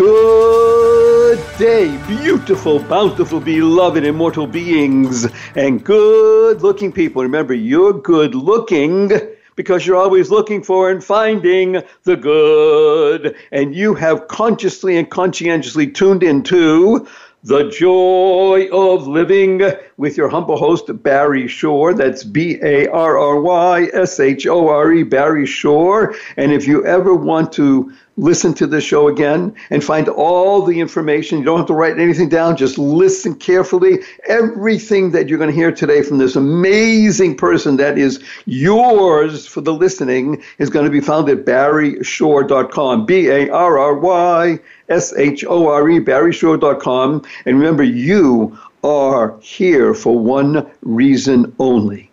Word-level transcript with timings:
Good 0.00 1.38
day, 1.58 1.94
beautiful, 2.06 2.78
bountiful, 2.78 3.38
beloved, 3.38 4.02
immortal 4.02 4.46
beings, 4.46 5.26
and 5.54 5.84
good 5.84 6.62
looking 6.62 6.90
people. 6.90 7.22
Remember, 7.22 7.52
you're 7.52 7.92
good 7.92 8.34
looking 8.34 9.12
because 9.56 9.86
you're 9.86 9.98
always 9.98 10.30
looking 10.30 10.62
for 10.62 10.90
and 10.90 11.04
finding 11.04 11.82
the 12.04 12.16
good. 12.16 13.36
And 13.52 13.74
you 13.74 13.92
have 13.94 14.26
consciously 14.28 14.96
and 14.96 15.10
conscientiously 15.10 15.88
tuned 15.88 16.22
into 16.22 17.06
the 17.44 17.68
Joy 17.68 18.68
of 18.72 19.06
Living 19.06 19.70
with 20.00 20.16
your 20.16 20.30
humble 20.30 20.56
host, 20.56 20.90
Barry 21.02 21.46
Shore. 21.46 21.92
That's 21.92 22.24
B 22.24 22.58
A 22.62 22.88
R 22.88 23.18
R 23.18 23.38
Y 23.38 23.90
S 23.92 24.18
H 24.18 24.46
O 24.46 24.68
R 24.68 24.90
E, 24.94 25.02
Barry 25.02 25.44
Shore. 25.44 26.14
And 26.38 26.52
if 26.52 26.66
you 26.66 26.86
ever 26.86 27.14
want 27.14 27.52
to 27.52 27.92
listen 28.16 28.52
to 28.54 28.66
the 28.66 28.80
show 28.80 29.08
again 29.08 29.54
and 29.70 29.82
find 29.82 30.08
all 30.08 30.62
the 30.62 30.78
information. 30.78 31.38
You 31.38 31.44
don't 31.44 31.58
have 31.58 31.66
to 31.68 31.74
write 31.74 31.98
anything 31.98 32.28
down, 32.28 32.56
just 32.56 32.76
listen 32.76 33.34
carefully. 33.34 34.00
Everything 34.28 35.12
that 35.12 35.28
you're 35.28 35.38
going 35.38 35.50
to 35.50 35.56
hear 35.56 35.72
today 35.72 36.02
from 36.02 36.18
this 36.18 36.36
amazing 36.36 37.36
person 37.36 37.76
that 37.78 37.96
is 37.96 38.22
yours 38.44 39.46
for 39.46 39.62
the 39.62 39.72
listening 39.72 40.42
is 40.58 40.68
going 40.68 40.84
to 40.84 40.90
be 40.90 41.00
found 41.00 41.28
at 41.30 41.44
barryshore.com. 41.44 43.06
B 43.06 43.28
A 43.28 43.48
R 43.48 43.78
R 43.78 43.94
Y 43.94 44.58
S 44.88 45.14
H 45.16 45.44
O 45.44 45.68
R 45.68 45.88
E, 45.88 46.00
barryshore.com. 46.00 47.22
And 47.46 47.58
remember, 47.58 47.82
you 47.82 48.58
are 48.82 49.38
here 49.40 49.94
for 49.94 50.18
one 50.18 50.70
reason 50.82 51.54
only 51.58 52.10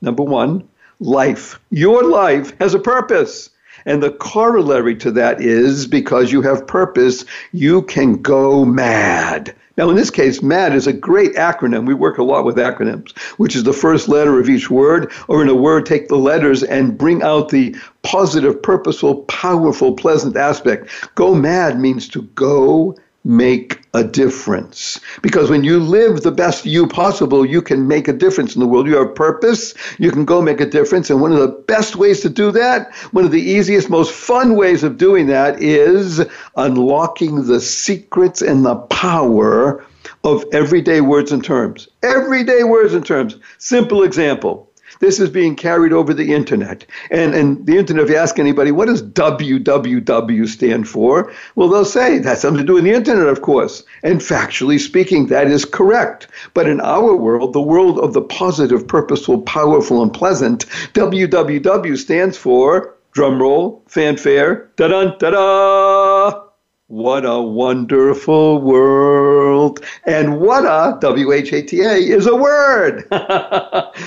number 0.00 0.22
one, 0.22 0.68
life. 1.00 1.58
Your 1.70 2.04
life 2.04 2.56
has 2.60 2.74
a 2.74 2.78
purpose. 2.78 3.50
And 3.86 4.02
the 4.02 4.10
corollary 4.10 4.96
to 4.96 5.10
that 5.12 5.40
is 5.40 5.86
because 5.86 6.32
you 6.32 6.42
have 6.42 6.66
purpose, 6.66 7.24
you 7.52 7.82
can 7.82 8.20
go 8.20 8.64
mad. 8.64 9.54
Now, 9.78 9.88
in 9.90 9.96
this 9.96 10.10
case, 10.10 10.42
MAD 10.42 10.74
is 10.74 10.88
a 10.88 10.92
great 10.92 11.34
acronym. 11.34 11.86
We 11.86 11.94
work 11.94 12.18
a 12.18 12.24
lot 12.24 12.44
with 12.44 12.56
acronyms, 12.56 13.16
which 13.38 13.54
is 13.54 13.62
the 13.62 13.72
first 13.72 14.08
letter 14.08 14.40
of 14.40 14.50
each 14.50 14.68
word, 14.68 15.12
or 15.28 15.40
in 15.40 15.48
a 15.48 15.54
word, 15.54 15.86
take 15.86 16.08
the 16.08 16.16
letters 16.16 16.64
and 16.64 16.98
bring 16.98 17.22
out 17.22 17.50
the 17.50 17.76
positive, 18.02 18.60
purposeful, 18.60 19.22
powerful, 19.24 19.94
pleasant 19.94 20.36
aspect. 20.36 20.90
Go 21.14 21.32
mad 21.32 21.78
means 21.78 22.08
to 22.08 22.22
go 22.22 22.96
make 23.28 23.82
a 23.92 24.02
difference. 24.02 24.98
Because 25.20 25.50
when 25.50 25.62
you 25.62 25.78
live 25.78 26.22
the 26.22 26.32
best 26.32 26.64
you 26.64 26.86
possible, 26.86 27.44
you 27.44 27.60
can 27.60 27.86
make 27.86 28.08
a 28.08 28.12
difference 28.12 28.54
in 28.54 28.60
the 28.60 28.66
world. 28.66 28.86
You 28.86 28.96
have 28.96 29.14
purpose, 29.14 29.74
you 29.98 30.10
can 30.10 30.24
go 30.24 30.40
make 30.40 30.60
a 30.60 30.66
difference. 30.66 31.10
And 31.10 31.20
one 31.20 31.32
of 31.32 31.38
the 31.38 31.48
best 31.48 31.94
ways 31.94 32.20
to 32.22 32.30
do 32.30 32.50
that, 32.52 32.92
one 33.12 33.24
of 33.24 33.30
the 33.30 33.42
easiest, 33.42 33.90
most 33.90 34.12
fun 34.12 34.56
ways 34.56 34.82
of 34.82 34.96
doing 34.96 35.26
that 35.26 35.60
is 35.60 36.24
unlocking 36.56 37.46
the 37.46 37.60
secrets 37.60 38.40
and 38.40 38.64
the 38.64 38.76
power 38.76 39.84
of 40.24 40.44
everyday 40.52 41.02
words 41.02 41.30
and 41.30 41.44
terms. 41.44 41.86
Everyday 42.02 42.64
words 42.64 42.94
and 42.94 43.04
terms. 43.04 43.36
Simple 43.58 44.04
example. 44.04 44.67
This 45.00 45.20
is 45.20 45.30
being 45.30 45.56
carried 45.56 45.92
over 45.92 46.12
the 46.12 46.32
internet. 46.34 46.84
And, 47.10 47.34
and 47.34 47.64
the 47.66 47.76
internet, 47.78 48.04
if 48.04 48.10
you 48.10 48.16
ask 48.16 48.38
anybody, 48.38 48.72
what 48.72 48.88
does 48.88 49.02
www 49.02 50.48
stand 50.48 50.88
for? 50.88 51.32
Well, 51.54 51.68
they'll 51.68 51.84
say 51.84 52.18
that's 52.18 52.42
something 52.42 52.60
to 52.60 52.66
do 52.66 52.74
with 52.74 52.84
the 52.84 52.92
internet, 52.92 53.26
of 53.26 53.42
course. 53.42 53.84
And 54.02 54.20
factually 54.20 54.80
speaking, 54.80 55.26
that 55.26 55.48
is 55.48 55.64
correct. 55.64 56.28
But 56.54 56.68
in 56.68 56.80
our 56.80 57.14
world, 57.14 57.52
the 57.52 57.60
world 57.60 57.98
of 57.98 58.12
the 58.12 58.22
positive, 58.22 58.86
purposeful, 58.86 59.42
powerful, 59.42 60.02
and 60.02 60.12
pleasant, 60.12 60.66
www 60.94 61.98
stands 61.98 62.36
for, 62.36 62.94
drumroll, 63.12 63.80
fanfare, 63.86 64.70
da 64.76 64.88
da 64.88 65.16
da 65.16 65.30
da 65.30 66.47
what 66.88 67.26
a 67.26 67.38
wonderful 67.38 68.62
world. 68.62 69.84
And 70.04 70.40
what 70.40 70.64
a, 70.64 70.98
W 71.00 71.32
H 71.32 71.52
A 71.52 71.62
T 71.62 71.82
A, 71.82 71.92
is 71.96 72.26
a 72.26 72.34
word. 72.34 73.06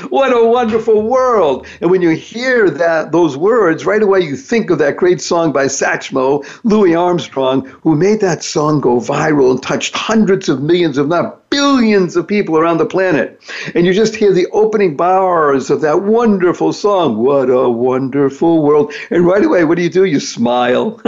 what 0.10 0.34
a 0.34 0.44
wonderful 0.44 1.04
world. 1.04 1.68
And 1.80 1.92
when 1.92 2.02
you 2.02 2.10
hear 2.10 2.72
that, 2.72 3.12
those 3.12 3.38
words, 3.38 3.86
right 3.86 4.02
away 4.02 4.22
you 4.22 4.36
think 4.36 4.72
of 4.72 4.80
that 4.80 4.98
great 4.98 5.22
song 5.22 5.52
by 5.52 5.66
Satchmo, 5.66 6.44
Louis 6.64 6.96
Armstrong, 6.96 7.66
who 7.84 7.96
made 7.96 8.20
that 8.22 8.44
song 8.44 8.82
go 8.82 9.00
viral 9.00 9.52
and 9.52 9.62
touched 9.62 9.96
hundreds 9.96 10.50
of 10.50 10.64
millions, 10.64 10.98
if 10.98 11.06
not 11.06 11.41
billions 11.52 12.16
of 12.16 12.28
people 12.28 12.58
around 12.58 12.78
the 12.78 12.86
planet. 12.86 13.40
And 13.76 13.86
you 13.86 13.94
just 13.94 14.16
hear 14.16 14.34
the 14.34 14.48
opening 14.54 14.96
bars 14.96 15.70
of 15.70 15.82
that 15.82 16.02
wonderful 16.02 16.74
song, 16.74 17.18
What 17.18 17.50
a 17.50 17.70
Wonderful 17.70 18.64
World. 18.64 18.94
And 19.12 19.28
right 19.28 19.44
away, 19.44 19.66
what 19.66 19.76
do 19.76 19.84
you 19.84 19.90
do? 19.90 20.06
You 20.06 20.20
smile. 20.20 21.00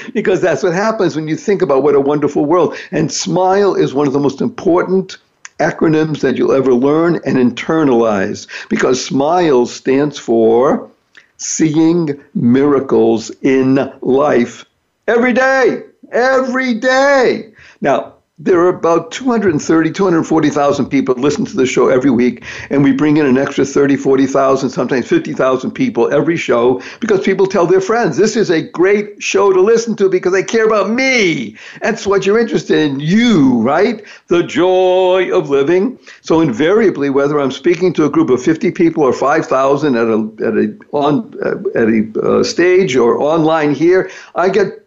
because 0.14 0.40
that's 0.40 0.62
what 0.62 0.72
happens 0.72 1.14
when 1.14 1.28
you 1.28 1.36
think 1.36 1.62
about 1.62 1.82
what 1.82 1.94
a 1.94 2.00
wonderful 2.00 2.46
world. 2.46 2.74
And 2.90 3.12
smile 3.12 3.74
is 3.74 3.94
one 3.94 4.06
of 4.06 4.14
the 4.14 4.18
most 4.18 4.40
important 4.40 5.18
acronyms 5.60 6.20
that 6.22 6.36
you'll 6.36 6.52
ever 6.52 6.74
learn 6.74 7.16
and 7.26 7.36
internalize 7.36 8.48
because 8.68 9.04
SMILE 9.04 9.66
stands 9.66 10.18
for 10.18 10.90
seeing 11.36 12.20
miracles 12.34 13.30
in 13.42 13.92
life 14.00 14.64
every 15.06 15.34
day. 15.34 15.82
Every 16.10 16.74
day. 16.74 17.52
Now, 17.80 18.11
there 18.44 18.60
are 18.60 18.68
about 18.68 19.12
230, 19.12 19.92
240,000 19.92 20.86
people 20.86 21.14
listen 21.14 21.44
to 21.44 21.56
the 21.56 21.64
show 21.64 21.88
every 21.88 22.10
week, 22.10 22.44
and 22.70 22.82
we 22.82 22.92
bring 22.92 23.16
in 23.16 23.26
an 23.26 23.38
extra 23.38 23.64
30, 23.64 23.96
40,000, 23.96 24.68
sometimes 24.70 25.06
50,000 25.06 25.70
people 25.70 26.12
every 26.12 26.36
show 26.36 26.82
because 26.98 27.20
people 27.20 27.46
tell 27.46 27.66
their 27.66 27.80
friends, 27.80 28.16
this 28.16 28.36
is 28.36 28.50
a 28.50 28.60
great 28.60 29.22
show 29.22 29.52
to 29.52 29.60
listen 29.60 29.94
to 29.96 30.08
because 30.08 30.32
they 30.32 30.42
care 30.42 30.66
about 30.66 30.90
me. 30.90 31.56
That's 31.80 32.04
what 32.04 32.26
you're 32.26 32.38
interested 32.38 32.78
in, 32.78 32.98
you, 32.98 33.60
right? 33.62 34.04
The 34.26 34.42
joy 34.42 35.30
of 35.32 35.48
living. 35.48 35.98
So 36.22 36.40
invariably, 36.40 37.10
whether 37.10 37.38
I'm 37.38 37.52
speaking 37.52 37.92
to 37.94 38.06
a 38.06 38.10
group 38.10 38.30
of 38.30 38.42
50 38.42 38.72
people 38.72 39.04
or 39.04 39.12
5,000 39.12 39.94
at 39.94 40.06
a, 40.08 40.32
at 40.44 40.54
a, 40.54 40.78
on, 40.90 41.34
at 41.76 41.88
a 41.88 42.40
uh, 42.40 42.42
stage 42.42 42.96
or 42.96 43.18
online 43.18 43.72
here, 43.72 44.10
I 44.34 44.48
get 44.48 44.81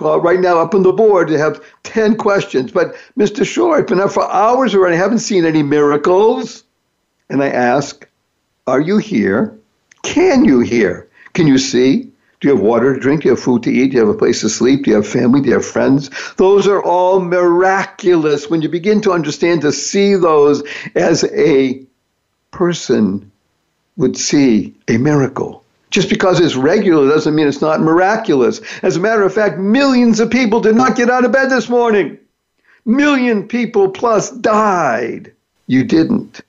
Uh, 0.00 0.20
right 0.20 0.38
now 0.38 0.58
up 0.58 0.74
on 0.74 0.82
the 0.82 0.92
board 0.92 1.28
to 1.28 1.38
have 1.38 1.60
10 1.82 2.16
questions. 2.16 2.70
But 2.70 2.94
Mr. 3.18 3.44
Shore, 3.44 3.76
I've 3.76 3.86
been 3.86 4.00
up 4.00 4.12
for 4.12 4.30
hours 4.30 4.74
already. 4.74 4.94
I 4.94 4.98
haven't 4.98 5.18
seen 5.20 5.44
any 5.44 5.62
miracles. 5.62 6.62
And 7.30 7.42
I 7.42 7.48
ask, 7.48 8.08
Are 8.66 8.80
you 8.80 8.98
here? 8.98 9.58
Can 10.02 10.44
you 10.44 10.60
hear? 10.60 11.08
Can 11.32 11.46
you 11.46 11.58
see? 11.58 12.10
Do 12.40 12.48
you 12.48 12.54
have 12.54 12.62
water 12.62 12.94
to 12.94 13.00
drink? 13.00 13.22
Do 13.22 13.28
you 13.28 13.34
have 13.34 13.42
food 13.42 13.64
to 13.64 13.70
eat? 13.70 13.88
Do 13.88 13.94
you 13.94 14.06
have 14.06 14.14
a 14.14 14.18
place 14.18 14.42
to 14.42 14.48
sleep? 14.48 14.84
Do 14.84 14.90
you 14.90 14.96
have 14.96 15.08
family? 15.08 15.40
Do 15.40 15.48
you 15.48 15.54
have 15.54 15.66
friends? 15.66 16.10
Those 16.36 16.68
are 16.68 16.82
all 16.82 17.18
miraculous 17.20 18.48
when 18.48 18.62
you 18.62 18.68
begin 18.68 19.00
to 19.02 19.12
understand 19.12 19.62
to 19.62 19.72
see 19.72 20.14
those 20.14 20.62
as 20.94 21.24
a 21.24 21.84
person 22.52 23.32
would 23.96 24.16
see 24.16 24.74
a 24.86 24.98
miracle. 24.98 25.64
Just 25.90 26.10
because 26.10 26.38
it's 26.40 26.54
regular 26.54 27.08
doesn't 27.08 27.34
mean 27.34 27.48
it's 27.48 27.62
not 27.62 27.80
miraculous. 27.80 28.60
As 28.82 28.96
a 28.96 29.00
matter 29.00 29.22
of 29.22 29.32
fact, 29.32 29.58
millions 29.58 30.20
of 30.20 30.30
people 30.30 30.60
did 30.60 30.76
not 30.76 30.96
get 30.96 31.10
out 31.10 31.24
of 31.24 31.32
bed 31.32 31.50
this 31.50 31.68
morning. 31.68 32.18
Million 32.84 33.46
people 33.48 33.90
plus 33.90 34.30
died. 34.30 35.32
You 35.66 35.84
didn't. 35.84 36.40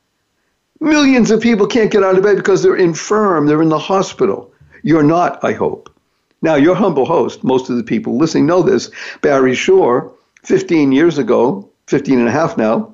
Millions 0.82 1.32
of 1.32 1.42
people 1.42 1.68
can't 1.68 1.92
get 1.92 2.04
out 2.04 2.18
of 2.18 2.24
bed 2.24 2.38
because 2.38 2.64
they're 2.64 2.76
infirm, 2.76 3.46
they're 3.46 3.62
in 3.62 3.70
the 3.70 3.80
hospital. 3.80 4.52
You're 4.84 5.04
not, 5.04 5.44
I 5.44 5.52
hope. 5.54 5.94
Now, 6.42 6.56
your 6.56 6.76
humble 6.76 7.06
host, 7.06 7.44
most 7.44 7.70
of 7.70 7.76
the 7.76 7.84
people 7.84 8.18
listening 8.18 8.46
know 8.46 8.64
this, 8.64 8.90
Barry 9.22 9.56
Shore, 9.56 10.14
15 10.44 10.94
years 10.94 11.18
ago, 11.18 11.70
15 11.88 12.20
and 12.20 12.30
a 12.30 12.32
half 12.32 12.58
now, 12.58 12.94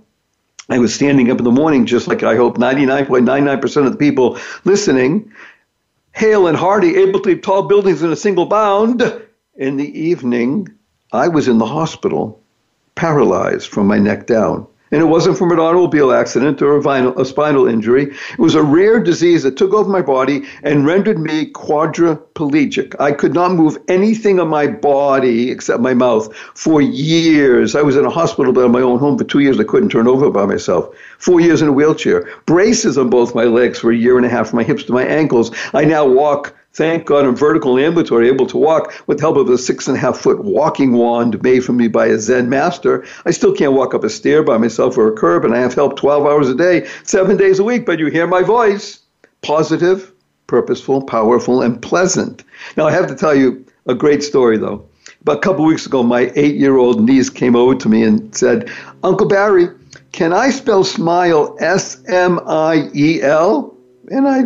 I 0.68 0.80
was 0.80 0.96
standing 0.96 1.30
up 1.30 1.38
in 1.38 1.44
the 1.44 1.52
morning, 1.52 1.86
just 1.86 2.08
like 2.08 2.24
I 2.24 2.36
hope 2.36 2.58
99.99% 2.58 3.86
of 3.86 3.92
the 3.92 3.98
people 3.98 4.40
listening, 4.64 5.32
hale 6.16 6.48
and 6.48 6.58
hearty, 6.58 6.96
able 6.96 7.20
to 7.20 7.30
leap 7.30 7.44
tall 7.44 7.64
buildings 7.64 8.02
in 8.02 8.12
a 8.12 8.16
single 8.16 8.46
bound. 8.46 9.04
In 9.56 9.78
the 9.78 10.00
evening, 10.00 10.70
I 11.12 11.28
was 11.28 11.48
in 11.48 11.58
the 11.58 11.66
hospital, 11.66 12.42
paralyzed 12.96 13.68
from 13.68 13.88
my 13.88 14.00
neck 14.00 14.26
down. 14.26 14.66
And 14.92 15.02
it 15.02 15.06
wasn't 15.06 15.38
from 15.38 15.52
an 15.52 15.60
automobile 15.60 16.12
accident 16.12 16.62
or 16.62 16.78
a, 16.78 16.82
vinyl, 16.82 17.18
a, 17.20 17.26
spinal 17.26 17.68
injury. 17.68 18.14
It 18.32 18.40
was 18.40 18.56
a 18.56 18.62
rare 18.62 19.00
disease 19.00 19.44
that 19.44 19.58
took 19.58 19.74
over 19.74 19.90
my 19.90 20.02
body 20.02 20.46
and 20.64 20.86
rendered 20.86 21.20
me 21.20 21.52
quadriplegic. 21.52 22.96
I 23.00 23.12
could 23.12 23.34
not 23.34 23.54
move 23.54 23.78
anything 23.88 24.40
on 24.40 24.48
my 24.48 24.68
body 24.68 25.50
except 25.50 25.82
my 25.82 25.94
mouth 25.94 26.34
for 26.54 26.82
years. 26.82 27.76
I 27.76 27.82
was 27.82 27.98
in 27.98 28.06
a 28.06 28.10
hospital 28.10 28.54
bed 28.54 28.66
in 28.66 28.72
my 28.72 28.82
own 28.82 29.00
home 29.00 29.18
for 29.18 29.24
two 29.24 29.40
years. 29.40 29.60
I 29.60 29.64
couldn't 29.64 29.90
turn 29.90 30.08
over 30.08 30.30
by 30.30 30.46
myself. 30.46 30.96
Four 31.18 31.42
years 31.42 31.62
in 31.62 31.68
a 31.68 31.74
wheelchair. 31.74 32.30
Braces 32.46 32.98
on 32.98 33.10
both 33.10 33.34
my 33.34 33.46
legs 33.46 33.80
for 33.80 33.92
a 33.92 33.96
year 33.96 34.18
and 34.18 34.26
a 34.26 34.30
half 34.30 34.50
from 34.50 34.58
my 34.58 34.64
hips 34.64 34.84
to 34.84 34.94
my 34.94 35.04
ankles. 35.04 35.52
I 35.74 35.84
now 35.84 36.06
walk 36.06 36.56
Thank 36.76 37.06
God 37.06 37.24
I'm 37.24 37.38
vertical 37.38 37.78
and 37.78 37.86
ambulatory, 37.86 38.28
able 38.28 38.48
to 38.48 38.58
walk 38.58 38.94
with 39.08 39.20
the 39.20 39.22
help 39.22 39.38
of 39.38 39.50
a 39.50 39.58
six 39.58 39.88
and 39.88 39.96
a 39.96 40.00
half 40.00 40.18
foot 40.18 40.44
walking 40.44 40.92
wand 40.92 41.42
made 41.42 41.64
for 41.64 41.72
me 41.72 41.88
by 41.88 42.08
a 42.08 42.20
Zen 42.20 42.50
master. 42.50 43.06
I 43.26 43.32
still 43.32 43.56
can't 43.56 43.72
walk 43.72 43.94
up 43.94 44.04
a 44.04 44.10
stair 44.10 44.44
by 44.44 44.58
myself 44.58 44.98
or 44.98 45.08
a 45.08 45.16
curb, 45.16 45.46
and 45.46 45.56
I 45.56 45.60
have 45.60 45.74
help 45.74 45.96
12 45.96 46.26
hours 46.26 46.50
a 46.50 46.54
day, 46.54 46.86
seven 47.04 47.38
days 47.38 47.60
a 47.60 47.64
week, 47.64 47.86
but 47.86 47.98
you 47.98 48.08
hear 48.08 48.28
my 48.28 48.42
voice. 48.42 49.00
Positive, 49.42 50.12
purposeful, 50.48 51.02
powerful, 51.02 51.62
and 51.62 51.82
pleasant. 51.82 52.44
Now, 52.76 52.88
I 52.88 52.92
have 52.92 53.08
to 53.08 53.16
tell 53.16 53.34
you 53.34 53.66
a 53.88 53.96
great 53.96 54.22
story, 54.22 54.58
though. 54.58 54.86
About 55.22 55.38
a 55.38 55.42
couple 55.42 55.64
weeks 55.64 55.86
ago, 55.86 56.04
my 56.04 56.30
eight 56.36 56.56
year 56.56 56.76
old 56.76 57.02
niece 57.02 57.30
came 57.30 57.56
over 57.56 57.76
to 57.76 57.88
me 57.88 58.04
and 58.04 58.36
said, 58.36 58.70
Uncle 59.02 59.30
Barry, 59.30 59.70
can 60.12 60.34
I 60.34 60.50
spell 60.50 60.84
smile 60.84 61.56
S 61.62 62.04
M 62.10 62.38
I 62.46 62.90
E 62.94 63.22
L? 63.22 63.78
And 64.10 64.28
I 64.28 64.44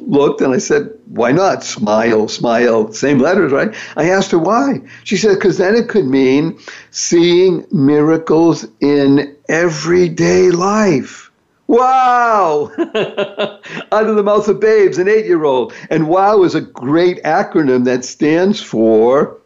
looked 0.00 0.40
and 0.40 0.52
I 0.52 0.58
said, 0.58 0.90
why 1.06 1.32
not? 1.32 1.64
Smile, 1.64 2.28
smile, 2.28 2.92
same 2.92 3.18
letters, 3.18 3.52
right? 3.52 3.74
I 3.96 4.10
asked 4.10 4.30
her 4.30 4.38
why. 4.38 4.80
She 5.04 5.16
said, 5.16 5.34
because 5.34 5.58
then 5.58 5.74
it 5.74 5.88
could 5.88 6.06
mean 6.06 6.58
seeing 6.90 7.66
miracles 7.70 8.66
in 8.80 9.36
everyday 9.48 10.50
life. 10.50 11.30
Wow! 11.66 12.72
Out 12.78 14.08
of 14.08 14.16
the 14.16 14.24
mouth 14.24 14.48
of 14.48 14.58
babes, 14.58 14.98
an 14.98 15.08
eight 15.08 15.26
year 15.26 15.44
old. 15.44 15.72
And 15.88 16.08
WOW 16.08 16.42
is 16.42 16.56
a 16.56 16.60
great 16.60 17.22
acronym 17.22 17.84
that 17.84 18.04
stands 18.04 18.60
for 18.60 19.38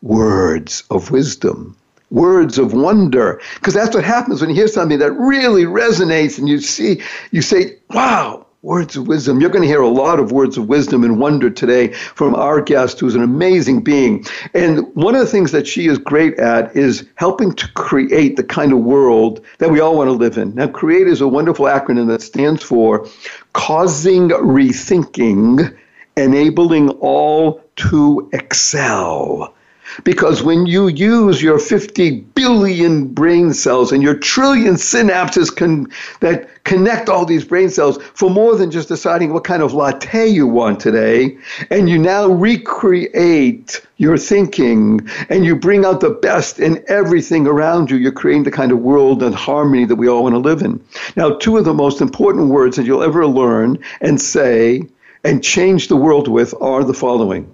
Words 0.00 0.84
of 0.90 1.10
Wisdom 1.10 1.76
words 2.12 2.58
of 2.58 2.74
wonder 2.74 3.40
because 3.54 3.72
that's 3.72 3.94
what 3.94 4.04
happens 4.04 4.40
when 4.40 4.50
you 4.50 4.56
hear 4.56 4.68
something 4.68 4.98
that 4.98 5.12
really 5.12 5.64
resonates 5.64 6.38
and 6.38 6.46
you 6.46 6.60
see 6.60 7.00
you 7.30 7.40
say 7.40 7.78
wow 7.88 8.46
Words 8.64 8.94
of 8.96 9.08
wisdom. 9.08 9.40
You're 9.40 9.50
going 9.50 9.62
to 9.62 9.68
hear 9.68 9.80
a 9.80 9.88
lot 9.88 10.20
of 10.20 10.30
words 10.30 10.56
of 10.56 10.68
wisdom 10.68 11.02
and 11.02 11.18
wonder 11.18 11.50
today 11.50 11.92
from 11.92 12.36
our 12.36 12.60
guest, 12.60 13.00
who's 13.00 13.16
an 13.16 13.22
amazing 13.24 13.80
being. 13.80 14.24
And 14.54 14.86
one 14.94 15.16
of 15.16 15.20
the 15.20 15.26
things 15.26 15.50
that 15.50 15.66
she 15.66 15.88
is 15.88 15.98
great 15.98 16.38
at 16.38 16.76
is 16.76 17.04
helping 17.16 17.54
to 17.54 17.66
create 17.72 18.36
the 18.36 18.44
kind 18.44 18.72
of 18.72 18.78
world 18.78 19.44
that 19.58 19.72
we 19.72 19.80
all 19.80 19.96
want 19.96 20.06
to 20.06 20.12
live 20.12 20.38
in. 20.38 20.54
Now, 20.54 20.68
CREATE 20.68 21.08
is 21.08 21.20
a 21.20 21.26
wonderful 21.26 21.66
acronym 21.66 22.06
that 22.06 22.22
stands 22.22 22.62
for 22.62 23.08
Causing 23.52 24.28
Rethinking, 24.28 25.76
Enabling 26.16 26.90
All 27.00 27.64
to 27.74 28.30
Excel. 28.32 29.56
Because 30.04 30.42
when 30.42 30.66
you 30.66 30.88
use 30.88 31.42
your 31.42 31.58
50 31.58 32.20
billion 32.34 33.08
brain 33.08 33.52
cells 33.52 33.92
and 33.92 34.02
your 34.02 34.16
trillion 34.16 34.74
synapses 34.74 35.54
can, 35.54 35.88
that 36.20 36.64
connect 36.64 37.08
all 37.08 37.24
these 37.24 37.44
brain 37.44 37.68
cells 37.68 38.02
for 38.14 38.30
more 38.30 38.56
than 38.56 38.70
just 38.70 38.88
deciding 38.88 39.32
what 39.32 39.44
kind 39.44 39.62
of 39.62 39.74
latte 39.74 40.26
you 40.26 40.46
want 40.46 40.80
today, 40.80 41.36
and 41.70 41.88
you 41.88 41.98
now 41.98 42.26
recreate 42.26 43.84
your 43.96 44.16
thinking 44.16 45.06
and 45.28 45.44
you 45.44 45.54
bring 45.54 45.84
out 45.84 46.00
the 46.00 46.10
best 46.10 46.58
in 46.58 46.82
everything 46.88 47.46
around 47.46 47.90
you, 47.90 47.96
you're 47.96 48.12
creating 48.12 48.44
the 48.44 48.50
kind 48.50 48.72
of 48.72 48.78
world 48.78 49.22
and 49.22 49.34
harmony 49.34 49.84
that 49.84 49.96
we 49.96 50.08
all 50.08 50.24
want 50.24 50.34
to 50.34 50.38
live 50.38 50.62
in. 50.62 50.82
Now, 51.16 51.34
two 51.36 51.56
of 51.56 51.64
the 51.64 51.74
most 51.74 52.00
important 52.00 52.48
words 52.48 52.76
that 52.76 52.86
you'll 52.86 53.02
ever 53.02 53.26
learn 53.26 53.78
and 54.00 54.20
say 54.20 54.82
and 55.24 55.42
change 55.42 55.88
the 55.88 55.96
world 55.96 56.28
with 56.28 56.54
are 56.60 56.82
the 56.82 56.94
following 56.94 57.52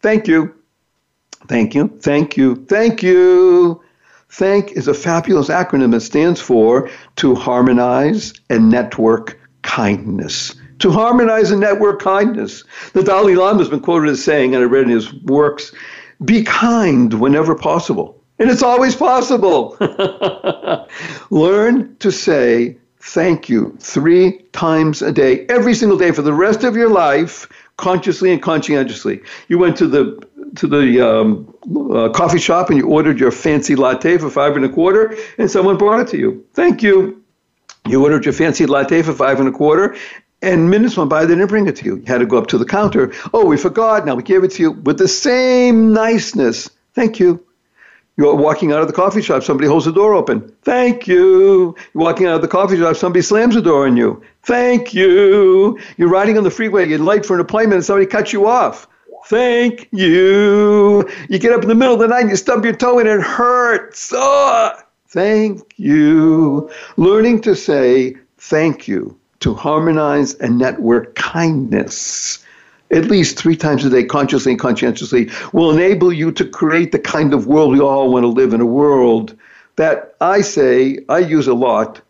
Thank 0.00 0.28
you. 0.28 0.54
Thank 1.48 1.74
you. 1.74 1.88
Thank 2.00 2.36
you. 2.36 2.64
Thank 2.66 3.02
you. 3.02 3.82
Thank 4.30 4.72
is 4.72 4.86
a 4.86 4.94
fabulous 4.94 5.48
acronym 5.48 5.90
that 5.92 6.02
stands 6.02 6.40
for 6.40 6.90
to 7.16 7.34
harmonize 7.34 8.34
and 8.50 8.70
network 8.70 9.40
kindness. 9.62 10.54
To 10.80 10.92
harmonize 10.92 11.50
and 11.50 11.60
network 11.60 12.00
kindness. 12.00 12.62
The 12.92 13.02
Dalai 13.02 13.34
Lama 13.34 13.58
has 13.58 13.68
been 13.68 13.80
quoted 13.80 14.10
as 14.10 14.22
saying, 14.22 14.54
and 14.54 14.62
I 14.62 14.66
read 14.66 14.84
in 14.84 14.90
his 14.90 15.12
works, 15.24 15.72
be 16.24 16.44
kind 16.44 17.14
whenever 17.14 17.56
possible. 17.56 18.22
And 18.38 18.48
it's 18.48 18.62
always 18.62 18.94
possible. 18.94 19.76
Learn 21.30 21.96
to 21.96 22.12
say 22.12 22.76
thank 23.08 23.48
you 23.48 23.76
three 23.80 24.38
times 24.52 25.02
a 25.02 25.12
day, 25.12 25.46
every 25.48 25.74
single 25.74 25.98
day 25.98 26.12
for 26.12 26.22
the 26.22 26.32
rest 26.32 26.64
of 26.64 26.76
your 26.76 26.90
life, 26.90 27.48
consciously 27.76 28.32
and 28.32 28.42
conscientiously. 28.42 29.20
You 29.48 29.58
went 29.58 29.76
to 29.78 29.86
the 29.86 30.28
to 30.56 30.66
the 30.66 31.00
um, 31.00 31.54
uh, 31.92 32.08
coffee 32.10 32.38
shop 32.38 32.70
and 32.70 32.78
you 32.78 32.86
ordered 32.86 33.20
your 33.20 33.30
fancy 33.30 33.76
latte 33.76 34.18
for 34.18 34.30
five 34.30 34.56
and 34.56 34.64
a 34.64 34.68
quarter, 34.68 35.16
and 35.38 35.50
someone 35.50 35.76
brought 35.78 36.00
it 36.00 36.08
to 36.08 36.18
you. 36.18 36.44
Thank 36.54 36.82
you. 36.82 37.22
You 37.86 38.02
ordered 38.02 38.24
your 38.24 38.34
fancy 38.34 38.66
latte 38.66 39.02
for 39.02 39.14
five 39.14 39.40
and 39.40 39.48
a 39.48 39.52
quarter, 39.52 39.96
and 40.42 40.70
minutes 40.70 40.96
went 40.96 41.10
by, 41.10 41.24
they 41.24 41.34
didn't 41.34 41.48
bring 41.48 41.66
it 41.66 41.76
to 41.76 41.84
you. 41.84 41.96
You 41.96 42.04
had 42.06 42.18
to 42.18 42.26
go 42.26 42.38
up 42.38 42.48
to 42.48 42.58
the 42.58 42.66
counter. 42.66 43.12
Oh, 43.32 43.46
we 43.46 43.56
forgot. 43.56 44.04
Now 44.04 44.14
we 44.14 44.22
gave 44.22 44.44
it 44.44 44.52
to 44.52 44.62
you 44.62 44.72
with 44.72 44.98
the 44.98 45.08
same 45.08 45.92
niceness. 45.92 46.70
Thank 46.94 47.18
you. 47.18 47.47
You're 48.18 48.34
walking 48.34 48.72
out 48.72 48.80
of 48.82 48.88
the 48.88 48.92
coffee 48.92 49.22
shop, 49.22 49.44
somebody 49.44 49.68
holds 49.68 49.84
the 49.84 49.92
door 49.92 50.12
open. 50.12 50.52
Thank 50.62 51.06
you. 51.06 51.76
You're 51.94 52.02
walking 52.02 52.26
out 52.26 52.34
of 52.34 52.42
the 52.42 52.48
coffee 52.48 52.76
shop, 52.76 52.96
somebody 52.96 53.22
slams 53.22 53.54
the 53.54 53.62
door 53.62 53.86
on 53.86 53.96
you. 53.96 54.20
Thank 54.42 54.92
you. 54.92 55.78
You're 55.96 56.08
riding 56.08 56.36
on 56.36 56.42
the 56.42 56.50
freeway, 56.50 56.88
you're 56.88 56.98
late 56.98 57.24
for 57.24 57.34
an 57.34 57.40
appointment, 57.40 57.76
and 57.76 57.84
somebody 57.84 58.06
cuts 58.06 58.32
you 58.32 58.48
off. 58.48 58.88
Thank 59.26 59.88
you. 59.92 61.08
You 61.28 61.38
get 61.38 61.52
up 61.52 61.62
in 61.62 61.68
the 61.68 61.76
middle 61.76 61.94
of 61.94 62.00
the 62.00 62.08
night 62.08 62.22
and 62.22 62.30
you 62.30 62.36
stub 62.36 62.64
your 62.64 62.74
toe 62.74 62.98
and 62.98 63.08
it 63.08 63.20
hurts. 63.20 64.12
Oh, 64.12 64.72
thank 65.06 65.74
you. 65.76 66.68
Learning 66.96 67.40
to 67.42 67.54
say 67.54 68.16
thank 68.38 68.88
you 68.88 69.16
to 69.40 69.54
harmonize 69.54 70.34
and 70.34 70.58
network 70.58 71.14
kindness 71.14 72.44
at 72.90 73.06
least 73.06 73.38
three 73.38 73.56
times 73.56 73.84
a 73.84 73.90
day, 73.90 74.04
consciously 74.04 74.52
and 74.52 74.60
conscientiously, 74.60 75.30
will 75.52 75.70
enable 75.70 76.12
you 76.12 76.32
to 76.32 76.44
create 76.44 76.92
the 76.92 76.98
kind 76.98 77.34
of 77.34 77.46
world 77.46 77.72
we 77.72 77.80
all 77.80 78.12
want 78.12 78.24
to 78.24 78.28
live 78.28 78.54
in 78.54 78.60
a 78.60 78.66
world 78.66 79.36
that 79.76 80.16
I 80.20 80.40
say 80.40 80.98
I 81.08 81.18
use 81.18 81.46
a 81.46 81.54
lot 81.54 82.00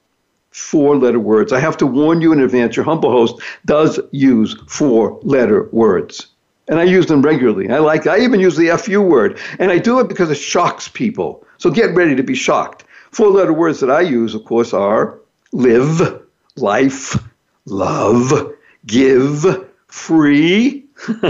four 0.50 0.96
letter 0.96 1.20
words. 1.20 1.52
I 1.52 1.60
have 1.60 1.76
to 1.78 1.86
warn 1.86 2.20
you 2.20 2.32
in 2.32 2.40
advance, 2.40 2.76
your 2.76 2.84
humble 2.84 3.10
host 3.10 3.40
does 3.66 4.00
use 4.10 4.56
four 4.66 5.20
letter 5.22 5.68
words. 5.72 6.28
And 6.68 6.78
I 6.78 6.84
use 6.84 7.06
them 7.06 7.22
regularly. 7.22 7.70
I 7.70 7.78
like 7.78 8.06
I 8.06 8.18
even 8.18 8.40
use 8.40 8.56
the 8.56 8.76
FU 8.76 9.00
word. 9.00 9.38
And 9.58 9.70
I 9.70 9.78
do 9.78 10.00
it 10.00 10.08
because 10.08 10.30
it 10.30 10.36
shocks 10.36 10.88
people. 10.88 11.44
So 11.58 11.70
get 11.70 11.94
ready 11.94 12.14
to 12.14 12.22
be 12.22 12.34
shocked. 12.34 12.84
Four 13.10 13.28
letter 13.30 13.52
words 13.52 13.80
that 13.80 13.90
I 13.90 14.02
use, 14.02 14.34
of 14.34 14.44
course, 14.44 14.74
are 14.74 15.18
live, 15.52 16.22
life, 16.56 17.16
love, 17.64 18.52
give, 18.86 19.67
free. 19.88 20.84
and 21.08 21.22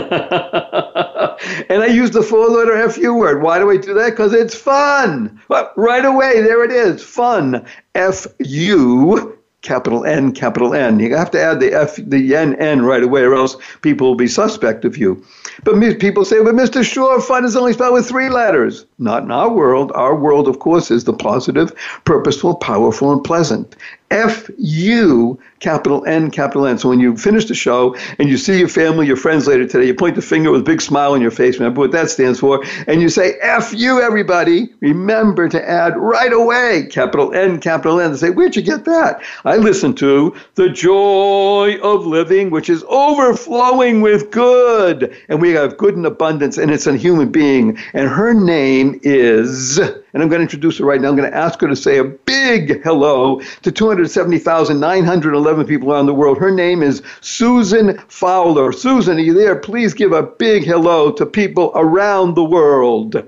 I 1.83 1.87
use 1.87 2.11
the 2.11 2.23
four 2.23 2.49
letter 2.49 2.89
FU 2.91 3.15
word. 3.15 3.43
Why 3.43 3.59
do 3.59 3.71
I 3.71 3.77
do 3.77 3.95
that? 3.95 4.11
Because 4.11 4.33
it's 4.33 4.55
fun. 4.55 5.41
Well, 5.49 5.73
right 5.77 6.05
away, 6.05 6.41
there 6.43 6.65
it 6.65 6.71
is. 6.71 7.03
Fun. 7.03 7.67
F 7.95 8.27
U 8.39 9.39
capital 9.63 10.05
N, 10.05 10.33
capital 10.33 10.73
N. 10.75 11.01
You 11.01 11.15
have 11.17 11.31
to 11.33 11.41
add 11.41 11.61
the 11.61 11.73
F, 11.73 11.97
the 11.97 12.37
N, 12.37 12.55
N 12.57 12.83
right 12.83 13.03
away, 13.03 13.23
or 13.23 13.35
else 13.35 13.57
people 13.83 14.07
will 14.07 14.15
be 14.15 14.29
suspect 14.29 14.85
of 14.85 14.97
you. 14.97 15.23
But 15.65 15.81
people 15.99 16.25
say, 16.25 16.43
but 16.43 16.55
Mr. 16.55 16.85
Shore, 16.85 17.21
fun 17.21 17.45
is 17.45 17.57
only 17.57 17.73
spelled 17.73 17.95
with 17.95 18.09
three 18.09 18.29
letters. 18.29 18.87
Not 18.99 19.25
in 19.25 19.31
our 19.31 19.51
world. 19.51 19.91
Our 19.95 20.15
world, 20.15 20.49
of 20.49 20.61
course, 20.61 20.91
is 20.91 21.05
the 21.05 21.13
positive, 21.13 21.73
purposeful, 22.05 22.57
powerful, 22.57 23.13
and 23.13 23.23
pleasant. 23.23 23.75
F 24.11 24.51
U 24.59 25.39
capital 25.61 26.05
N 26.07 26.31
capital 26.31 26.67
N. 26.67 26.79
So 26.79 26.89
when 26.89 27.01
you 27.01 27.17
finish 27.17 27.47
the 27.47 27.55
show 27.55 27.97
and 28.19 28.29
you 28.29 28.37
see 28.37 28.59
your 28.59 28.69
family, 28.69 29.07
your 29.07 29.17
friends 29.17 29.47
later 29.47 29.67
today, 29.67 29.87
you 29.87 29.95
point 29.95 30.15
the 30.15 30.23
finger 30.23 30.51
with 30.51 30.61
a 30.61 30.65
big 30.65 30.81
smile 30.81 31.13
on 31.13 31.21
your 31.21 31.31
face. 31.31 31.59
Remember 31.59 31.81
what 31.81 31.93
that 31.93 32.11
stands 32.11 32.41
for? 32.41 32.65
And 32.87 33.03
you 33.03 33.09
say 33.09 33.35
F 33.41 33.73
U 33.75 34.01
everybody. 34.01 34.73
Remember 34.81 35.49
to 35.49 35.69
add 35.69 35.97
right 35.97 36.33
away 36.33 36.87
capital 36.91 37.35
N 37.35 37.61
capital 37.61 38.01
N. 38.01 38.13
They 38.13 38.19
say, 38.19 38.31
where'd 38.31 38.57
you 38.57 38.63
get 38.63 38.85
that? 38.85 39.23
I 39.45 39.57
listened 39.57 39.99
to 39.99 40.35
the 40.55 40.69
joy 40.69 41.77
of 41.83 42.07
living, 42.07 42.51
which 42.51 42.71
is 42.71 42.85
overflowing 42.89 44.01
with 44.01 44.31
good, 44.31 45.15
and 45.29 45.41
we 45.41 45.51
have 45.51 45.77
good 45.77 45.95
in 45.95 46.05
abundance, 46.05 46.59
and 46.59 46.71
it's 46.71 46.87
a 46.87 46.97
human 46.97 47.31
being, 47.31 47.79
and 47.93 48.09
her 48.09 48.33
name 48.33 49.01
is 49.03 49.79
and 49.79 50.23
I'm 50.23 50.31
going 50.31 50.39
to 50.39 50.45
introduce 50.45 50.79
her 50.79 50.85
right 50.85 51.01
now. 51.01 51.09
I'm 51.09 51.17
going 51.17 51.31
to 51.31 51.37
ask 51.37 51.61
her 51.61 51.69
to 51.69 51.77
say 51.77 51.99
a 51.99 52.05
big 52.05 52.83
hello 52.83 53.41
to 53.63 53.71
270,911 54.07 55.67
people 55.67 55.93
around 55.93 56.07
the 56.07 56.15
world. 56.15 56.39
Her 56.39 56.53
name 56.53 56.85
is 56.85 57.03
Susan 57.21 57.99
Fowler. 58.07 58.71
Susan, 58.71 59.17
are 59.17 59.21
you 59.21 59.35
there? 59.35 59.57
Please 59.57 59.93
give 59.93 60.13
a 60.13 60.23
big 60.23 60.65
hello 60.65 61.11
to 61.13 61.27
people 61.27 61.73
around 61.75 62.37
the 62.37 62.45
world. 62.45 63.21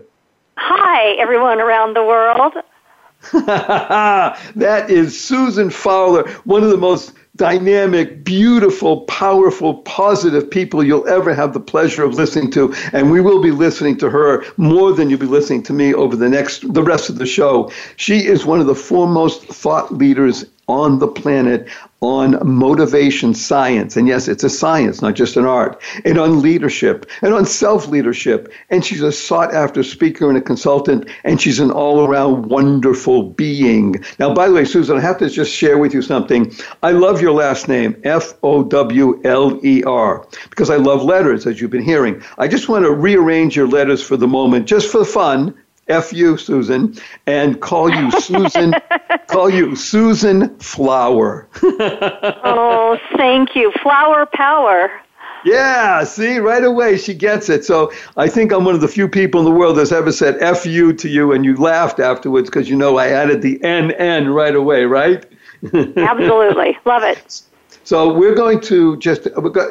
Hi, 0.56 1.12
everyone 1.20 1.60
around 1.60 1.96
the 1.96 2.04
world. 2.04 2.52
that 3.32 4.86
is 4.88 5.20
Susan 5.20 5.70
Fowler, 5.70 6.30
one 6.44 6.62
of 6.62 6.70
the 6.70 6.76
most 6.76 7.14
dynamic, 7.36 8.22
beautiful, 8.22 9.00
powerful, 9.02 9.74
positive 9.74 10.50
people 10.50 10.84
you'll 10.84 11.08
ever 11.08 11.32
have 11.34 11.52
the 11.54 11.60
pleasure 11.60 12.04
of 12.04 12.14
listening 12.14 12.50
to. 12.52 12.74
And 12.92 13.10
we 13.10 13.20
will 13.20 13.40
be 13.40 13.50
listening 13.50 13.96
to 13.98 14.10
her 14.10 14.44
more 14.56 14.92
than 14.92 15.10
you'll 15.10 15.20
be 15.20 15.26
listening 15.26 15.62
to 15.64 15.72
me 15.72 15.94
over 15.94 16.16
the 16.16 16.28
next, 16.28 16.72
the 16.72 16.82
rest 16.82 17.08
of 17.08 17.18
the 17.18 17.26
show. 17.26 17.72
She 17.96 18.26
is 18.26 18.44
one 18.44 18.60
of 18.60 18.66
the 18.66 18.74
foremost 18.74 19.44
thought 19.44 19.94
leaders 19.94 20.44
on 20.70 20.98
the 20.98 21.08
planet 21.08 21.68
on 22.00 22.38
motivation 22.46 23.34
science. 23.34 23.96
And 23.96 24.08
yes, 24.08 24.28
it's 24.28 24.44
a 24.44 24.48
science, 24.50 25.02
not 25.02 25.14
just 25.14 25.36
an 25.36 25.44
art, 25.44 25.82
and 26.04 26.18
on 26.18 26.40
leadership 26.40 27.10
and 27.20 27.34
on 27.34 27.44
self 27.44 27.88
leadership. 27.88 28.52
And 28.70 28.84
she's 28.84 29.02
a 29.02 29.12
sought 29.12 29.52
after 29.52 29.82
speaker 29.82 30.28
and 30.28 30.38
a 30.38 30.40
consultant, 30.40 31.08
and 31.24 31.40
she's 31.40 31.60
an 31.60 31.70
all 31.70 32.06
around 32.06 32.46
wonderful 32.46 33.22
being. 33.22 34.02
Now, 34.18 34.34
by 34.34 34.48
the 34.48 34.54
way, 34.54 34.64
Susan, 34.64 34.96
I 34.96 35.00
have 35.00 35.18
to 35.18 35.28
just 35.28 35.52
share 35.52 35.76
with 35.76 35.92
you 35.92 36.02
something. 36.02 36.52
I 36.82 36.92
love 36.92 37.20
your 37.20 37.32
last 37.32 37.68
name, 37.68 38.00
F 38.04 38.34
O 38.42 38.62
W 38.62 39.20
L 39.24 39.60
E 39.64 39.82
R, 39.84 40.26
because 40.48 40.70
I 40.70 40.76
love 40.76 41.02
letters, 41.02 41.46
as 41.46 41.60
you've 41.60 41.70
been 41.70 41.82
hearing. 41.82 42.22
I 42.38 42.48
just 42.48 42.68
want 42.68 42.84
to 42.84 42.92
rearrange 42.92 43.56
your 43.56 43.68
letters 43.68 44.02
for 44.02 44.16
the 44.16 44.28
moment, 44.28 44.66
just 44.66 44.90
for 44.90 45.04
fun. 45.04 45.54
F 45.90 46.12
you, 46.12 46.36
Susan, 46.36 46.94
and 47.26 47.60
call 47.60 47.90
you 47.90 48.10
Susan, 48.12 48.74
call 49.26 49.50
you 49.50 49.76
Susan 49.76 50.56
Flower. 50.58 51.48
oh, 51.62 52.98
thank 53.16 53.54
you. 53.54 53.72
Flower 53.82 54.26
power. 54.32 54.90
Yeah, 55.44 56.04
see, 56.04 56.38
right 56.38 56.62
away 56.62 56.98
she 56.98 57.14
gets 57.14 57.48
it. 57.48 57.64
So 57.64 57.92
I 58.16 58.28
think 58.28 58.52
I'm 58.52 58.64
one 58.64 58.74
of 58.74 58.80
the 58.80 58.88
few 58.88 59.08
people 59.08 59.40
in 59.40 59.46
the 59.46 59.50
world 59.58 59.76
that's 59.76 59.92
ever 59.92 60.12
said 60.12 60.36
F 60.40 60.66
you 60.66 60.92
to 60.94 61.08
you 61.08 61.32
and 61.32 61.44
you 61.44 61.56
laughed 61.56 61.98
afterwards 61.98 62.50
because 62.50 62.68
you 62.68 62.76
know 62.76 62.98
I 62.98 63.08
added 63.08 63.42
the 63.42 63.58
NN 63.60 64.34
right 64.34 64.54
away, 64.54 64.84
right? 64.84 65.24
Absolutely. 65.74 66.78
Love 66.84 67.02
it. 67.02 67.42
So 67.90 68.14
we're 68.14 68.36
going 68.36 68.60
to 68.60 68.96
just, 68.98 69.26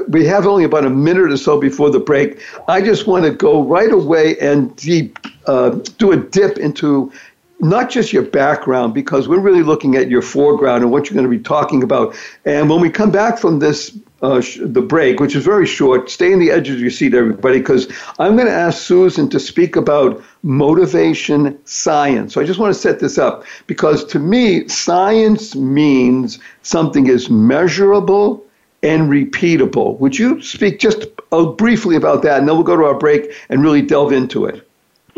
we 0.10 0.26
have 0.26 0.46
only 0.46 0.66
about 0.66 0.84
a 0.84 0.90
minute 0.90 1.32
or 1.32 1.38
so 1.38 1.58
before 1.58 1.90
the 1.90 2.02
break. 2.02 2.42
I 2.68 2.82
just 2.82 3.08
want 3.08 3.24
to 3.24 3.32
go 3.32 3.64
right 3.64 3.94
away 3.94 4.38
and 4.40 4.76
deep, 4.76 5.18
uh, 5.46 5.70
do 5.98 6.12
a 6.12 6.18
dip 6.18 6.58
into 6.58 7.14
not 7.62 7.90
just 7.90 8.12
your 8.12 8.24
background, 8.24 8.94
because 8.94 9.30
we're 9.30 9.40
really 9.40 9.64
looking 9.64 9.96
at 9.96 10.10
your 10.10 10.22
foreground 10.22 10.84
and 10.84 10.92
what 10.92 11.06
you're 11.06 11.16
going 11.16 11.32
to 11.32 11.38
be 11.38 11.42
talking 11.42 11.82
about. 11.82 12.14
And 12.44 12.70
when 12.70 12.82
we 12.82 12.90
come 12.90 13.10
back 13.10 13.38
from 13.38 13.60
this 13.60 13.98
uh, 14.22 14.42
sh- 14.42 14.60
the 14.62 14.82
break, 14.82 15.20
which 15.20 15.36
is 15.36 15.44
very 15.44 15.66
short. 15.66 16.10
Stay 16.10 16.32
in 16.32 16.40
the 16.40 16.52
edge 16.52 16.70
of 16.70 16.80
your 16.80 16.90
seat, 16.90 17.14
everybody, 17.14 17.60
because 17.60 17.92
I'm 18.18 18.36
going 18.36 18.48
to 18.48 18.54
ask 18.54 18.82
Susan 18.82 19.30
to 19.30 19.40
speak 19.40 19.76
about 19.76 20.24
motivation 20.44 21.58
science. 21.66 22.34
So 22.34 22.42
I 22.42 22.46
just 22.46 22.60
want 22.60 22.74
to 22.74 22.80
set 22.80 23.00
this 23.00 23.18
up 23.18 23.46
because 23.68 24.04
to 24.06 24.20
me, 24.20 24.68
science 24.68 25.56
means 25.56 26.40
something 26.62 27.08
is 27.08 27.30
measurable 27.30 28.46
and 28.84 29.10
repeatable. 29.10 30.00
Would 30.00 30.18
you 30.18 30.42
speak 30.42 30.80
just 30.80 31.06
uh, 31.32 31.46
briefly 31.46 31.96
about 31.96 32.22
that, 32.24 32.40
and 32.40 32.48
then 32.48 32.56
we'll 32.56 32.64
go 32.64 32.78
to 32.78 32.86
our 32.86 32.98
break 32.98 33.34
and 33.50 33.62
really 33.62 33.82
delve 33.82 34.14
into 34.14 34.46
it? 34.46 34.69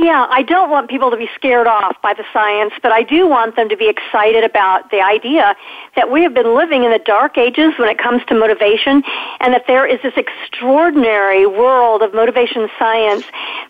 Yeah, 0.01 0.25
I 0.31 0.41
don't 0.41 0.71
want 0.71 0.89
people 0.89 1.11
to 1.11 1.15
be 1.15 1.29
scared 1.35 1.67
off 1.67 1.95
by 2.01 2.15
the 2.15 2.23
science, 2.33 2.73
but 2.81 2.91
I 2.91 3.03
do 3.03 3.27
want 3.27 3.55
them 3.55 3.69
to 3.69 3.77
be 3.77 3.87
excited 3.87 4.43
about 4.43 4.89
the 4.89 4.99
idea 4.99 5.55
that 5.95 6.09
we 6.09 6.23
have 6.23 6.33
been 6.33 6.55
living 6.55 6.83
in 6.83 6.89
the 6.89 6.97
dark 6.97 7.37
ages 7.37 7.73
when 7.77 7.87
it 7.87 7.99
comes 7.99 8.23
to 8.29 8.33
motivation 8.33 9.03
and 9.41 9.53
that 9.53 9.65
there 9.67 9.85
is 9.85 10.01
this 10.01 10.13
extraordinary 10.17 11.45
world 11.45 12.01
of 12.01 12.15
motivation 12.15 12.67
science 12.79 13.23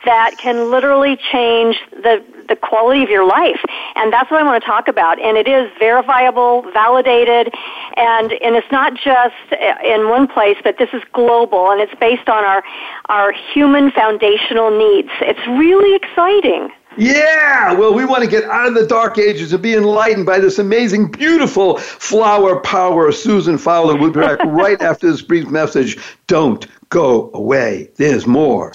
that 0.05 0.38
can 0.41 0.71
literally 0.71 1.17
change 1.33 1.75
the 1.91 2.23
the 2.51 2.58
quality 2.58 3.01
of 3.01 3.10
your 3.10 3.25
life. 3.25 3.62
And 3.96 4.12
that's 4.12 4.29
what 4.29 4.41
I 4.41 4.43
want 4.43 4.62
to 4.62 4.67
talk 4.67 4.88
about. 4.88 5.20
And 5.20 5.38
it 5.38 5.48
is 5.48 5.72
verifiable, 5.79 6.70
validated, 6.74 7.53
and, 7.96 8.34
and 8.34 8.55
it's 8.55 8.72
not 8.72 8.93
just 8.93 9.36
in 9.84 10.10
one 10.10 10.27
place, 10.27 10.58
but 10.63 10.77
this 10.77 10.89
is 10.93 11.01
global 11.13 11.72
and 11.72 11.79
it's 11.79 11.96
based 11.96 12.27
on 12.27 12.43
our, 12.43 12.63
our 13.08 13.31
human 13.31 13.89
foundational 13.91 14.70
needs. 14.77 15.10
It's 15.22 15.48
really 15.48 15.96
exciting. 15.96 16.70
Yeah, 16.98 17.72
well, 17.72 17.93
we 17.93 18.03
want 18.03 18.24
to 18.25 18.29
get 18.29 18.43
out 18.43 18.67
of 18.67 18.74
the 18.74 18.86
dark 18.86 19.17
ages 19.17 19.53
and 19.53 19.63
be 19.63 19.75
enlightened 19.75 20.25
by 20.25 20.39
this 20.39 20.60
amazing, 20.60 21.10
beautiful 21.10 21.77
flower 21.77 22.60
power. 22.60 23.13
Susan 23.13 23.58
Fowler 23.58 23.96
we'll 23.96 24.12
be 24.12 24.20
back 24.20 24.39
right 24.46 24.81
after 24.81 25.10
this 25.10 25.22
brief 25.22 25.48
message. 25.48 25.98
Don't 26.27 26.67
go 26.89 27.31
away. 27.34 27.89
There's 27.96 28.27
more. 28.27 28.74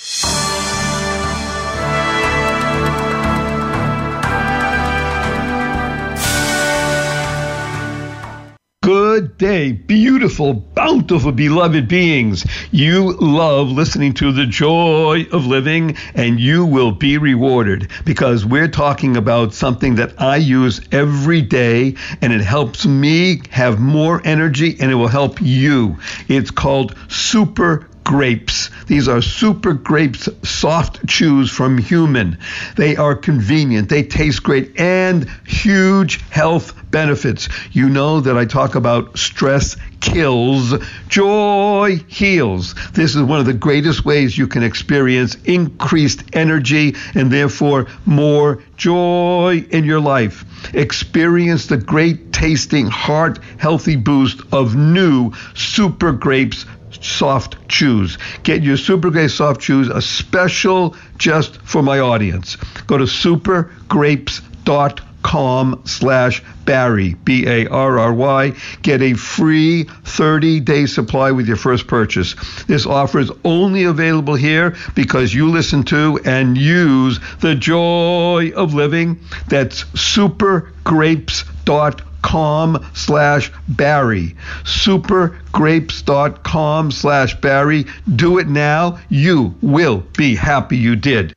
Good 9.16 9.38
day, 9.38 9.72
beautiful, 9.72 10.52
bountiful, 10.52 11.32
beloved 11.32 11.88
beings. 11.88 12.44
You 12.70 13.14
love 13.14 13.70
listening 13.70 14.12
to 14.20 14.30
the 14.30 14.44
joy 14.44 15.24
of 15.32 15.46
living, 15.46 15.96
and 16.14 16.38
you 16.38 16.66
will 16.66 16.92
be 16.92 17.16
rewarded 17.16 17.90
because 18.04 18.44
we're 18.44 18.68
talking 18.68 19.16
about 19.16 19.54
something 19.54 19.94
that 19.94 20.20
I 20.20 20.36
use 20.36 20.82
every 20.92 21.40
day, 21.40 21.94
and 22.20 22.30
it 22.30 22.42
helps 22.42 22.84
me 22.84 23.40
have 23.48 23.80
more 23.80 24.20
energy, 24.22 24.76
and 24.80 24.92
it 24.92 24.96
will 24.96 25.08
help 25.08 25.40
you. 25.40 25.96
It's 26.28 26.50
called 26.50 26.94
Super 27.08 27.88
grapes. 28.04 28.68
These 28.86 29.08
are 29.08 29.20
super 29.20 29.72
grapes, 29.72 30.28
soft 30.42 31.06
chews 31.08 31.50
from 31.50 31.78
human. 31.78 32.38
They 32.76 32.96
are 32.96 33.14
convenient, 33.14 33.88
they 33.88 34.02
taste 34.02 34.42
great, 34.42 34.78
and 34.78 35.28
huge 35.46 36.20
health 36.30 36.72
benefits. 36.90 37.48
You 37.72 37.88
know 37.88 38.20
that 38.20 38.38
I 38.38 38.44
talk 38.44 38.74
about 38.74 39.18
stress 39.18 39.76
kills, 40.00 40.74
joy 41.08 42.00
heals. 42.06 42.74
This 42.92 43.16
is 43.16 43.22
one 43.22 43.40
of 43.40 43.46
the 43.46 43.52
greatest 43.52 44.04
ways 44.04 44.38
you 44.38 44.46
can 44.46 44.62
experience 44.62 45.36
increased 45.44 46.22
energy 46.32 46.94
and 47.14 47.30
therefore 47.30 47.88
more 48.04 48.62
joy 48.76 49.66
in 49.70 49.84
your 49.84 50.00
life. 50.00 50.44
Experience 50.74 51.66
the 51.66 51.76
great 51.76 52.32
tasting, 52.32 52.86
heart 52.86 53.38
healthy 53.58 53.96
boost 53.96 54.40
of 54.52 54.76
new 54.76 55.32
super 55.54 56.12
grapes 56.12 56.66
soft 57.06 57.56
chews. 57.68 58.18
Get 58.42 58.62
your 58.62 58.76
Super 58.76 59.08
Grapes 59.10 59.32
soft 59.34 59.60
chews, 59.60 59.88
a 59.88 60.02
special 60.02 60.96
just 61.18 61.60
for 61.62 61.82
my 61.82 62.00
audience. 62.00 62.56
Go 62.86 62.98
to 62.98 63.04
supergrapes.com 63.04 65.82
slash 65.84 66.42
Barry, 66.64 67.14
B 67.14 67.46
A 67.46 67.68
R 67.68 67.98
R 67.98 68.12
Y. 68.12 68.52
Get 68.82 69.00
a 69.02 69.14
free 69.14 69.84
30 69.84 70.60
day 70.60 70.86
supply 70.86 71.32
with 71.32 71.48
your 71.48 71.56
first 71.56 71.86
purchase. 71.86 72.34
This 72.66 72.84
offer 72.86 73.20
is 73.20 73.30
only 73.44 73.84
available 73.84 74.34
here 74.34 74.76
because 74.94 75.32
you 75.32 75.50
listen 75.50 75.84
to 75.84 76.20
and 76.24 76.58
use 76.58 77.20
the 77.40 77.54
joy 77.54 78.50
of 78.54 78.74
living. 78.74 79.20
That's 79.48 79.84
supergrapes.com 79.84 82.05
slash 82.94 83.52
Barry. 83.68 84.34
Supergrapes.com 84.64 86.90
slash 86.90 87.40
Barry. 87.40 87.86
Do 88.14 88.38
it 88.38 88.48
now. 88.48 88.98
You 89.08 89.54
will 89.62 89.98
be 90.16 90.34
happy 90.34 90.76
you 90.76 90.96
did. 90.96 91.32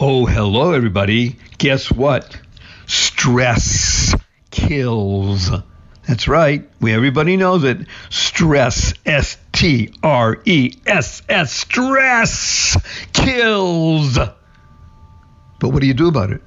Oh, 0.00 0.26
hello, 0.26 0.72
everybody. 0.72 1.36
Guess 1.58 1.92
what? 1.92 2.36
Stress 2.86 4.16
kills. 4.50 5.50
That's 6.06 6.26
right. 6.26 6.68
We 6.80 6.92
everybody 6.92 7.36
knows 7.36 7.64
it. 7.64 7.86
Stress, 8.10 8.94
S 9.06 9.38
T 9.52 9.94
R 10.02 10.40
E 10.44 10.74
S 10.86 11.22
S, 11.28 11.52
stress 11.52 12.76
kills. 13.12 14.18
But 14.18 15.68
what 15.68 15.80
do 15.80 15.86
you 15.86 15.94
do 15.94 16.08
about 16.08 16.32
it? 16.32 16.42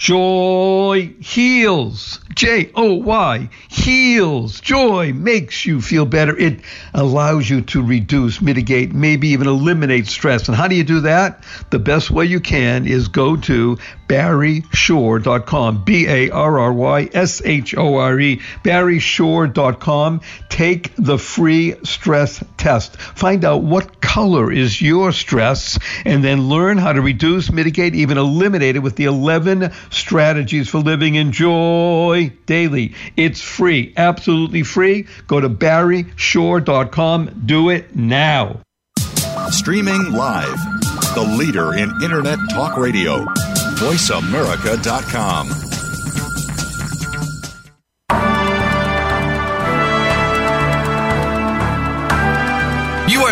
Joy 0.00 1.12
heals. 1.20 2.20
J 2.34 2.70
O 2.74 2.94
Y 2.94 3.50
heals. 3.68 4.60
Joy 4.62 5.12
makes 5.12 5.66
you 5.66 5.82
feel 5.82 6.06
better. 6.06 6.34
It 6.34 6.60
allows 6.94 7.50
you 7.50 7.60
to 7.60 7.82
reduce, 7.82 8.40
mitigate, 8.40 8.94
maybe 8.94 9.28
even 9.28 9.46
eliminate 9.46 10.06
stress. 10.06 10.48
And 10.48 10.56
how 10.56 10.68
do 10.68 10.74
you 10.74 10.84
do 10.84 11.00
that? 11.00 11.44
The 11.68 11.78
best 11.78 12.10
way 12.10 12.24
you 12.24 12.40
can 12.40 12.86
is 12.86 13.08
go 13.08 13.36
to 13.36 13.76
barryshore.com. 14.08 15.84
B 15.84 16.06
A 16.08 16.30
R 16.30 16.58
R 16.58 16.72
Y 16.72 17.10
S 17.12 17.42
H 17.44 17.76
O 17.76 17.96
R 17.96 18.18
E. 18.18 18.40
barryshore.com. 18.64 20.22
Take 20.48 20.96
the 20.96 21.18
free 21.18 21.74
stress 21.84 22.42
test. 22.56 22.96
Find 22.98 23.44
out 23.44 23.62
what 23.64 24.00
color 24.00 24.50
is 24.50 24.80
your 24.80 25.12
stress 25.12 25.78
and 26.04 26.24
then 26.24 26.48
learn 26.48 26.78
how 26.78 26.92
to 26.92 27.02
reduce, 27.02 27.52
mitigate, 27.52 27.94
even 27.94 28.18
eliminate 28.18 28.76
it 28.76 28.80
with 28.80 28.96
the 28.96 29.04
11 29.04 29.70
strategies 29.90 30.68
for 30.68 30.78
living 30.78 31.14
in 31.16 31.32
joy 31.32 32.32
daily. 32.46 32.94
It's 33.16 33.42
free, 33.42 33.92
absolutely 33.96 34.62
free. 34.62 35.06
Go 35.26 35.40
to 35.40 35.48
barryshore.com. 35.50 37.42
Do 37.44 37.68
it 37.70 37.94
now. 37.94 38.60
Streaming 39.50 40.12
live, 40.12 40.56
the 41.14 41.34
leader 41.38 41.74
in 41.74 41.90
Internet 42.02 42.38
Talk 42.50 42.76
Radio, 42.76 43.24
voiceamerica.com. 43.76 45.69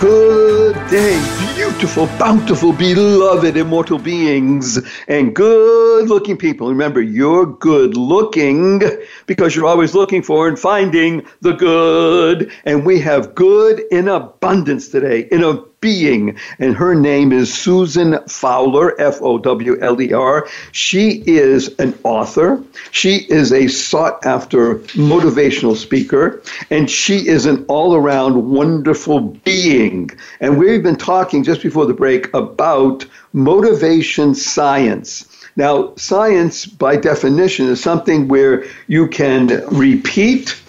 Good 0.00 0.76
day, 0.90 1.20
beautiful, 1.56 2.06
bountiful, 2.18 2.72
beloved, 2.72 3.56
immortal 3.56 3.98
beings, 3.98 4.78
and 5.08 5.34
good 5.34 6.08
looking 6.08 6.36
people. 6.36 6.68
Remember, 6.68 7.02
you're 7.02 7.46
good 7.46 7.96
looking 7.96 8.80
because 9.26 9.56
you're 9.56 9.66
always 9.66 9.94
looking 9.96 10.22
for 10.22 10.46
and 10.46 10.56
finding 10.56 11.26
the 11.40 11.52
good. 11.52 12.52
And 12.64 12.86
we 12.86 13.00
have 13.00 13.34
good 13.34 13.82
in 13.90 14.06
abundance 14.06 14.88
today, 14.88 15.26
in 15.32 15.42
a 15.42 15.64
being, 15.80 16.36
and 16.58 16.74
her 16.76 16.94
name 16.94 17.32
is 17.32 17.52
Susan 17.52 18.18
Fowler, 18.26 19.00
F 19.00 19.20
O 19.22 19.38
W 19.38 19.78
L 19.80 20.00
E 20.00 20.12
R. 20.12 20.48
She 20.72 21.22
is 21.26 21.74
an 21.78 21.98
author, 22.04 22.62
she 22.90 23.26
is 23.28 23.52
a 23.52 23.68
sought 23.68 24.24
after 24.24 24.76
motivational 24.96 25.76
speaker, 25.76 26.42
and 26.70 26.90
she 26.90 27.28
is 27.28 27.46
an 27.46 27.64
all 27.68 27.94
around 27.94 28.50
wonderful 28.50 29.20
being. 29.20 30.10
And 30.40 30.58
we've 30.58 30.82
been 30.82 30.96
talking 30.96 31.44
just 31.44 31.62
before 31.62 31.86
the 31.86 31.94
break 31.94 32.32
about 32.34 33.04
motivation 33.32 34.34
science. 34.34 35.24
Now, 35.56 35.92
science, 35.96 36.66
by 36.66 36.96
definition, 36.96 37.66
is 37.66 37.82
something 37.82 38.28
where 38.28 38.64
you 38.86 39.08
can 39.08 39.64
repeat 39.70 40.60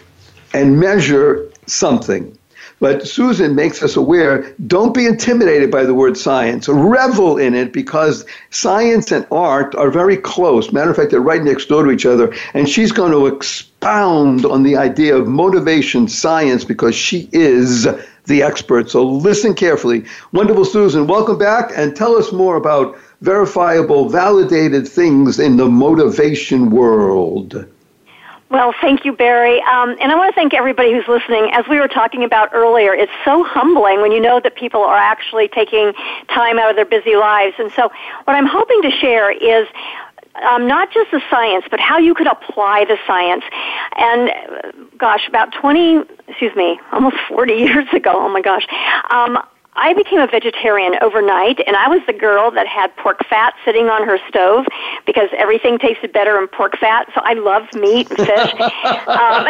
and 0.53 0.79
measure 0.79 1.47
something. 1.67 2.35
But 2.79 3.07
Susan 3.07 3.55
makes 3.55 3.83
us 3.83 3.95
aware 3.95 4.55
don't 4.67 4.93
be 4.93 5.05
intimidated 5.05 5.69
by 5.69 5.83
the 5.83 5.93
word 5.93 6.17
science. 6.17 6.69
Revel 6.69 7.37
in 7.37 7.53
it 7.53 7.73
because 7.73 8.25
science 8.51 9.11
and 9.11 9.27
art 9.31 9.75
are 9.75 9.91
very 9.91 10.17
close. 10.17 10.71
Matter 10.71 10.91
of 10.91 10.95
fact, 10.95 11.11
they're 11.11 11.19
right 11.19 11.43
next 11.43 11.65
door 11.65 11.83
to 11.83 11.91
each 11.91 12.05
other. 12.05 12.33
And 12.53 12.69
she's 12.69 12.91
going 12.91 13.11
to 13.11 13.27
expound 13.27 14.45
on 14.45 14.63
the 14.63 14.77
idea 14.77 15.15
of 15.15 15.27
motivation 15.27 16.07
science 16.07 16.63
because 16.63 16.95
she 16.95 17.29
is 17.33 17.87
the 18.25 18.43
expert. 18.43 18.89
So 18.89 19.05
listen 19.05 19.53
carefully. 19.55 20.05
Wonderful 20.31 20.65
Susan, 20.65 21.07
welcome 21.07 21.37
back 21.37 21.71
and 21.75 21.95
tell 21.95 22.15
us 22.15 22.31
more 22.31 22.55
about 22.55 22.97
verifiable, 23.21 24.07
validated 24.07 24.87
things 24.87 25.39
in 25.39 25.57
the 25.57 25.67
motivation 25.67 26.69
world. 26.69 27.65
Well, 28.49 28.73
thank 28.81 29.05
you, 29.05 29.13
Barry. 29.13 29.61
Um, 29.61 29.95
and 30.01 30.11
I 30.11 30.15
want 30.15 30.33
to 30.33 30.35
thank 30.35 30.55
everybody 30.55 30.91
who's 30.91 31.07
listening. 31.07 31.51
As 31.53 31.65
we 31.69 31.79
were 31.79 31.87
talking 31.87 32.23
about 32.23 32.49
earlier, 32.51 32.95
it's 32.95 33.11
so 33.23 33.43
humbling 33.43 34.01
when 34.01 34.11
you 34.11 34.19
know 34.19 34.39
that 34.39 34.55
people 34.55 34.81
are 34.81 34.97
actually 34.97 35.47
taking 35.49 35.93
time 36.33 36.57
out 36.57 36.71
of 36.71 36.75
their 36.75 36.85
busy 36.85 37.15
lives. 37.15 37.55
And 37.59 37.71
so 37.73 37.91
what 38.23 38.35
I'm 38.35 38.47
hoping 38.47 38.81
to 38.81 38.89
share 38.89 39.31
is 39.31 39.67
um, 40.43 40.67
not 40.67 40.91
just 40.91 41.11
the 41.11 41.21
science, 41.29 41.65
but 41.69 41.79
how 41.79 41.99
you 41.99 42.15
could 42.15 42.25
apply 42.25 42.85
the 42.85 42.97
science. 43.05 43.43
And 43.95 44.29
uh, 44.29 44.71
gosh, 44.97 45.27
about 45.27 45.53
20, 45.53 46.01
excuse 46.27 46.55
me, 46.55 46.79
almost 46.91 47.17
40 47.27 47.53
years 47.57 47.87
ago, 47.93 48.13
oh 48.15 48.29
my 48.29 48.41
gosh, 48.41 48.65
um, 49.11 49.37
I 49.79 49.93
became 49.93 50.19
a 50.19 50.27
vegetarian 50.27 50.95
overnight, 51.01 51.61
and 51.65 51.75
I 51.75 51.87
was 51.87 52.01
the 52.05 52.13
girl 52.13 52.51
that 52.51 52.67
had 52.67 52.95
pork 52.97 53.25
fat 53.29 53.53
sitting 53.63 53.87
on 53.87 54.05
her 54.05 54.19
stove 54.27 54.65
because 55.05 55.29
everything 55.37 55.79
tasted 55.79 56.11
better 56.11 56.37
in 56.39 56.47
pork 56.47 56.77
fat. 56.77 57.07
So 57.15 57.21
I 57.23 57.33
loved 57.33 57.73
meat 57.75 58.09
and 58.09 58.19
fish. 58.19 58.53
um, 58.59 59.45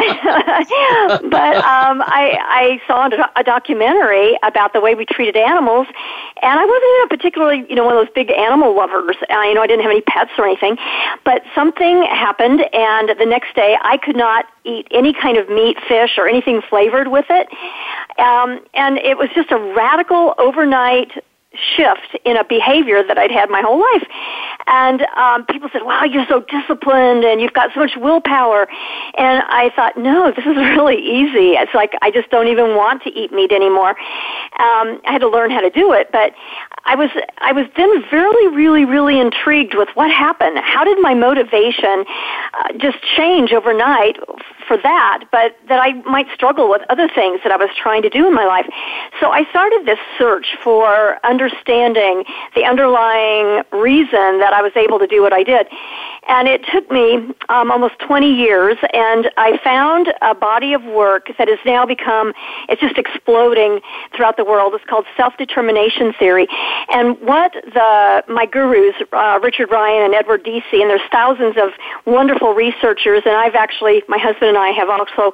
but 1.29 1.55
um, 1.65 2.03
I, 2.05 2.37
I 2.39 2.79
saw 2.85 3.09
a 3.35 3.43
documentary 3.43 4.37
about 4.43 4.73
the 4.73 4.81
way 4.81 4.95
we 4.95 5.05
treated 5.05 5.35
animals, 5.35 5.87
and 6.41 6.59
I 6.59 6.65
wasn't 6.65 7.05
a 7.05 7.07
particularly, 7.09 7.65
you 7.67 7.75
know, 7.75 7.83
one 7.83 7.97
of 7.97 8.05
those 8.05 8.13
big 8.13 8.31
animal 8.31 8.75
lovers. 8.75 9.17
Uh, 9.29 9.41
you 9.41 9.55
know, 9.55 9.61
I 9.61 9.67
didn't 9.67 9.81
have 9.81 9.91
any 9.91 10.01
pets 10.01 10.31
or 10.37 10.45
anything. 10.45 10.77
But 11.25 11.43
something 11.55 12.03
happened, 12.03 12.61
and 12.73 13.09
the 13.19 13.25
next 13.25 13.55
day 13.55 13.77
I 13.81 13.97
could 13.97 14.15
not 14.15 14.45
eat 14.63 14.87
any 14.91 15.13
kind 15.13 15.37
of 15.37 15.49
meat, 15.49 15.77
fish, 15.87 16.17
or 16.17 16.27
anything 16.27 16.61
flavored 16.69 17.07
with 17.07 17.25
it. 17.29 17.47
Um, 18.19 18.61
and 18.73 18.97
it 18.97 19.17
was 19.17 19.29
just 19.33 19.51
a 19.51 19.57
radical 19.57 20.35
overnight 20.37 21.11
shift 21.53 22.17
in 22.25 22.37
a 22.37 22.43
behavior 22.43 23.03
that 23.03 23.17
I'd 23.17 23.31
had 23.31 23.49
my 23.49 23.61
whole 23.61 23.79
life. 23.79 24.07
And 24.69 25.01
um, 25.17 25.45
people 25.47 25.67
said, 25.73 25.81
wow, 25.83 26.03
you're 26.03 26.27
so 26.29 26.41
disciplined 26.41 27.23
and 27.23 27.41
you've 27.41 27.53
got 27.53 27.71
so 27.73 27.79
much 27.79 27.93
willpower. 27.97 28.67
And 29.17 29.43
I 29.49 29.71
thought, 29.75 29.97
no, 29.97 30.31
this 30.31 30.45
is 30.45 30.55
really 30.75 30.97
easy. 30.97 31.57
It's 31.57 31.73
like 31.73 31.93
I 32.03 32.11
just 32.11 32.29
don't 32.29 32.47
even 32.47 32.75
want 32.75 33.01
to 33.03 33.09
eat 33.09 33.33
meat 33.33 33.51
anymore. 33.51 33.89
Um, 33.89 35.01
I 35.05 35.11
had 35.11 35.21
to 35.21 35.29
learn 35.29 35.49
how 35.49 35.61
to 35.61 35.71
do 35.71 35.91
it. 35.93 36.11
But 36.11 36.33
I 36.85 36.95
was, 36.95 37.09
I 37.39 37.51
was 37.51 37.65
then 37.75 37.89
really, 38.11 38.55
really, 38.55 38.85
really 38.85 39.19
intrigued 39.19 39.73
with 39.75 39.89
what 39.95 40.11
happened. 40.11 40.59
How 40.59 40.83
did 40.83 40.99
my 41.01 41.15
motivation 41.15 42.05
uh, 42.53 42.73
just 42.77 42.97
change 43.17 43.51
overnight 43.51 44.17
for 44.67 44.77
that, 44.77 45.25
but 45.31 45.57
that 45.67 45.79
I 45.81 45.93
might 46.09 46.27
struggle 46.33 46.69
with 46.69 46.83
other 46.89 47.09
things 47.09 47.41
that 47.43 47.51
I 47.51 47.57
was 47.57 47.69
trying 47.75 48.03
to 48.03 48.09
do 48.09 48.27
in 48.27 48.35
my 48.35 48.45
life. 48.45 48.67
So 49.19 49.31
I 49.31 49.49
started 49.49 49.85
this 49.85 49.99
search 50.17 50.55
for 50.63 51.17
understanding 51.25 52.23
the 52.55 52.65
underlying 52.65 53.63
reason 53.73 54.39
that 54.39 54.53
I 54.59 54.61
was 54.61 54.75
able 54.75 54.99
to 54.99 55.07
do 55.07 55.21
what 55.21 55.31
I 55.31 55.43
did. 55.43 55.67
And 56.27 56.47
it 56.47 56.65
took 56.71 56.91
me 56.91 57.33
um, 57.47 57.71
almost 57.71 57.97
20 57.99 58.31
years, 58.31 58.77
and 58.93 59.31
I 59.37 59.57
found 59.63 60.13
a 60.21 60.35
body 60.35 60.73
of 60.73 60.83
work 60.83 61.31
that 61.37 61.47
has 61.47 61.59
now 61.65 61.85
become, 61.85 62.33
it's 62.67 62.81
just 62.81 62.97
exploding 62.97 63.79
throughout 64.15 64.35
the 64.35 64.43
world. 64.43 64.73
It's 64.75 64.83
called 64.85 65.05
self-determination 65.15 66.13
theory. 66.19 66.47
And 66.91 67.19
what 67.21 67.53
the, 67.73 68.23
my 68.27 68.45
gurus, 68.45 68.95
uh, 69.13 69.39
Richard 69.41 69.71
Ryan 69.71 70.03
and 70.03 70.13
Edward 70.13 70.43
Deci, 70.43 70.81
and 70.81 70.89
there's 70.89 71.09
thousands 71.09 71.55
of 71.57 71.69
wonderful 72.05 72.53
researchers, 72.53 73.23
and 73.25 73.35
I've 73.35 73.55
actually, 73.55 74.03
my 74.09 74.17
husband 74.17 74.49
and 74.49 74.57
I 74.57 74.69
have 74.69 74.89
also 74.89 75.33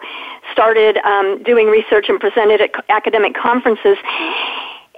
started 0.52 0.98
um, 0.98 1.42
doing 1.44 1.68
research 1.68 2.06
and 2.10 2.20
presented 2.20 2.62
at 2.62 2.72
academic 2.90 3.34
conferences 3.34 3.98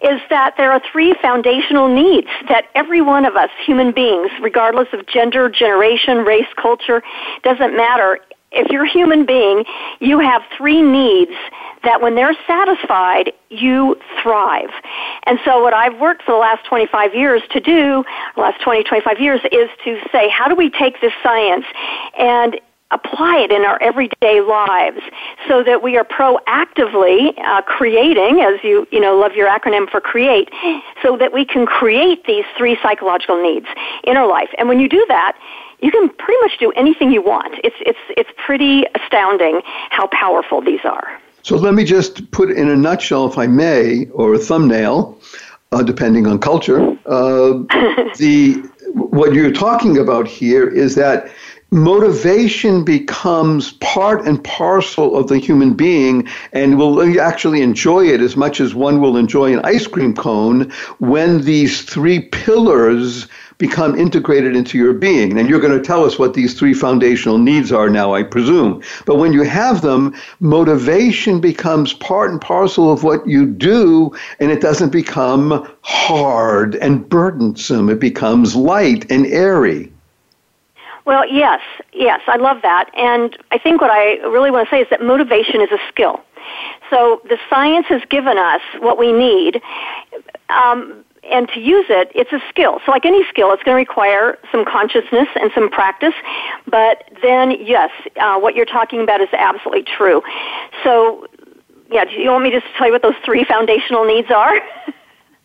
is 0.03 0.21
that 0.29 0.55
there 0.57 0.71
are 0.71 0.81
three 0.91 1.15
foundational 1.21 1.87
needs 1.87 2.27
that 2.49 2.65
every 2.75 3.01
one 3.01 3.25
of 3.25 3.35
us, 3.35 3.49
human 3.65 3.91
beings, 3.91 4.29
regardless 4.41 4.87
of 4.93 5.05
gender, 5.07 5.49
generation, 5.49 6.19
race, 6.19 6.47
culture, 6.55 7.01
doesn't 7.43 7.75
matter. 7.75 8.19
If 8.51 8.71
you're 8.71 8.85
a 8.85 8.89
human 8.89 9.25
being, 9.25 9.65
you 9.99 10.19
have 10.19 10.41
three 10.57 10.81
needs 10.81 11.33
that 11.83 12.01
when 12.01 12.15
they're 12.15 12.35
satisfied, 12.47 13.33
you 13.49 13.97
thrive. 14.21 14.69
And 15.23 15.39
so 15.43 15.61
what 15.61 15.73
I've 15.73 15.99
worked 15.99 16.23
for 16.23 16.31
the 16.31 16.37
last 16.37 16.65
25 16.65 17.13
years 17.13 17.41
to 17.51 17.59
do, 17.59 18.05
last 18.37 18.61
20, 18.63 18.83
25 18.83 19.19
years, 19.19 19.41
is 19.51 19.69
to 19.83 19.99
say, 20.11 20.29
how 20.29 20.47
do 20.47 20.55
we 20.55 20.69
take 20.69 21.01
this 21.01 21.13
science 21.21 21.65
and 22.17 22.59
apply 22.91 23.39
it 23.39 23.51
in 23.51 23.63
our 23.63 23.81
everyday 23.81 24.41
lives 24.41 25.01
so 25.47 25.63
that 25.63 25.83
we 25.83 25.97
are 25.97 26.05
proactively 26.05 27.37
uh, 27.43 27.61
creating, 27.63 28.41
as 28.41 28.63
you, 28.63 28.87
you 28.91 28.99
know, 28.99 29.17
love 29.17 29.33
your 29.33 29.47
acronym 29.47 29.89
for 29.89 29.99
create, 29.99 30.49
so 31.01 31.17
that 31.17 31.33
we 31.33 31.43
can 31.43 31.65
create 31.65 32.25
these 32.25 32.45
three 32.57 32.77
psychological 32.81 33.41
needs 33.41 33.67
in 34.03 34.15
our 34.15 34.27
life. 34.27 34.49
And 34.57 34.69
when 34.69 34.79
you 34.79 34.87
do 34.87 35.05
that, 35.09 35.37
you 35.81 35.91
can 35.91 36.09
pretty 36.09 36.41
much 36.41 36.57
do 36.59 36.71
anything 36.71 37.11
you 37.11 37.21
want. 37.21 37.59
It's, 37.63 37.75
it's, 37.81 37.99
it's 38.09 38.29
pretty 38.37 38.85
astounding 38.95 39.61
how 39.89 40.07
powerful 40.07 40.61
these 40.61 40.83
are. 40.85 41.19
So 41.43 41.55
let 41.55 41.73
me 41.73 41.83
just 41.83 42.29
put 42.31 42.51
in 42.51 42.69
a 42.69 42.75
nutshell, 42.75 43.29
if 43.29 43.37
I 43.37 43.47
may, 43.47 44.07
or 44.07 44.33
a 44.33 44.39
thumbnail, 44.39 45.17
uh, 45.71 45.83
depending 45.83 46.25
on 46.27 46.39
culture. 46.39 46.97
Uh, 47.05 47.63
the 48.17 48.69
what 48.93 49.33
you're 49.33 49.51
talking 49.51 49.97
about 49.97 50.27
here 50.27 50.67
is 50.67 50.95
that 50.95 51.29
motivation 51.71 52.85
becomes 52.85 53.73
part 53.73 54.25
and 54.25 54.43
parcel 54.43 55.17
of 55.17 55.27
the 55.27 55.37
human 55.37 55.73
being 55.73 56.27
and 56.53 56.77
will 56.77 57.19
actually 57.19 57.61
enjoy 57.61 58.05
it 58.05 58.21
as 58.21 58.37
much 58.37 58.61
as 58.61 58.73
one 58.73 59.01
will 59.01 59.17
enjoy 59.17 59.51
an 59.51 59.59
ice 59.65 59.85
cream 59.85 60.15
cone 60.15 60.71
when 60.99 61.41
these 61.41 61.81
three 61.81 62.19
pillars 62.19 63.27
become 63.57 63.97
integrated 63.97 64.55
into 64.55 64.77
your 64.77 64.93
being. 64.93 65.37
And 65.37 65.49
you're 65.49 65.59
going 65.59 65.77
to 65.77 65.83
tell 65.83 66.05
us 66.05 66.19
what 66.19 66.35
these 66.35 66.53
three 66.53 66.73
foundational 66.73 67.37
needs 67.37 67.71
are 67.71 67.89
now, 67.89 68.13
I 68.13 68.23
presume. 68.23 68.83
But 69.05 69.17
when 69.17 69.33
you 69.33 69.41
have 69.43 69.81
them, 69.81 70.15
motivation 70.39 71.41
becomes 71.41 71.93
part 71.93 72.31
and 72.31 72.39
parcel 72.39 72.91
of 72.91 73.03
what 73.03 73.27
you 73.27 73.45
do, 73.47 74.15
and 74.39 74.51
it 74.51 74.61
doesn't 74.61 74.91
become 74.91 75.67
hard 75.81 76.75
and 76.75 77.09
burdensome. 77.09 77.89
It 77.89 77.99
becomes 77.99 78.55
light 78.55 79.09
and 79.11 79.25
airy. 79.25 79.91
Well, 81.07 81.25
yes, 81.25 81.61
yes, 81.93 82.19
I 82.27 82.35
love 82.35 82.61
that. 82.63 82.89
And 82.93 83.37
I 83.51 83.57
think 83.57 83.79
what 83.79 83.89
I 83.89 84.15
really 84.27 84.51
want 84.51 84.67
to 84.67 84.75
say 84.75 84.81
is 84.81 84.87
that 84.89 85.01
motivation 85.01 85.61
is 85.61 85.69
a 85.71 85.79
skill. 85.87 86.19
So 86.89 87.21
the 87.29 87.37
science 87.49 87.85
has 87.87 88.01
given 88.09 88.37
us 88.37 88.59
what 88.79 88.97
we 88.97 89.13
need. 89.13 89.61
Um, 90.49 91.05
and 91.23 91.47
to 91.49 91.61
use 91.61 91.85
it, 91.87 92.11
it's 92.13 92.33
a 92.33 92.41
skill. 92.49 92.81
So 92.85 92.91
like 92.91 93.05
any 93.05 93.23
skill, 93.29 93.53
it's 93.53 93.63
going 93.63 93.75
to 93.75 93.79
require 93.79 94.37
some 94.51 94.65
consciousness 94.65 95.29
and 95.39 95.49
some 95.55 95.69
practice. 95.69 96.13
But 96.69 97.05
then, 97.21 97.51
yes, 97.51 97.89
uh, 98.19 98.37
what 98.37 98.55
you're 98.55 98.65
talking 98.65 98.99
about 98.99 99.21
is 99.21 99.29
absolutely 99.31 99.83
true. 99.83 100.21
So, 100.83 101.25
yeah, 101.89 102.03
do 102.03 102.11
you 102.19 102.31
want 102.31 102.43
me 102.43 102.49
to 102.51 102.59
just 102.59 102.73
tell 102.77 102.87
you 102.87 102.91
what 102.91 103.01
those 103.01 103.15
three 103.23 103.45
foundational 103.45 104.03
needs 104.03 104.29
are? 104.29 104.59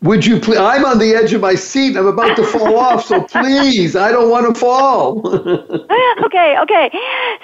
Would 0.02 0.26
you 0.26 0.40
please? 0.40 0.58
I'm 0.58 0.84
on 0.84 0.98
the 0.98 1.14
edge 1.14 1.32
of 1.32 1.40
my 1.40 1.54
seat. 1.54 1.96
I'm 1.96 2.06
about 2.06 2.36
to 2.36 2.44
fall 2.44 2.76
off, 2.76 3.04
so 3.04 3.22
please, 3.28 3.94
I 3.94 4.10
don't 4.10 4.28
want 4.28 4.52
to 4.52 4.60
fall. 4.60 5.20
okay, 6.24 6.56
okay. 6.58 6.90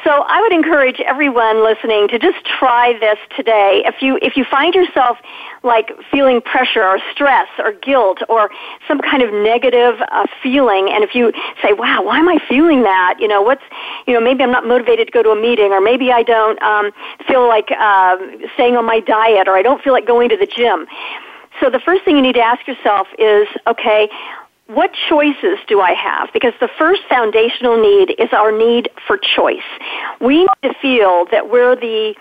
So 0.02 0.10
I 0.10 0.40
would 0.40 0.52
encourage 0.52 1.00
everyone 1.00 1.62
listening 1.62 2.08
to 2.08 2.18
just 2.18 2.44
try 2.44 2.98
this 2.98 3.18
today. 3.36 3.82
If 3.86 4.02
you 4.02 4.18
if 4.22 4.36
you 4.36 4.44
find 4.44 4.74
yourself 4.74 5.18
like 5.62 5.92
feeling 6.10 6.40
pressure 6.40 6.82
or 6.82 6.98
stress 7.12 7.48
or 7.58 7.72
guilt 7.72 8.18
or 8.28 8.50
some 8.88 8.98
kind 9.00 9.22
of 9.22 9.32
negative 9.32 9.94
uh, 10.10 10.26
feeling, 10.42 10.90
and 10.90 11.04
if 11.04 11.14
you 11.14 11.32
say, 11.62 11.74
"Wow, 11.74 12.02
why 12.02 12.18
am 12.18 12.28
I 12.28 12.38
feeling 12.48 12.82
that?" 12.82 13.18
You 13.20 13.28
know, 13.28 13.40
what's 13.40 13.62
you 14.08 14.14
know 14.14 14.20
maybe 14.20 14.42
I'm 14.42 14.50
not 14.50 14.66
motivated 14.66 15.06
to 15.06 15.12
go 15.12 15.22
to 15.22 15.30
a 15.30 15.40
meeting, 15.40 15.70
or 15.70 15.80
maybe 15.80 16.10
I 16.10 16.24
don't 16.24 16.60
um, 16.60 16.90
feel 17.28 17.46
like 17.46 17.70
uh, 17.70 18.16
staying 18.54 18.76
on 18.76 18.84
my 18.84 18.98
diet, 18.98 19.46
or 19.46 19.56
I 19.56 19.62
don't 19.62 19.80
feel 19.80 19.92
like 19.92 20.08
going 20.08 20.28
to 20.30 20.36
the 20.36 20.46
gym 20.46 20.88
so 21.60 21.70
the 21.70 21.80
first 21.80 22.04
thing 22.04 22.16
you 22.16 22.22
need 22.22 22.34
to 22.34 22.42
ask 22.42 22.66
yourself 22.66 23.08
is, 23.18 23.48
okay, 23.66 24.08
what 24.66 24.90
choices 25.08 25.58
do 25.66 25.80
I 25.80 25.92
have? 25.94 26.28
Because 26.32 26.52
the 26.60 26.68
first 26.78 27.00
foundational 27.08 27.80
need 27.80 28.14
is 28.18 28.28
our 28.32 28.52
need 28.52 28.90
for 29.06 29.16
choice. 29.16 29.68
We 30.20 30.40
need 30.40 30.48
to 30.62 30.74
feel 30.80 31.24
that 31.30 31.50
we're 31.50 31.74
the 31.74 32.14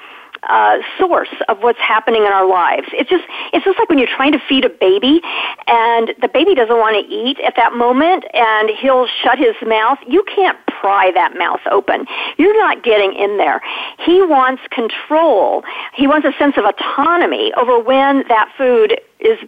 uh, 0.47 0.77
source 0.97 1.29
of 1.47 1.60
what's 1.60 1.79
happening 1.79 2.23
in 2.23 2.31
our 2.31 2.47
lives. 2.47 2.88
It's 2.93 3.10
just 3.10 3.23
it's 3.53 3.65
just 3.65 3.77
like 3.77 3.89
when 3.89 3.97
you're 3.97 4.15
trying 4.15 4.31
to 4.31 4.39
feed 4.47 4.65
a 4.65 4.69
baby 4.69 5.21
and 5.67 6.13
the 6.21 6.27
baby 6.27 6.55
doesn't 6.55 6.77
want 6.77 6.95
to 6.95 7.13
eat 7.13 7.39
at 7.39 7.55
that 7.55 7.73
moment 7.73 8.25
and 8.33 8.69
he'll 8.81 9.07
shut 9.23 9.38
his 9.38 9.55
mouth. 9.65 9.99
You 10.07 10.23
can't 10.23 10.57
pry 10.79 11.12
that 11.12 11.38
mouth 11.38 11.62
open. 11.71 12.05
You're 12.38 12.57
not 12.57 12.83
getting 12.83 13.13
in 13.13 13.38
there. 13.38 13.62
He 14.05 14.21
wants 14.21 14.62
control. 14.71 15.63
He 15.93 16.07
wants 16.07 16.27
a 16.27 16.38
sense 16.38 16.57
of 16.57 16.65
autonomy 16.65 17.51
over 17.55 17.79
when 17.79 18.23
that 18.29 18.51
food 18.57 18.99
is 19.19 19.39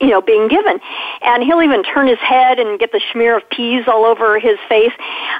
you 0.00 0.08
know 0.08 0.22
being 0.22 0.48
given 0.48 0.80
and 1.22 1.42
he'll 1.42 1.62
even 1.62 1.82
turn 1.82 2.06
his 2.06 2.18
head 2.18 2.58
and 2.58 2.78
get 2.78 2.92
the 2.92 3.00
smear 3.12 3.36
of 3.36 3.48
peas 3.50 3.84
all 3.86 4.04
over 4.04 4.38
his 4.38 4.58
face. 4.68 4.92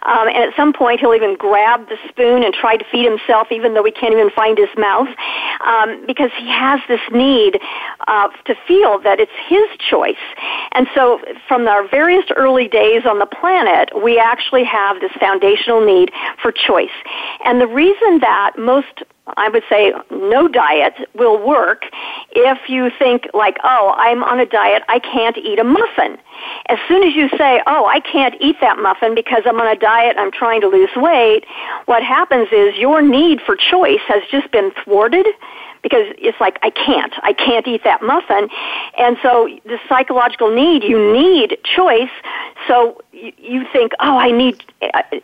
Um, 0.02 0.28
and 0.28 0.36
at 0.36 0.56
some 0.56 0.72
point 0.72 1.00
he'll 1.00 1.14
even 1.14 1.36
grab 1.36 1.88
the 1.88 1.96
spoon 2.08 2.42
and 2.42 2.54
try 2.54 2.76
to 2.76 2.84
feed 2.90 3.04
himself 3.04 3.48
even 3.50 3.74
though 3.74 3.84
he 3.84 3.92
can't 3.92 4.12
even 4.12 4.30
find 4.30 4.58
his 4.58 4.70
mouth. 4.76 5.08
Um, 5.64 6.04
because 6.06 6.30
he 6.36 6.48
has 6.48 6.80
this 6.88 7.00
need 7.12 7.60
uh, 8.06 8.28
to 8.46 8.54
feel 8.66 8.98
that 9.00 9.20
it's 9.20 9.32
his 9.48 9.66
choice. 9.78 10.16
And 10.72 10.86
so 10.94 11.20
from 11.46 11.66
our 11.66 11.86
various 11.88 12.24
early 12.36 12.68
days 12.68 13.02
on 13.06 13.18
the 13.18 13.26
planet 13.26 13.90
we 14.02 14.18
actually 14.18 14.64
have 14.64 15.00
this 15.00 15.12
foundational 15.18 15.84
need 15.84 16.10
for 16.42 16.52
choice. 16.52 16.94
And 17.44 17.60
the 17.60 17.66
reason 17.66 18.20
that 18.20 18.52
most 18.58 19.02
I 19.36 19.48
would 19.48 19.62
say 19.68 19.92
no 20.10 20.48
diet 20.48 20.94
will 21.14 21.38
work 21.46 21.82
if 22.32 22.68
you 22.68 22.90
think 22.98 23.28
like, 23.34 23.58
oh, 23.62 23.94
I'm 23.96 24.22
on 24.24 24.40
a 24.40 24.46
diet, 24.46 24.82
I 24.88 24.98
can't 25.00 25.36
eat 25.36 25.58
a 25.58 25.64
muffin. 25.68 26.18
As 26.66 26.78
soon 26.88 27.02
as 27.02 27.14
you 27.14 27.28
say, 27.36 27.62
oh, 27.66 27.86
I 27.86 28.00
can't 28.00 28.34
eat 28.40 28.56
that 28.60 28.78
muffin 28.78 29.14
because 29.14 29.42
I'm 29.46 29.60
on 29.60 29.66
a 29.66 29.78
diet, 29.78 30.16
I'm 30.18 30.32
trying 30.32 30.60
to 30.62 30.68
lose 30.68 30.90
weight, 30.96 31.44
what 31.86 32.02
happens 32.02 32.48
is 32.52 32.76
your 32.76 33.02
need 33.02 33.40
for 33.40 33.56
choice 33.56 34.00
has 34.08 34.22
just 34.30 34.50
been 34.50 34.70
thwarted 34.84 35.26
because 35.82 36.06
it's 36.18 36.40
like 36.40 36.58
I 36.62 36.70
can't, 36.70 37.12
I 37.22 37.32
can't 37.32 37.66
eat 37.66 37.84
that 37.84 38.02
muffin, 38.02 38.48
and 38.98 39.16
so 39.22 39.48
the 39.64 39.78
psychological 39.88 40.52
need, 40.52 40.82
you 40.82 41.12
need 41.12 41.56
choice. 41.64 42.10
So 42.66 43.00
you, 43.12 43.64
think, 43.72 43.92
oh, 44.00 44.18
I 44.18 44.30
need, 44.30 44.62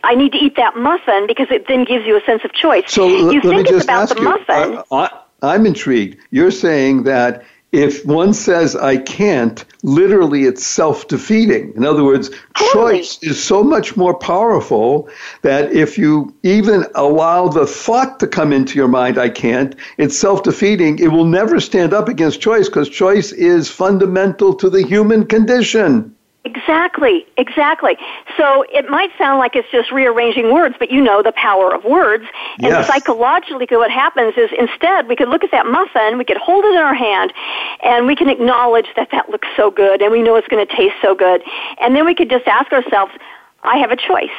I 0.03 0.15
need 0.15 0.31
to 0.31 0.37
eat 0.37 0.55
that 0.55 0.75
muffin 0.77 1.27
because 1.27 1.47
it 1.51 1.67
then 1.67 1.83
gives 1.83 2.05
you 2.05 2.17
a 2.17 2.21
sense 2.25 2.43
of 2.43 2.53
choice. 2.53 2.85
So 2.87 3.07
you 3.07 3.41
let 3.41 3.43
think 3.43 3.53
me 3.53 3.59
it's 3.61 3.69
just 3.69 3.83
about 3.85 4.09
the 4.09 4.15
you, 4.15 4.23
muffin. 4.23 4.83
I, 4.91 5.09
I, 5.43 5.53
I'm 5.53 5.65
intrigued. 5.65 6.17
You're 6.31 6.51
saying 6.51 7.03
that 7.03 7.43
if 7.75 8.05
one 8.05 8.33
says 8.33 8.75
I 8.75 8.97
can't, 8.97 9.63
literally 9.83 10.45
it's 10.45 10.65
self 10.65 11.07
defeating. 11.07 11.73
In 11.75 11.85
other 11.85 12.03
words, 12.03 12.29
Totally. 12.57 12.99
choice 12.99 13.19
is 13.21 13.43
so 13.43 13.63
much 13.63 13.97
more 13.97 14.13
powerful 14.13 15.09
that 15.41 15.73
if 15.73 15.97
you 15.97 16.33
even 16.43 16.85
allow 16.95 17.49
the 17.49 17.67
thought 17.67 18.19
to 18.21 18.27
come 18.27 18.53
into 18.53 18.77
your 18.77 18.87
mind, 18.87 19.17
I 19.17 19.29
can't, 19.29 19.75
it's 19.97 20.17
self 20.17 20.43
defeating. 20.43 20.99
It 20.99 21.09
will 21.09 21.25
never 21.25 21.59
stand 21.59 21.93
up 21.93 22.07
against 22.07 22.39
choice 22.39 22.69
because 22.69 22.89
choice 22.89 23.31
is 23.33 23.69
fundamental 23.69 24.53
to 24.55 24.69
the 24.69 24.83
human 24.83 25.25
condition. 25.25 26.14
Exactly, 26.45 27.25
exactly. 27.37 27.97
So 28.37 28.63
it 28.71 28.87
might 28.87 29.09
sound 29.17 29.39
like 29.39 29.55
it's 29.55 29.67
just 29.71 29.91
rearranging 29.91 30.53
words, 30.53 30.75
but 30.77 30.91
you 30.91 31.01
know 31.01 31.23
the 31.23 31.31
power 31.31 31.73
of 31.73 31.83
words. 31.83 32.25
And 32.61 32.71
Yes. 32.71 32.87
psychologically, 32.87 33.65
what 33.75 33.89
happens 33.89 34.35
is 34.37 34.51
instead 34.57 35.07
we 35.07 35.15
could 35.15 35.27
look 35.27 35.43
at 35.43 35.49
that 35.51 35.65
muffin, 35.65 36.19
we 36.19 36.23
could 36.23 36.37
hold 36.37 36.63
it 36.65 36.71
in 36.75 36.77
our 36.77 36.93
hand, 36.93 37.33
and 37.83 38.05
we 38.05 38.15
can 38.15 38.29
acknowledge 38.29 38.87
that 38.95 39.09
that 39.11 39.29
looks 39.29 39.47
so 39.57 39.71
good, 39.71 40.03
and 40.03 40.11
we 40.11 40.21
know 40.21 40.35
it's 40.35 40.47
going 40.47 40.65
to 40.65 40.75
taste 40.75 40.95
so 41.01 41.15
good. 41.15 41.41
And 41.81 41.95
then 41.95 42.05
we 42.05 42.13
could 42.13 42.29
just 42.29 42.47
ask 42.47 42.71
ourselves, 42.71 43.11
I 43.63 43.77
have 43.77 43.91
a 43.91 43.97
choice. 43.97 44.29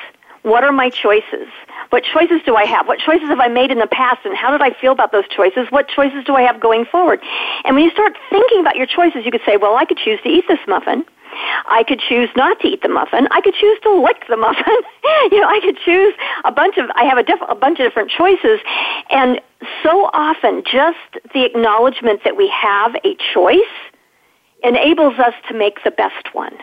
what 0.47 0.62
are 0.62 0.71
my 0.71 0.88
choices? 0.88 1.49
What 1.90 2.05
choices 2.05 2.40
do 2.47 2.55
I 2.55 2.64
have? 2.66 2.87
What 2.87 3.01
choices 3.01 3.29
have 3.29 3.40
I 3.40 3.49
made 3.49 3.73
in 3.73 3.79
the 3.81 3.88
past 3.88 4.25
and 4.25 4.37
how 4.37 4.53
did 4.53 4.62
I 4.62 4.71
feel 4.81 4.92
about 4.92 5.11
those 5.11 5.27
choices? 5.29 5.66
What 5.71 5.88
choices 5.88 6.23
do 6.25 6.37
I 6.37 6.42
have 6.42 6.61
going 6.61 6.85
forward? 6.85 7.21
And 7.64 7.75
when 7.75 7.85
you 7.85 7.90
start 7.90 8.16
thinking 8.31 8.61
about 8.61 8.77
your 8.77 8.87
choices, 8.87 9.25
you 9.25 9.33
could 9.33 9.40
say, 9.45 9.57
well, 9.57 9.75
I 9.77 9.85
could 9.85 9.99
choose 9.99 10.21
to 10.23 10.29
eat 10.29 10.45
this 10.47 10.61
muffin. 10.69 11.05
I 11.68 11.85
could 11.87 12.01
choose 12.01 12.29
not 12.37 12.61
to 12.61 12.68
eat 12.68 12.83
the 12.83 12.88
muffin. 12.88 13.29
I 13.31 13.40
could 13.40 13.55
choose 13.55 13.79
to 13.83 13.92
lick 13.92 14.25
the 14.29 14.37
muffin. 14.37 14.64
you 15.31 15.40
know, 15.40 15.49
I 15.49 15.61
could 15.62 15.79
choose 15.85 16.14
a 16.44 16.53
bunch 16.53 16.77
of, 16.79 16.90
I 16.94 17.05
have 17.05 17.18
a, 17.18 17.22
diff, 17.22 17.40
a 17.49 17.55
bunch 17.55 17.81
of 17.81 17.87
different 17.87 18.11
choices. 18.11 18.61
And 19.11 19.40
so 19.83 20.11
often, 20.12 20.62
just 20.64 20.99
the 21.33 21.44
acknowledgement 21.44 22.22
that 22.25 22.37
we 22.37 22.49
have 22.49 22.94
a 23.05 23.16
choice 23.35 23.61
enables 24.62 25.18
us 25.18 25.35
to 25.49 25.55
make 25.55 25.83
the 25.85 25.90
best 25.90 26.35
one. 26.35 26.57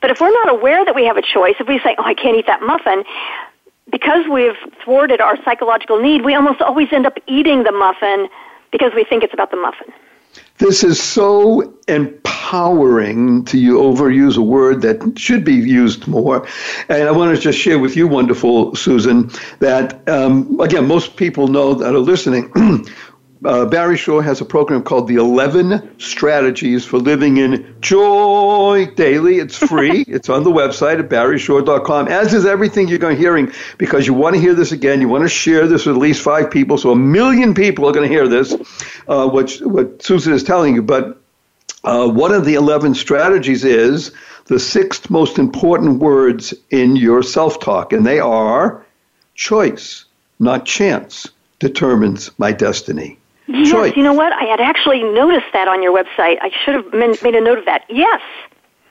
But 0.00 0.10
if 0.10 0.20
we're 0.20 0.32
not 0.32 0.48
aware 0.50 0.84
that 0.84 0.94
we 0.94 1.04
have 1.04 1.16
a 1.16 1.22
choice, 1.22 1.54
if 1.60 1.68
we 1.68 1.78
say, 1.78 1.94
oh, 1.98 2.04
I 2.04 2.14
can't 2.14 2.36
eat 2.36 2.46
that 2.46 2.62
muffin, 2.62 3.04
because 3.90 4.24
we've 4.30 4.56
thwarted 4.84 5.20
our 5.20 5.36
psychological 5.44 6.00
need, 6.00 6.24
we 6.24 6.34
almost 6.34 6.60
always 6.60 6.88
end 6.92 7.06
up 7.06 7.14
eating 7.26 7.64
the 7.64 7.72
muffin 7.72 8.28
because 8.70 8.92
we 8.94 9.04
think 9.04 9.22
it's 9.22 9.32
about 9.32 9.50
the 9.50 9.56
muffin. 9.56 9.92
This 10.58 10.82
is 10.82 11.00
so 11.00 11.72
empowering 11.86 13.44
to 13.44 13.58
you 13.58 13.78
overuse 13.78 14.36
a 14.36 14.42
word 14.42 14.82
that 14.82 15.16
should 15.16 15.44
be 15.44 15.54
used 15.54 16.08
more. 16.08 16.46
And 16.88 17.08
I 17.08 17.12
want 17.12 17.34
to 17.36 17.40
just 17.40 17.58
share 17.58 17.78
with 17.78 17.96
you, 17.96 18.08
wonderful 18.08 18.74
Susan, 18.74 19.30
that 19.60 20.06
um, 20.08 20.58
again, 20.60 20.86
most 20.88 21.16
people 21.16 21.46
know 21.46 21.74
that 21.74 21.94
are 21.94 21.98
listening. 21.98 22.52
uh, 23.44 23.64
Barry 23.66 23.96
Shore 23.96 24.22
has 24.22 24.40
a 24.40 24.44
program 24.44 24.82
called 24.82 25.06
the 25.06 25.16
11 25.16 26.00
Strategies 26.00 26.84
for 26.84 26.98
Living 26.98 27.36
in 27.36 27.76
Joy 27.80 28.86
Daily. 28.96 29.38
It's 29.38 29.56
free. 29.56 30.02
it's 30.08 30.28
on 30.28 30.42
the 30.42 30.50
website 30.50 30.98
at 30.98 31.08
barryshore.com, 31.08 32.08
as 32.08 32.34
is 32.34 32.44
everything 32.46 32.88
you're 32.88 32.98
going 32.98 33.14
to 33.14 33.20
hearing 33.20 33.52
because 33.78 34.06
you 34.06 34.14
want 34.14 34.34
to 34.34 34.40
hear 34.40 34.54
this 34.54 34.72
again. 34.72 35.00
You 35.00 35.08
want 35.08 35.22
to 35.24 35.28
share 35.28 35.68
this 35.68 35.86
with 35.86 35.96
at 35.96 36.02
least 36.02 36.22
five 36.22 36.50
people. 36.50 36.78
So 36.78 36.90
a 36.90 36.96
million 36.96 37.54
people 37.54 37.88
are 37.88 37.92
going 37.92 38.08
to 38.08 38.12
hear 38.12 38.26
this, 38.26 38.54
uh, 39.06 39.28
which, 39.28 39.60
what 39.60 40.02
Susan 40.02 40.32
is 40.32 40.42
telling 40.42 40.74
you. 40.74 40.82
But 40.82 41.20
uh, 41.84 42.08
one 42.08 42.32
of 42.32 42.44
the 42.44 42.54
11 42.54 42.94
strategies 42.94 43.64
is 43.64 44.10
the 44.46 44.58
sixth 44.58 45.10
most 45.10 45.38
important 45.38 46.00
words 46.00 46.54
in 46.70 46.96
your 46.96 47.22
self 47.22 47.60
talk, 47.60 47.92
and 47.92 48.04
they 48.04 48.18
are 48.18 48.84
choice, 49.34 50.06
not 50.40 50.66
chance, 50.66 51.28
determines 51.60 52.30
my 52.38 52.50
destiny. 52.50 53.18
Yes, 53.48 53.96
you 53.96 54.02
know 54.02 54.12
what? 54.12 54.32
I 54.32 54.44
had 54.44 54.60
actually 54.60 55.02
noticed 55.02 55.46
that 55.54 55.68
on 55.68 55.82
your 55.82 55.92
website. 55.92 56.36
I 56.42 56.50
should 56.64 56.74
have 56.74 56.92
made 56.92 57.34
a 57.34 57.40
note 57.40 57.58
of 57.58 57.64
that. 57.64 57.84
Yes. 57.88 58.20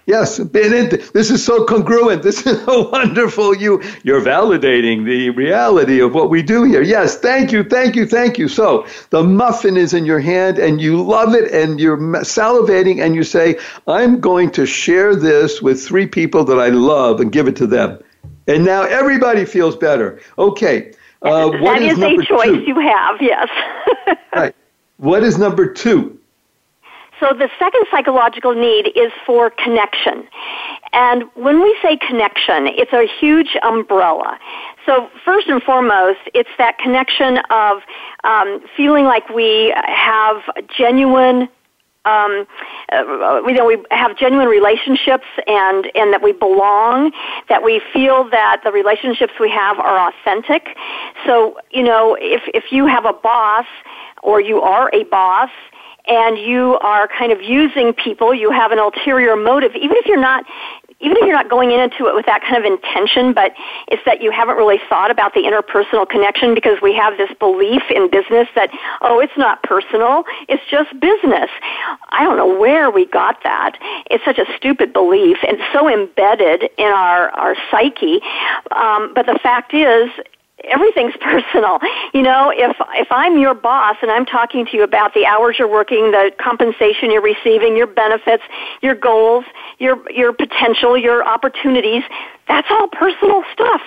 Yes, 0.07 0.37
this 0.37 1.29
is 1.29 1.43
so 1.43 1.65
congruent. 1.65 2.23
This 2.27 2.47
is 2.47 2.63
so 2.63 2.89
wonderful. 2.89 3.53
You 3.53 3.83
you're 4.03 4.21
validating 4.21 5.03
the 5.03 5.31
reality 5.31 5.99
of 5.99 6.13
what 6.13 6.29
we 6.29 6.41
do 6.41 6.63
here. 6.63 6.81
Yes, 6.81 7.19
thank 7.19 7.51
you, 7.51 7.65
thank 7.65 7.95
you, 7.97 8.07
thank 8.07 8.37
you. 8.37 8.47
So 8.47 8.87
the 9.09 9.21
muffin 9.21 9.75
is 9.75 9.93
in 9.93 10.05
your 10.05 10.19
hand, 10.19 10.59
and 10.59 10.79
you 10.79 11.03
love 11.03 11.35
it, 11.35 11.51
and 11.51 11.77
you're 11.77 11.97
salivating, 12.23 13.01
and 13.03 13.15
you 13.15 13.23
say, 13.23 13.59
"I'm 13.85 14.21
going 14.21 14.51
to 14.51 14.65
share 14.65 15.13
this 15.13 15.61
with 15.61 15.83
three 15.83 16.07
people 16.07 16.45
that 16.45 16.57
I 16.57 16.69
love 16.69 17.19
and 17.19 17.29
give 17.29 17.49
it 17.49 17.57
to 17.57 17.67
them." 17.67 17.99
And 18.47 18.63
now 18.63 18.83
everybody 18.83 19.43
feels 19.43 19.75
better. 19.75 20.21
Okay, 20.39 20.93
uh, 21.21 21.49
that 21.49 21.81
is, 21.81 21.97
is 21.97 22.03
a 22.03 22.25
choice 22.25 22.45
two? 22.45 22.63
you 22.67 22.79
have, 22.79 23.21
yes. 23.21 23.47
right. 24.35 24.55
What 24.97 25.23
is 25.23 25.37
number 25.37 25.71
two? 25.71 26.19
So 27.19 27.33
the 27.33 27.49
second 27.57 27.83
psychological 27.89 28.53
need 28.53 28.91
is 28.95 29.11
for 29.25 29.49
connection. 29.49 30.27
And 30.93 31.23
when 31.33 31.63
we 31.63 31.75
say 31.81 31.97
connection, 31.97 32.67
it's 32.67 32.93
a 32.93 33.07
huge 33.19 33.57
umbrella. 33.63 34.37
So 34.85 35.09
first 35.25 35.47
and 35.47 35.61
foremost, 35.63 36.19
it's 36.33 36.49
that 36.57 36.77
connection 36.77 37.39
of 37.49 37.81
um, 38.23 38.61
feeling 38.75 39.05
like 39.05 39.27
we 39.29 39.73
have 39.75 40.37
genuine 40.77 41.49
um, 42.05 42.47
uh, 42.91 43.41
you 43.45 43.53
know, 43.53 43.65
we 43.65 43.83
have 43.91 44.17
genuine 44.17 44.47
relationships 44.47 45.25
and, 45.45 45.91
and 45.95 46.13
that 46.13 46.21
we 46.23 46.31
belong, 46.31 47.11
that 47.49 47.63
we 47.63 47.81
feel 47.93 48.29
that 48.29 48.61
the 48.63 48.71
relationships 48.71 49.33
we 49.39 49.49
have 49.49 49.77
are 49.79 50.09
authentic. 50.09 50.69
So, 51.25 51.59
you 51.71 51.83
know, 51.83 52.17
if, 52.19 52.43
if 52.53 52.71
you 52.71 52.85
have 52.87 53.05
a 53.05 53.13
boss 53.13 53.65
or 54.23 54.39
you 54.39 54.61
are 54.61 54.89
a 54.93 55.03
boss 55.05 55.49
and 56.07 56.37
you 56.37 56.77
are 56.79 57.09
kind 57.09 57.31
of 57.31 57.41
using 57.41 57.93
people, 57.93 58.33
you 58.33 58.51
have 58.51 58.71
an 58.71 58.79
ulterior 58.79 59.35
motive, 59.35 59.75
even 59.75 59.97
if 59.97 60.05
you're 60.05 60.19
not 60.19 60.45
even 60.99 61.17
if 61.17 61.23
you're 61.23 61.35
not 61.35 61.49
going 61.49 61.71
into 61.71 62.07
it 62.07 62.15
with 62.15 62.25
that 62.25 62.41
kind 62.41 62.57
of 62.57 62.65
intention, 62.65 63.33
but 63.33 63.53
it's 63.87 64.03
that 64.05 64.21
you 64.21 64.31
haven't 64.31 64.57
really 64.57 64.79
thought 64.89 65.11
about 65.11 65.33
the 65.33 65.41
interpersonal 65.41 66.09
connection 66.09 66.53
because 66.53 66.81
we 66.81 66.95
have 66.95 67.17
this 67.17 67.29
belief 67.39 67.83
in 67.93 68.09
business 68.09 68.47
that, 68.55 68.69
oh, 69.01 69.19
it's 69.19 69.37
not 69.37 69.61
personal, 69.63 70.23
it's 70.49 70.63
just 70.69 70.89
business. 70.99 71.49
I 72.09 72.23
don't 72.23 72.37
know 72.37 72.59
where 72.59 72.89
we 72.89 73.05
got 73.05 73.43
that. 73.43 73.77
It's 74.09 74.25
such 74.25 74.39
a 74.39 74.45
stupid 74.57 74.91
belief 74.91 75.37
and 75.47 75.57
so 75.71 75.87
embedded 75.87 76.69
in 76.77 76.87
our, 76.87 77.29
our 77.29 77.55
psyche. 77.69 78.19
Um, 78.71 79.13
but 79.13 79.25
the 79.25 79.39
fact 79.43 79.73
is, 79.73 80.09
everything's 80.63 81.15
personal. 81.21 81.79
You 82.13 82.21
know, 82.21 82.51
if 82.55 82.75
if 82.93 83.07
I'm 83.11 83.37
your 83.39 83.53
boss 83.53 83.97
and 84.01 84.11
I'm 84.11 84.25
talking 84.25 84.65
to 84.67 84.77
you 84.77 84.83
about 84.83 85.13
the 85.13 85.25
hours 85.25 85.57
you're 85.59 85.67
working, 85.71 86.11
the 86.11 86.31
compensation 86.39 87.11
you're 87.11 87.21
receiving, 87.21 87.75
your 87.75 87.87
benefits, 87.87 88.43
your 88.81 88.95
goals, 88.95 89.45
your 89.79 90.09
your 90.11 90.33
potential, 90.33 90.97
your 90.97 91.25
opportunities, 91.25 92.03
that's 92.47 92.67
all 92.69 92.87
personal 92.87 93.43
stuff. 93.51 93.81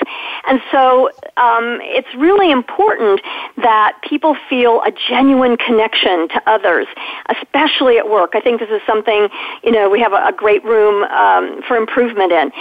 And 0.46 0.60
so 0.70 1.10
um, 1.36 1.78
it's 1.82 2.08
really 2.16 2.50
important 2.50 3.20
that 3.56 3.98
people 4.02 4.36
feel 4.48 4.82
a 4.82 4.92
genuine 5.08 5.56
connection 5.56 6.28
to 6.28 6.42
others, 6.46 6.86
especially 7.28 7.98
at 7.98 8.08
work. 8.08 8.32
I 8.34 8.40
think 8.40 8.60
this 8.60 8.68
is 8.70 8.82
something, 8.86 9.28
you 9.62 9.72
know, 9.72 9.88
we 9.88 10.00
have 10.00 10.12
a, 10.12 10.26
a 10.26 10.32
great 10.32 10.62
room 10.64 11.04
um, 11.04 11.62
for 11.66 11.76
improvement 11.76 12.32
in. 12.32 12.52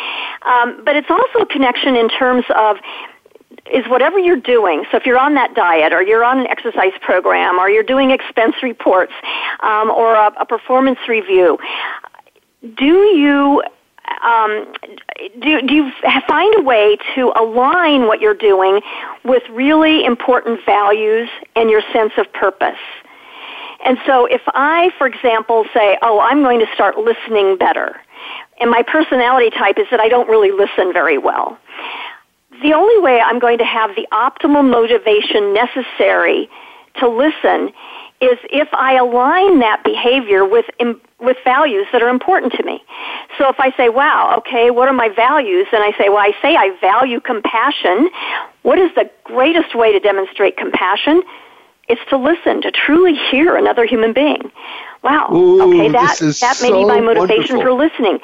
Um, 0.44 0.82
but 0.86 0.96
it's 0.96 1.10
also 1.10 1.40
a 1.40 1.46
connection 1.46 1.96
in 1.96 2.10
terms 2.10 2.46
of 2.56 2.78
is 3.72 3.88
whatever 3.88 4.20
you're 4.20 4.36
doing. 4.36 4.86
So 4.92 4.98
if 4.98 5.06
you're 5.06 5.20
on 5.20 5.36
that 5.36 5.54
diet, 5.54 5.94
or 5.94 6.02
you're 6.02 6.24
on 6.24 6.40
an 6.40 6.48
exercise 6.48 6.94
program, 7.02 7.60
or 7.60 7.70
you're 7.70 7.84
doing 7.84 8.12
expense 8.12 8.56
reports, 8.64 9.14
um, 9.62 9.90
or 9.90 10.16
a, 10.16 10.32
a 10.40 10.46
performance 10.46 11.00
review, 11.08 11.58
do 12.78 12.86
you 12.86 13.64
um, 14.24 14.66
do, 15.40 15.62
do 15.62 15.74
you 15.74 15.92
find 16.28 16.56
a 16.58 16.62
way 16.62 16.98
to 17.16 17.32
align 17.36 18.08
what 18.08 18.22
you're 18.22 18.34
doing 18.34 18.82
with 19.24 19.44
really 19.52 20.04
important 20.04 20.60
values 20.66 21.30
and 21.56 21.70
your 21.70 21.82
sense 21.94 22.14
of 22.18 22.32
purpose? 22.34 22.80
And 23.86 23.98
so 24.06 24.26
if 24.26 24.42
I, 24.48 24.92
for 24.98 25.08
example, 25.08 25.66
say, 25.74 25.98
oh, 26.02 26.20
I'm 26.20 26.42
going 26.42 26.60
to 26.60 26.68
start 26.74 26.98
listening 26.98 27.56
better, 27.56 28.02
and 28.60 28.70
my 28.70 28.84
personality 28.84 29.52
type 29.52 29.78
is 29.78 29.86
that 29.92 30.00
I 30.00 30.10
don't 30.10 30.28
really 30.28 30.52
listen 30.52 30.92
very 30.92 31.18
well 31.18 31.58
the 32.62 32.74
only 32.74 33.00
way 33.00 33.20
I'm 33.20 33.40
going 33.40 33.58
to 33.60 33.66
have 33.66 33.96
the 33.96 34.08
optimal 34.12 34.68
motivation 34.70 35.54
necessary 35.54 36.50
to 37.00 37.08
listen 37.08 37.74
is 38.22 38.38
if 38.52 38.68
I 38.74 38.96
align 38.98 39.60
that 39.60 39.84
behavior 39.84 40.44
with 40.46 40.66
with 41.20 41.38
values 41.44 41.88
that 41.92 42.02
are 42.02 42.10
important 42.10 42.54
to 42.54 42.64
me. 42.64 42.82
So 43.38 43.50
if 43.50 43.60
I 43.60 43.72
say, 43.78 43.90
"Wow, 43.90 44.36
okay, 44.40 44.72
what 44.72 44.90
are 44.90 44.94
my 44.94 45.10
values?" 45.10 45.68
and 45.72 45.84
I 45.84 45.92
say, 45.98 46.10
"Well, 46.10 46.18
I 46.18 46.34
say 46.42 46.56
I 46.56 46.72
value 46.82 47.20
compassion." 47.22 48.10
What 48.64 48.78
is 48.78 48.94
the 48.96 49.10
greatest 49.24 49.74
way 49.74 49.94
to 49.94 50.00
demonstrate 50.00 50.58
compassion? 50.58 51.24
It's 51.88 52.02
to 52.10 52.18
listen, 52.18 52.62
to 52.62 52.72
truly 52.72 53.16
hear 53.32 53.56
another 53.56 53.86
human 53.86 54.14
being. 54.14 54.52
Wow. 55.02 55.30
Ooh, 55.34 55.62
okay, 55.62 55.90
that 55.90 56.20
that 56.20 56.62
may 56.62 56.70
so 56.70 56.80
be 56.80 56.86
my 56.86 57.00
motivation 57.00 57.58
wonderful. 57.58 57.62
for 57.62 57.72
listening. 57.72 58.20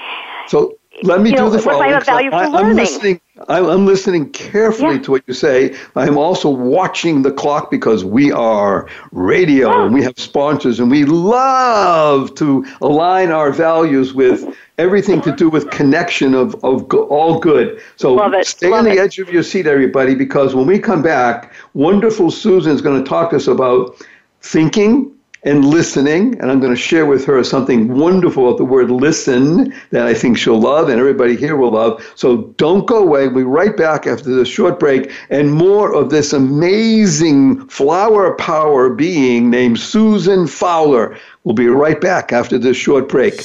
So 0.48 0.78
let 1.04 1.22
me 1.22 1.32
do 1.32 1.38
know, 1.38 1.50
the 1.50 1.60
following. 1.60 2.00
Value 2.02 2.30
for 2.30 2.36
I, 2.36 2.48
learning? 2.48 2.72
I'm 2.72 2.76
listening. 2.76 3.22
I'm 3.50 3.86
listening 3.86 4.30
carefully 4.30 4.96
Yeah. 4.96 5.02
to 5.02 5.12
what 5.12 5.24
you 5.28 5.34
say. 5.34 5.76
I'm 5.96 6.18
also 6.18 6.50
watching 6.50 7.22
the 7.24 7.32
clock 7.32 7.70
because 7.70 8.06
we 8.06 8.32
are 8.32 8.88
radio 9.12 9.70
Yeah. 9.70 9.86
and 9.86 9.94
we 9.94 10.02
oh. 10.02 10.04
have 10.06 10.18
sponsors 10.18 10.80
and 10.80 10.90
we 10.90 11.04
love 11.04 12.34
to 12.36 12.66
align 12.82 13.32
our 13.32 13.52
values 13.52 14.14
with 14.14 14.56
everything 14.78 15.22
to 15.22 15.32
do 15.34 15.50
with 15.50 15.70
connection 15.70 16.34
of, 16.34 16.56
of 16.64 16.88
go- 16.88 17.08
all 17.08 17.40
good. 17.40 17.82
So 17.98 18.18
stay 18.44 18.70
Love 18.70 18.80
on 18.80 18.86
the 18.86 18.92
it. 18.92 19.00
edge 19.00 19.20
of 19.20 19.30
your 19.30 19.44
seat, 19.44 19.68
everybody, 19.68 20.16
because 20.16 20.56
when 20.56 20.66
we 20.66 20.80
come 20.80 21.02
back, 21.02 21.54
wonderful 21.74 22.32
Susan 22.32 22.74
is 22.74 22.82
going 22.82 23.04
to 23.04 23.08
talk 23.08 23.32
to 23.32 23.36
us 23.36 23.48
about 23.48 23.98
thinking 24.42 25.12
and 25.46 25.64
listening. 25.64 26.40
And 26.42 26.52
I'm 26.52 26.60
going 26.60 26.74
to 26.74 26.80
share 26.80 27.06
with 27.06 27.24
her 27.26 27.44
something 27.44 27.98
wonderful 27.98 28.48
about 28.48 28.58
the 28.58 28.66
word 28.66 28.92
listen 28.92 29.74
that 29.92 30.06
I 30.06 30.14
think 30.14 30.38
she'll 30.38 30.60
love 30.60 30.90
and 30.90 31.00
everybody 31.00 31.36
here 31.36 31.56
will 31.56 31.72
love. 31.72 32.04
So 32.16 32.54
don't 32.58 32.86
go 32.86 32.98
away. 32.98 33.28
We'll 33.28 33.38
be 33.38 33.44
right 33.44 33.78
back 33.78 34.08
after 34.08 34.36
this 34.36 34.48
short 34.48 34.80
break 34.80 35.12
and 35.30 35.54
more 35.54 35.94
of 35.94 36.10
this 36.10 36.34
amazing 36.34 37.68
flower 37.70 38.36
power 38.36 38.90
being 38.90 39.50
named 39.50 39.80
Susan 39.80 40.48
Fowler. 40.48 41.18
We'll 41.44 41.56
be 41.56 41.68
right 41.68 42.02
back 42.02 42.34
after 42.34 42.58
this 42.58 42.76
short 42.76 43.08
break. 43.08 43.40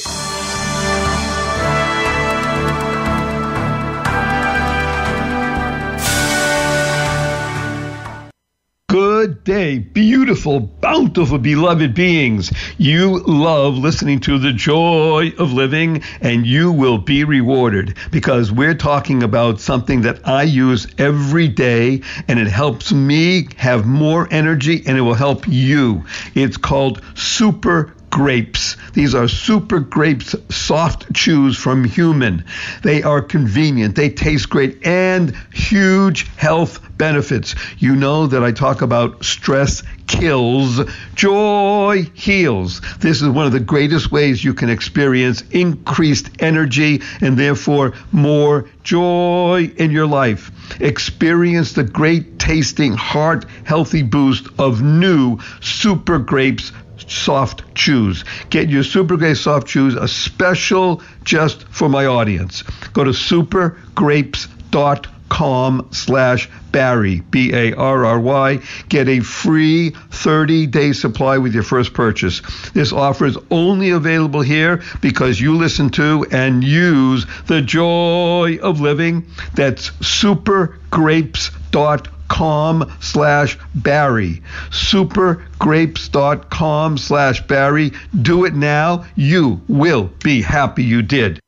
Day, 9.45 9.79
beautiful, 9.79 10.61
bountiful, 10.61 11.39
beloved 11.39 11.95
beings. 11.95 12.53
You 12.77 13.21
love 13.21 13.79
listening 13.79 14.21
to 14.21 14.39
the 14.39 14.53
joy 14.53 15.33
of 15.39 15.55
living, 15.55 16.03
and 16.21 16.47
you 16.47 16.71
will 16.71 16.99
be 16.99 17.25
rewarded 17.25 17.97
because 18.11 18.53
we're 18.53 18.75
talking 18.75 19.23
about 19.23 19.59
something 19.59 20.03
that 20.03 20.29
I 20.29 20.43
use 20.43 20.87
every 20.99 21.49
day, 21.49 22.03
and 22.29 22.39
it 22.39 22.49
helps 22.49 22.93
me 22.93 23.49
have 23.57 23.87
more 23.87 24.29
energy, 24.31 24.83
and 24.87 24.99
it 24.99 25.03
will 25.03 25.15
help 25.15 25.49
you. 25.49 26.05
It's 26.35 26.59
called 26.59 27.01
Super 27.15 27.95
grapes. 28.11 28.77
These 28.93 29.15
are 29.15 29.29
super 29.29 29.81
grapes 29.81 30.35
soft 30.51 31.13
chews 31.15 31.57
from 31.57 31.85
human. 31.85 32.45
They 32.83 33.03
are 33.03 33.23
convenient, 33.23 33.95
they 33.95 34.11
taste 34.11 34.51
great, 34.51 34.87
and 34.87 35.35
huge 35.53 36.27
health 36.37 36.81
benefits. 36.99 37.55
You 37.79 37.97
know 37.97 38.27
that 38.27 38.43
I 38.43 38.53
talk 38.53 38.83
about 38.83 39.25
stress 39.25 39.83
kills, 40.07 40.81
joy 41.15 42.07
heals. 42.15 42.81
This 42.99 43.23
is 43.23 43.29
one 43.29 43.47
of 43.47 43.53
the 43.53 43.61
greatest 43.61 44.11
ways 44.11 44.45
you 44.45 44.55
can 44.55 44.69
experience 44.69 45.43
increased 45.51 46.31
energy 46.41 47.01
and 47.21 47.39
therefore 47.39 47.95
more 48.13 48.69
joy 48.83 49.73
in 49.77 49.91
your 49.93 50.07
life. 50.07 50.51
Experience 50.81 51.73
the 51.73 51.85
great 51.85 52.39
tasting, 52.39 52.93
heart 52.93 53.47
healthy 53.65 54.03
boost 54.03 54.49
of 54.59 54.83
new 54.83 55.39
super 55.61 56.19
grapes 56.19 56.73
soft 57.11 57.75
chews. 57.75 58.25
Get 58.51 58.69
your 58.69 58.85
Super 58.85 59.17
Grape 59.17 59.37
soft 59.37 59.67
chews, 59.67 59.95
a 59.95 60.07
special 60.09 61.03
just 61.25 61.67
for 61.69 61.89
my 61.89 62.05
audience. 62.07 62.63
Go 62.93 63.05
to 63.05 63.11
supergrapes.com 63.11 65.89
slash 65.93 66.51
Barry, 66.73 67.21
B 67.31 67.53
A 67.53 67.73
R 67.75 68.05
R 68.05 68.19
Y. 68.21 68.61
Get 68.89 69.09
a 69.09 69.21
free 69.21 69.91
30 69.91 70.67
day 70.67 70.93
supply 70.93 71.39
with 71.39 71.55
your 71.55 71.63
first 71.63 71.95
purchase. 71.95 72.43
This 72.73 72.93
offer 72.93 73.25
is 73.27 73.39
only 73.51 73.91
available 73.91 74.43
here 74.43 74.83
because 75.01 75.41
you 75.41 75.57
listen 75.57 75.91
to 75.91 76.27
and 76.31 76.63
use 76.63 77.27
the 77.47 77.63
joy 77.63 78.59
of 78.63 78.81
living. 78.81 79.27
That's 79.55 79.91
supergrapes.com 79.91 82.20
com 82.31 82.91
slash 83.01 83.59
Barry. 83.75 84.43
Supergrapes.com 84.71 86.97
slash 86.97 87.47
Barry. 87.47 87.93
Do 88.19 88.47
it 88.47 88.55
now. 88.55 89.05
You 89.17 89.61
will 89.69 90.05
be 90.23 90.41
happy 90.41 90.85
you 90.85 91.03
did. 91.03 91.39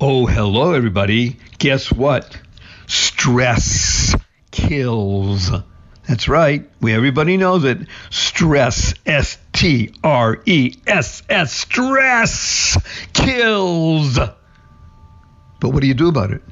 Oh, 0.00 0.26
hello, 0.26 0.72
everybody. 0.72 1.36
Guess 1.58 1.92
what? 1.92 2.36
Stress 2.88 4.16
kills. 4.50 5.52
That's 6.08 6.26
right. 6.26 6.68
We 6.80 6.92
everybody 6.94 7.36
knows 7.36 7.64
it. 7.64 7.78
Stress, 8.08 8.94
S 9.06 9.38
T 9.52 9.94
R 10.02 10.40
E 10.46 10.74
S 10.86 11.22
S, 11.28 11.52
stress 11.52 12.78
kills. 13.12 14.18
But 15.60 15.68
what 15.68 15.82
do 15.82 15.86
you 15.86 15.94
do 15.94 16.08
about 16.08 16.32
it? 16.32 16.42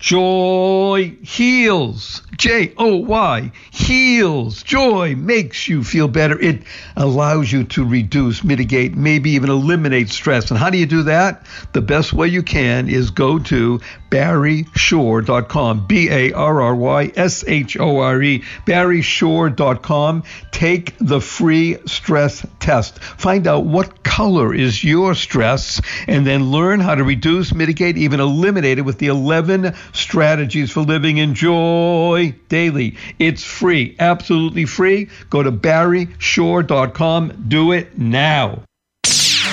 Joy 0.00 1.14
heals. 1.22 2.22
J 2.38 2.72
O 2.78 2.96
Y 2.96 3.52
heals. 3.70 4.62
Joy 4.62 5.14
makes 5.14 5.68
you 5.68 5.84
feel 5.84 6.08
better. 6.08 6.40
It 6.40 6.62
allows 6.96 7.52
you 7.52 7.64
to 7.64 7.84
reduce, 7.84 8.42
mitigate, 8.42 8.96
maybe 8.96 9.32
even 9.32 9.50
eliminate 9.50 10.08
stress. 10.08 10.50
And 10.50 10.58
how 10.58 10.70
do 10.70 10.78
you 10.78 10.86
do 10.86 11.02
that? 11.02 11.44
The 11.74 11.82
best 11.82 12.14
way 12.14 12.28
you 12.28 12.42
can 12.42 12.88
is 12.88 13.10
go 13.10 13.38
to 13.40 13.80
barryshore.com. 14.10 15.86
B 15.86 16.08
A 16.10 16.32
R 16.32 16.60
R 16.60 16.74
Y 16.74 17.12
S 17.16 17.44
H 17.46 17.78
O 17.78 17.98
R 17.98 18.22
E. 18.22 18.42
barryshore.com. 18.66 20.24
Take 20.50 20.94
the 20.98 21.20
free 21.20 21.78
stress 21.86 22.44
test. 22.58 22.98
Find 22.98 23.46
out 23.46 23.64
what 23.64 24.02
color 24.02 24.52
is 24.54 24.84
your 24.84 25.14
stress 25.14 25.80
and 26.06 26.26
then 26.26 26.50
learn 26.50 26.80
how 26.80 26.94
to 26.94 27.04
reduce, 27.04 27.54
mitigate, 27.54 27.96
even 27.96 28.20
eliminate 28.20 28.78
it 28.78 28.82
with 28.82 28.98
the 28.98 29.06
11 29.06 29.74
strategies 29.92 30.70
for 30.70 30.82
living 30.82 31.16
in 31.18 31.34
joy 31.34 32.34
daily. 32.48 32.96
It's 33.18 33.44
free, 33.44 33.96
absolutely 33.98 34.66
free. 34.66 35.08
Go 35.30 35.42
to 35.42 35.52
barryshore.com. 35.52 37.46
Do 37.48 37.72
it 37.72 37.98
now. 37.98 38.64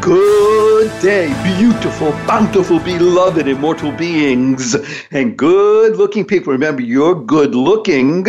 Good 0.00 0.90
day, 1.02 1.28
beautiful, 1.58 2.12
bountiful, 2.26 2.78
beloved, 2.78 3.46
immortal 3.46 3.92
beings, 3.92 4.74
and 5.10 5.36
good 5.36 5.96
looking 5.96 6.24
people. 6.24 6.54
Remember, 6.54 6.80
you're 6.80 7.14
good 7.14 7.54
looking 7.54 8.26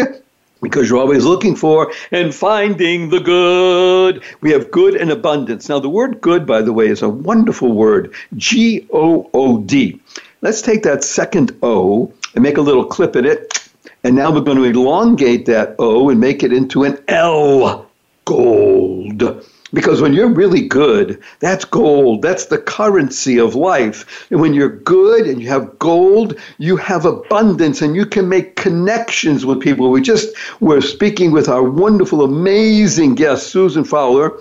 because 0.62 0.90
you're 0.90 1.00
always 1.00 1.24
looking 1.24 1.56
for 1.56 1.94
and 2.12 2.36
finding 2.36 3.10
the 3.10 3.22
good. 3.22 4.22
We 4.42 4.52
have 4.52 4.70
good 4.70 4.96
and 4.96 5.12
abundance. 5.12 5.70
Now, 5.70 5.80
the 5.80 5.88
word 5.88 6.20
good, 6.20 6.46
by 6.46 6.62
the 6.62 6.74
way, 6.74 6.88
is 6.88 7.02
a 7.02 7.08
wonderful 7.10 7.72
word 7.72 8.14
G 8.36 8.86
O 8.92 9.30
O 9.34 9.62
D. 9.62 9.98
Let's 10.42 10.62
take 10.62 10.84
that 10.84 11.06
second 11.06 11.58
O 11.64 12.12
and 12.36 12.44
make 12.44 12.58
a 12.58 12.62
little 12.62 12.84
clip 12.84 13.16
in 13.16 13.24
it. 13.24 13.70
And 14.04 14.16
now 14.16 14.30
we're 14.30 14.42
going 14.42 14.58
to 14.58 14.66
elongate 14.66 15.46
that 15.46 15.76
O 15.80 16.10
and 16.10 16.20
make 16.20 16.44
it 16.44 16.52
into 16.52 16.84
an 16.84 17.02
L. 17.08 17.90
Gold. 18.26 19.46
Because 19.74 20.02
when 20.02 20.14
you're 20.14 20.28
really 20.28 20.68
good, 20.68 21.22
that's 21.40 21.66
gold. 21.66 22.22
That's 22.22 22.48
the 22.48 22.58
currency 22.58 23.40
of 23.40 23.56
life. 23.56 24.28
And 24.30 24.42
when 24.42 24.54
you're 24.54 24.70
good 24.70 25.28
and 25.28 25.42
you 25.42 25.48
have 25.48 25.80
gold, 25.80 26.38
you 26.58 26.76
have 26.78 27.06
abundance 27.06 27.82
and 27.82 27.96
you 27.96 28.06
can 28.06 28.28
make 28.28 28.56
connections 28.56 29.46
with 29.46 29.62
people. 29.62 29.90
We 29.90 30.02
just 30.02 30.36
were 30.60 30.82
speaking 30.82 31.32
with 31.32 31.48
our 31.48 31.64
wonderful, 31.64 32.24
amazing 32.24 33.16
guest, 33.16 33.48
Susan 33.48 33.84
Fowler 33.84 34.38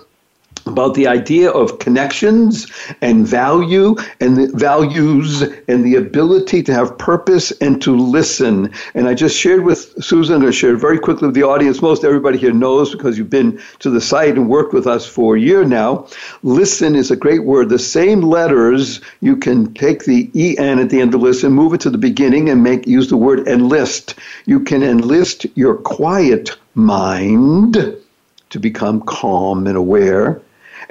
about 0.65 0.93
the 0.93 1.07
idea 1.07 1.49
of 1.49 1.79
connections 1.79 2.67
and 3.01 3.27
value 3.27 3.95
and 4.19 4.37
the 4.37 4.47
values 4.57 5.41
and 5.67 5.83
the 5.83 5.95
ability 5.95 6.63
to 6.63 6.73
have 6.73 6.97
purpose 6.97 7.51
and 7.61 7.81
to 7.81 7.95
listen. 7.95 8.71
And 8.93 9.07
I 9.07 9.13
just 9.13 9.37
shared 9.37 9.63
with 9.63 9.93
Susan, 10.03 10.45
I 10.45 10.51
shared 10.51 10.79
very 10.79 10.99
quickly 10.99 11.27
with 11.27 11.35
the 11.35 11.43
audience. 11.43 11.81
Most 11.81 12.03
everybody 12.03 12.37
here 12.37 12.53
knows 12.53 12.91
because 12.91 13.17
you've 13.17 13.29
been 13.29 13.59
to 13.79 13.89
the 13.89 14.01
site 14.01 14.35
and 14.35 14.49
worked 14.49 14.73
with 14.73 14.87
us 14.87 15.05
for 15.05 15.35
a 15.35 15.39
year 15.39 15.63
now. 15.65 16.07
Listen 16.43 16.95
is 16.95 17.11
a 17.11 17.15
great 17.15 17.43
word. 17.43 17.69
The 17.69 17.79
same 17.79 18.21
letters, 18.21 19.01
you 19.21 19.35
can 19.35 19.73
take 19.73 20.05
the 20.05 20.29
EN 20.35 20.79
at 20.79 20.89
the 20.89 21.01
end 21.01 21.13
of 21.13 21.21
listen, 21.21 21.51
move 21.51 21.73
it 21.73 21.81
to 21.81 21.89
the 21.89 21.97
beginning 21.97 22.49
and 22.49 22.63
make 22.63 22.87
use 22.87 23.09
the 23.09 23.17
word 23.17 23.47
enlist. 23.47 24.15
You 24.45 24.59
can 24.59 24.83
enlist 24.83 25.45
your 25.55 25.75
quiet 25.75 26.55
mind 26.75 27.97
to 28.49 28.59
become 28.59 29.01
calm 29.01 29.65
and 29.65 29.77
aware 29.77 30.41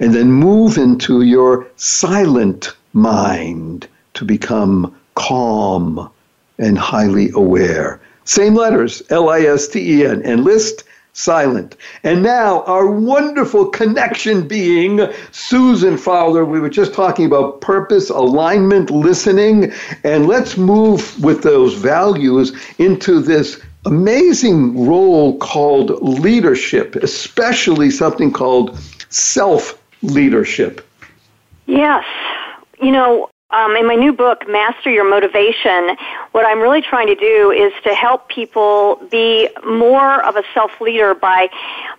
and 0.01 0.15
then 0.15 0.33
move 0.33 0.79
into 0.79 1.23
your 1.23 1.67
silent 1.77 2.75
mind 2.93 3.87
to 4.15 4.25
become 4.25 4.95
calm 5.15 6.11
and 6.59 6.79
highly 6.79 7.31
aware. 7.35 8.01
Same 8.25 8.55
letters, 8.55 9.03
L 9.11 9.29
I 9.29 9.41
S 9.41 9.69
T 9.69 10.01
E 10.01 10.07
N, 10.07 10.23
enlist, 10.23 10.85
silent. 11.13 11.77
And 12.03 12.23
now, 12.23 12.63
our 12.63 12.87
wonderful 12.87 13.67
connection 13.67 14.47
being 14.47 15.09
Susan 15.33 15.97
Fowler. 15.97 16.45
We 16.45 16.61
were 16.61 16.71
just 16.71 16.95
talking 16.95 17.27
about 17.27 17.61
purpose, 17.61 18.11
alignment, 18.11 18.91
listening, 18.91 19.73
and 20.05 20.27
let's 20.27 20.57
move 20.57 21.23
with 21.23 21.43
those 21.43 21.75
values 21.75 22.53
into 22.79 23.21
this 23.21 23.61
amazing 23.87 24.87
role 24.87 25.39
called 25.39 25.91
leadership, 26.03 26.97
especially 26.97 27.91
something 27.91 28.33
called 28.33 28.79
self 29.09 29.80
leadership. 30.03 30.87
Yes. 31.67 32.05
You 32.81 32.93
know, 32.93 33.31
Um, 33.53 33.75
in 33.75 33.87
my 33.87 33.97
new 33.97 34.13
book, 34.13 34.49
Master 34.49 34.91
Your 34.91 35.09
Motivation, 35.09 35.97
what 36.31 36.47
I'm 36.47 36.61
really 36.61 36.83
trying 36.83 37.09
to 37.09 37.17
do 37.17 37.51
is 37.51 37.73
to 37.83 37.93
help 37.95 38.29
people 38.29 39.01
be 39.11 39.49
more 39.67 40.25
of 40.25 40.37
a 40.37 40.45
self 40.55 40.81
leader 40.81 41.15
by 41.15 41.49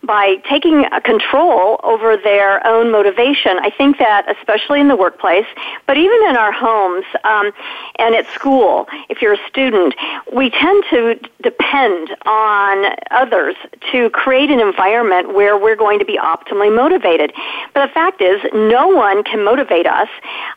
by 0.02 0.36
taking 0.49 0.86
control 1.04 1.80
over 1.84 2.16
their 2.16 2.66
own 2.66 2.89
motivation. 2.89 3.60
I 3.60 3.70
think 3.70 3.97
that 3.97 4.34
especially 4.38 4.80
in 4.80 4.88
the 4.88 4.95
workplace, 4.95 5.45
but 5.88 5.97
even 5.97 6.18
in 6.30 6.38
our 6.38 6.54
homes 6.54 7.06
um, 7.26 7.52
and 7.99 8.16
at 8.16 8.26
school, 8.34 8.88
if 9.10 9.22
you're 9.22 9.34
a 9.34 9.47
student, 9.49 9.93
we 10.34 10.49
tend 10.49 10.84
to 10.89 11.20
depend 11.43 12.16
on 12.26 12.95
others 13.12 13.56
to 13.91 14.10
create 14.12 14.49
an 14.49 14.62
environment 14.62 15.34
where 15.34 15.58
we're 15.58 15.76
going 15.76 15.99
to 15.99 16.06
be 16.06 16.18
optimally 16.18 16.74
motivated. 16.74 17.34
But 17.74 17.88
the 17.88 17.93
fact 17.93 18.22
is, 18.22 18.39
no 18.54 18.88
one 18.88 19.24
can 19.24 19.43
motivate 19.43 19.86
us. 19.86 20.08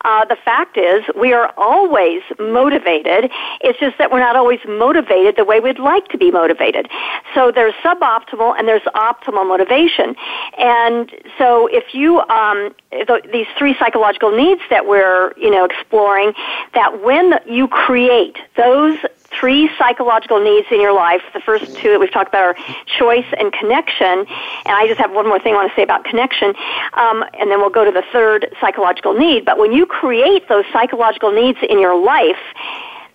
Uh, 0.05 0.25
the 0.25 0.37
fact 0.37 0.77
is, 0.77 0.84
we 1.19 1.33
are 1.33 1.53
always 1.57 2.23
motivated. 2.39 3.31
It's 3.61 3.79
just 3.79 3.99
that 3.99 4.11
we're 4.11 4.21
not 4.21 4.37
always 4.37 4.61
motivated 4.67 5.37
the 5.37 5.45
way 5.45 5.61
we'd 5.61 5.79
like 5.79 6.09
to 6.09 6.19
be 6.19 6.31
motivated. 6.31 6.89
So 7.35 7.51
there's 7.51 7.75
suboptimal 7.85 8.59
and 8.59 8.69
there's 8.69 8.83
optimal 8.95 9.47
motivation. 9.47 10.17
And 10.59 11.11
so 11.39 11.67
if 11.67 11.95
you, 11.95 12.21
um, 12.29 12.75
these 13.33 13.47
three 13.59 13.75
psychological 13.79 14.31
needs 14.37 14.61
that 14.71 14.87
we're, 14.87 15.33
you 15.37 15.51
know, 15.51 15.65
exploring, 15.65 16.33
that 16.75 17.03
when 17.03 17.35
you 17.47 17.69
create 17.69 18.39
those 18.57 18.99
three 19.39 19.71
psychological 19.79 20.43
needs 20.43 20.67
in 20.71 20.81
your 20.81 20.93
life. 20.95 21.23
The 21.33 21.41
first 21.41 21.77
two 21.77 21.91
that 21.91 22.01
we've 22.01 22.13
talked 22.13 22.29
about 22.29 22.45
are 22.45 22.57
choice 22.99 23.27
and 23.39 23.53
connection. 23.53 24.27
And 24.67 24.75
I 24.75 24.87
just 24.87 25.01
have 25.01 25.13
one 25.13 25.27
more 25.27 25.39
thing 25.39 25.55
I 25.55 25.57
want 25.57 25.71
to 25.71 25.77
say 25.77 25.83
about 25.83 26.05
connection. 26.05 26.55
Um, 26.95 27.25
and 27.35 27.51
then 27.51 27.61
we'll 27.61 27.71
go 27.71 27.85
to 27.85 27.91
the 27.91 28.05
third 28.13 28.55
psychological 28.61 29.15
need. 29.15 29.45
But 29.45 29.59
when 29.59 29.73
you 29.73 29.87
create 29.87 30.49
those 30.49 30.65
psychological 30.73 31.33
needs 31.33 31.59
in 31.69 31.79
your 31.79 31.97
life, 31.97 32.41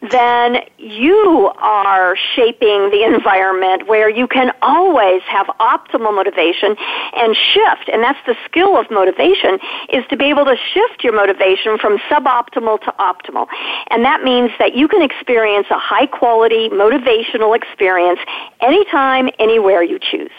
then 0.02 0.58
you 0.78 1.52
are 1.60 2.16
shaping 2.36 2.89
the 2.89 3.04
environment 3.04 3.88
where 3.88 4.10
you 4.10 4.28
can 4.28 4.52
always 4.62 5.22
have 5.24 5.47
optimal 5.60 6.14
motivation 6.16 6.76
and 7.16 7.36
shift. 7.36 7.89
And 7.91 8.02
that's 8.02 8.20
the 8.26 8.36
skill 8.45 8.78
of 8.78 8.89
motivation 8.89 9.60
is 9.91 10.06
to 10.10 10.18
be 10.18 10.26
able 10.26 10.45
to 10.45 10.56
shift 10.74 11.04
your 11.04 11.14
motivation 11.14 11.78
from 11.78 11.97
suboptimal 12.10 12.80
to 12.82 12.93
optimal. 13.00 13.47
And 13.89 14.06
that 14.06 14.24
means 14.24 14.52
that 14.60 14.74
you 14.74 14.88
can 14.88 15.02
experience 15.02 15.68
a 15.70 15.78
high 15.78 16.06
quality 16.06 16.70
motivational 16.70 17.56
experience 17.56 18.20
anytime, 18.62 19.30
anywhere 19.38 19.84
you 19.84 20.00
choose. 20.00 20.32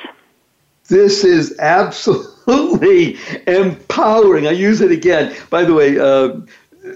This 0.89 1.23
is 1.23 1.57
absolutely 1.61 3.17
empowering. 3.47 4.49
I 4.49 4.51
use 4.51 4.81
it 4.81 4.91
again. 4.91 5.37
By 5.49 5.65
the 5.65 5.73
way, 5.73 5.99
uh, 5.99 6.41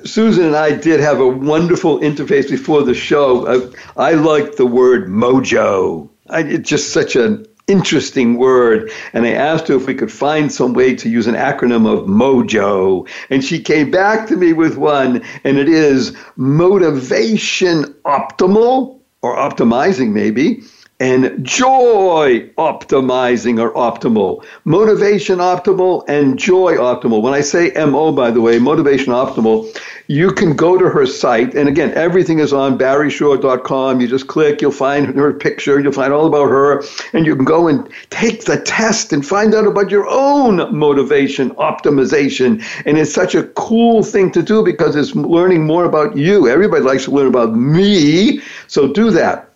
Susan 0.05 0.47
and 0.47 0.57
I 0.57 0.75
did 0.75 1.01
have 1.01 1.21
a 1.21 1.29
wonderful 1.29 2.01
interface 2.01 2.49
before 2.49 2.83
the 2.83 2.95
show. 2.95 3.73
I, 3.97 4.11
I 4.11 4.13
like 4.13 4.57
the 4.57 4.67
word 4.67 5.09
mojo. 5.09 6.09
I, 6.31 6.41
it's 6.41 6.69
just 6.69 6.93
such 6.93 7.17
an 7.17 7.47
interesting 7.67 8.37
word. 8.37 8.91
And 9.13 9.27
I 9.27 9.33
asked 9.33 9.69
her 9.69 9.77
if 9.77 9.87
we 9.87 9.95
could 9.95 10.13
find 10.13 10.51
some 10.51 10.73
way 10.73 10.95
to 10.97 11.09
use 11.09 11.27
an 11.27 11.35
acronym 11.35 11.87
of 11.87 12.07
mojo. 12.07 13.09
And 13.31 13.45
she 13.45 13.61
came 13.61 13.91
back 13.91 14.27
to 14.29 14.37
me 14.37 14.53
with 14.53 14.77
one, 14.77 15.23
and 15.45 15.59
it 15.59 15.69
is 15.69 16.17
motivation 16.37 17.85
optimal 18.05 19.01
or 19.23 19.37
optimizing 19.37 20.13
maybe 20.13 20.63
and 21.05 21.45
joy 21.45 22.49
optimizing 22.57 23.61
or 23.61 23.75
optimal. 23.75 24.43
Motivation 24.65 25.39
optimal 25.39 26.03
and 26.09 26.39
joy 26.39 26.77
optimal. 26.77 27.21
When 27.21 27.35
I 27.35 27.43
say 27.43 27.73
MO, 27.77 28.11
by 28.11 28.31
the 28.31 28.41
way, 28.41 28.59
motivation 28.59 29.13
optimal, 29.13 29.69
you 30.07 30.33
can 30.33 30.57
go 30.57 30.79
to 30.79 30.89
her 30.89 31.05
site. 31.05 31.55
And 31.55 31.69
again, 31.69 31.93
everything 31.93 32.39
is 32.39 32.55
on 32.55 32.79
barryshore.com. 32.79 34.01
You 34.01 34.09
just 34.09 34.29
click, 34.29 34.63
you'll 34.63 34.73
find 34.73 35.15
her 35.15 35.35
picture, 35.35 35.79
you'll 35.79 35.93
find 35.93 36.11
all 36.11 36.25
about 36.25 36.49
her, 36.49 36.83
and 37.13 37.27
you 37.27 37.37
can 37.37 37.45
go 37.45 37.69
and 37.69 37.87
take 38.09 38.47
the 38.47 38.63
test 38.63 39.13
and 39.13 39.27
find 39.27 39.55
out 39.55 39.67
about 39.67 39.91
your 39.91 40.07
own 40.09 40.75
motivation 40.75 41.51
optimization. 41.57 42.65
And 42.87 42.97
it's 42.97 43.13
such 43.13 43.35
a 43.35 43.43
cool 43.49 44.03
thing 44.03 44.33
to 44.33 44.43
do 44.43 44.65
because 44.65 44.97
it's 44.97 45.15
learning 45.15 45.67
more 45.67 45.85
about 45.85 46.17
you. 46.17 46.49
Everybody 46.49 46.83
likes 46.83 47.05
to 47.05 47.11
learn 47.11 47.27
about 47.27 47.55
me. 47.55 48.41
So 48.69 48.91
do 48.91 49.11
that. 49.11 49.51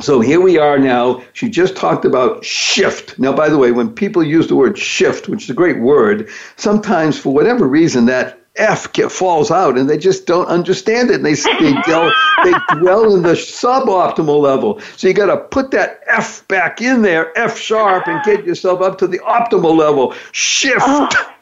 So 0.00 0.20
here 0.20 0.40
we 0.40 0.58
are 0.58 0.78
now. 0.78 1.22
She 1.34 1.48
just 1.48 1.76
talked 1.76 2.04
about 2.04 2.44
shift. 2.44 3.18
Now, 3.18 3.32
by 3.32 3.48
the 3.48 3.58
way, 3.58 3.70
when 3.70 3.92
people 3.92 4.22
use 4.22 4.48
the 4.48 4.56
word 4.56 4.76
shift, 4.76 5.28
which 5.28 5.44
is 5.44 5.50
a 5.50 5.54
great 5.54 5.80
word, 5.80 6.28
sometimes 6.56 7.18
for 7.18 7.32
whatever 7.32 7.66
reason 7.66 8.06
that 8.06 8.40
F 8.56 8.92
falls 9.10 9.50
out 9.50 9.76
and 9.76 9.90
they 9.90 9.98
just 9.98 10.26
don't 10.26 10.46
understand 10.46 11.10
it 11.10 11.16
and 11.16 11.26
they, 11.26 11.34
they, 11.34 11.72
dwell, 11.82 12.12
they 12.44 12.52
dwell 12.78 13.14
in 13.14 13.22
the 13.22 13.32
suboptimal 13.32 14.40
level. 14.40 14.80
So 14.96 15.08
you 15.08 15.14
got 15.14 15.26
to 15.26 15.38
put 15.38 15.70
that 15.72 16.00
F 16.06 16.46
back 16.48 16.80
in 16.80 17.02
there, 17.02 17.36
F 17.36 17.58
sharp, 17.58 18.06
and 18.06 18.22
get 18.24 18.44
yourself 18.44 18.80
up 18.80 18.98
to 18.98 19.06
the 19.06 19.18
optimal 19.20 19.76
level. 19.76 20.14
Shift. 20.32 20.84
Oh, 20.86 21.34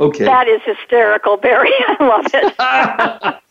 okay. 0.00 0.24
That 0.24 0.46
is 0.48 0.60
hysterical, 0.64 1.38
Barry. 1.38 1.72
I 1.88 2.04
love 2.04 2.26
it. 2.34 3.42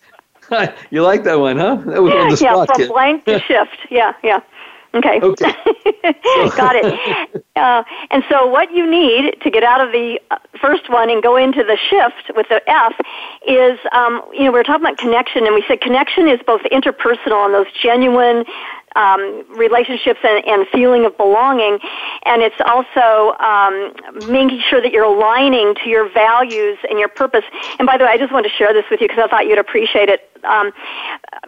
you 0.90 1.04
like 1.04 1.24
that 1.24 1.40
one, 1.40 1.58
huh? 1.58 1.76
That 1.86 2.02
was 2.02 2.14
on 2.14 2.30
the 2.30 2.38
yeah, 2.42 2.54
spot. 2.54 2.58
Yeah, 2.60 2.66
from 2.66 2.78
kid. 2.78 2.90
blank 2.90 3.26
to 3.26 3.40
shift. 3.48 3.78
Yeah, 3.90 4.14
yeah. 4.24 4.42
Okay. 4.94 5.20
Okay. 6.38 6.56
Got 6.56 6.76
it. 6.76 7.46
Uh, 7.56 7.84
and 8.12 8.24
so, 8.30 8.48
what 8.48 8.72
you 8.72 8.90
need 8.90 9.36
to 9.42 9.50
get 9.50 9.64
out 9.64 9.82
of 9.82 9.92
the 9.92 10.20
uh, 10.32 10.38
first 10.62 10.90
one 10.90 11.10
and 11.10 11.22
go 11.22 11.36
into 11.36 11.64
the 11.64 11.78
shift 11.90 12.36
with 12.36 12.48
the 12.50 12.62
F 12.70 12.94
is, 13.48 13.80
um, 13.92 14.22
you 14.34 14.46
know, 14.46 14.52
we 14.52 14.60
are 14.60 14.64
talking 14.64 14.86
about 14.86 14.98
connection, 14.98 15.46
and 15.46 15.54
we 15.54 15.64
said 15.68 15.82
connection 15.82 16.28
is 16.28 16.40
both 16.46 16.62
interpersonal 16.72 17.46
and 17.46 17.54
those 17.54 17.72
genuine 17.82 18.46
um, 18.96 19.46
relationships 19.56 20.20
and, 20.24 20.46
and 20.46 20.68
feeling 20.70 21.06
of 21.06 21.16
belonging, 21.18 21.80
and 22.26 22.42
it's 22.42 22.60
also 22.66 23.38
um, 23.40 23.94
making 24.30 24.62
sure 24.70 24.82
that 24.82 24.92
you're 24.92 25.06
aligning 25.06 25.76
to 25.84 25.90
your 25.90 26.10
values 26.10 26.78
and 26.90 27.00
your 27.00 27.10
purpose. 27.10 27.44
And 27.80 27.86
by 27.86 27.98
the 27.98 28.06
way, 28.06 28.12
I 28.12 28.18
just 28.18 28.32
wanted 28.32 28.50
to 28.50 28.56
share 28.56 28.74
this 28.74 28.86
with 28.90 29.02
you 29.02 29.08
because 29.08 29.24
I 29.24 29.28
thought 29.28 29.46
you'd 29.46 29.60
appreciate 29.60 30.10
it 30.10 30.22
um, 30.44 30.72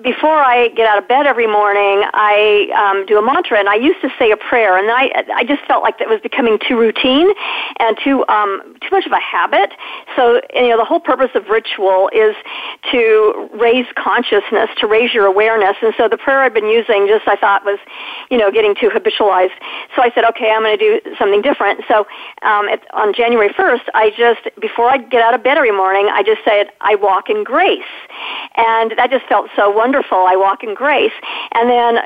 before 0.04 0.40
I 0.40 0.70
get 0.70 0.88
out 0.88 0.98
of 0.98 1.08
bed 1.08 1.28
every 1.28 1.48
morning, 1.48 2.04
I 2.14 2.70
um, 2.76 3.06
do 3.06 3.18
a 3.18 3.22
mantra, 3.22 3.60
and 3.60 3.70
I 3.70 3.76
used 3.76 4.02
to 4.02 4.10
say 4.18 4.32
a 4.32 4.38
prayer, 4.38 4.78
and 4.78 4.90
I 4.92 5.26
I 5.36 5.44
just 5.44 5.64
felt 5.66 5.84
like 5.84 6.00
that 6.00 6.08
was 6.08 6.20
becoming 6.22 6.60
too 6.68 6.78
routine 6.78 7.30
and 7.80 7.98
too 8.04 8.26
um, 8.28 8.76
too 8.82 8.90
much 8.92 9.06
of 9.06 9.12
a 9.12 9.20
habit. 9.20 9.72
So 10.16 10.42
you 10.54 10.70
know, 10.70 10.78
the 10.78 10.86
whole 10.86 11.00
purpose 11.00 11.32
of 11.36 11.48
ritual 11.48 12.10
is 12.14 12.36
to 12.92 13.50
raise 13.54 13.86
consciousness, 13.96 14.70
to 14.78 14.88
raise 14.88 15.14
your 15.14 15.26
awareness, 15.26 15.76
and 15.82 15.94
so 15.98 16.08
the 16.08 16.18
prayer 16.18 16.42
I've 16.42 16.54
been 16.54 16.70
using 16.70 17.08
just 17.08 17.28
I 17.28 17.36
thought 17.36 17.64
was, 17.66 17.80
you 18.30 18.38
know, 18.38 18.52
getting 18.52 18.76
too 18.76 18.90
habitualized. 18.90 19.56
So 19.96 20.02
I 20.02 20.12
said, 20.14 20.24
okay, 20.26 20.52
I'm 20.52 20.64
going 20.64 20.78
to 20.78 21.00
do 21.02 21.16
something 21.18 21.42
different. 21.42 21.82
So 21.88 22.08
um, 22.42 22.68
it, 22.70 22.82
on 22.94 23.14
January 23.14 23.50
1st, 23.50 23.90
I 23.94 24.12
just 24.18 24.48
before 24.60 24.90
I 24.90 24.98
get 24.98 25.22
out 25.22 25.34
of 25.34 25.44
bed 25.44 25.58
every 25.58 25.72
morning, 25.72 26.10
I 26.12 26.24
just 26.24 26.42
said 26.44 26.72
I 26.82 26.96
walk 26.96 27.30
in 27.30 27.44
grace, 27.44 27.84
and 28.56 28.89
and 28.90 29.00
that 29.00 29.12
just 29.12 29.26
felt 29.26 29.50
so 29.56 29.70
wonderful. 29.70 30.18
I 30.18 30.36
walk 30.36 30.64
in 30.64 30.74
grace, 30.74 31.14
and 31.54 31.70
then 31.70 32.00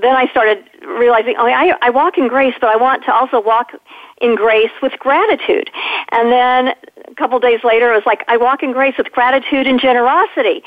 then 0.00 0.16
I 0.16 0.28
started 0.30 0.64
realizing, 0.86 1.34
oh, 1.38 1.46
I, 1.46 1.74
I 1.82 1.90
walk 1.90 2.18
in 2.18 2.28
grace, 2.28 2.54
but 2.60 2.70
I 2.70 2.76
want 2.76 3.04
to 3.04 3.12
also 3.12 3.40
walk 3.40 3.72
in 4.20 4.34
grace 4.36 4.70
with 4.82 4.92
gratitude. 4.98 5.70
And 6.12 6.30
then 6.30 6.74
a 7.10 7.14
couple 7.14 7.38
days 7.40 7.60
later, 7.64 7.92
it 7.92 7.94
was 7.94 8.06
like, 8.06 8.24
I 8.28 8.36
walk 8.36 8.62
in 8.62 8.72
grace 8.72 8.94
with 8.96 9.10
gratitude 9.12 9.66
and 9.66 9.80
generosity. 9.80 10.62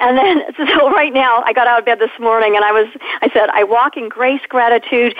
And 0.00 0.16
then, 0.16 0.42
so 0.56 0.90
right 0.90 1.12
now, 1.12 1.42
I 1.44 1.52
got 1.52 1.66
out 1.66 1.78
of 1.78 1.84
bed 1.84 1.98
this 1.98 2.10
morning 2.18 2.56
and 2.56 2.64
I 2.64 2.72
was, 2.72 2.88
I 3.20 3.28
said, 3.32 3.50
I 3.50 3.64
walk 3.64 3.96
in 3.96 4.08
grace, 4.08 4.40
gratitude, 4.48 5.14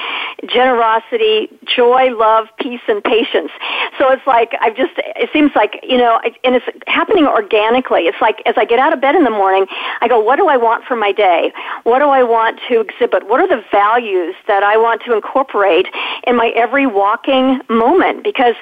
generosity, 0.46 1.48
joy, 1.64 2.14
love, 2.16 2.46
peace, 2.58 2.80
and 2.88 3.02
patience. 3.04 3.50
So 3.98 4.10
it's 4.10 4.26
like, 4.26 4.52
I've 4.60 4.76
just, 4.76 4.92
it 4.96 5.30
seems 5.32 5.52
like, 5.54 5.80
you 5.82 5.98
know, 5.98 6.20
and 6.44 6.56
it's 6.56 6.66
happening 6.86 7.26
organically. 7.26 8.02
It's 8.02 8.20
like, 8.20 8.42
as 8.46 8.54
I 8.56 8.64
get 8.64 8.78
out 8.78 8.92
of 8.92 9.00
bed 9.00 9.14
in 9.14 9.24
the 9.24 9.30
morning, 9.30 9.66
I 10.00 10.08
go, 10.08 10.20
what 10.20 10.36
do 10.36 10.48
I 10.48 10.56
want 10.56 10.84
for 10.84 10.96
my 10.96 11.12
day? 11.12 11.52
What 11.84 11.98
do 11.98 12.06
I 12.06 12.22
want 12.22 12.60
to 12.68 12.80
exhibit? 12.80 13.28
What 13.28 13.40
are 13.40 13.48
the 13.48 13.62
values 13.70 14.34
that 14.46 14.62
I 14.62 14.76
want 14.76 15.02
to 15.06 15.14
incorporate 15.14 15.86
in 16.26 16.36
my 16.36 16.48
every 16.56 16.86
walking 16.86 17.60
moment? 17.68 18.24
Because 18.24 18.54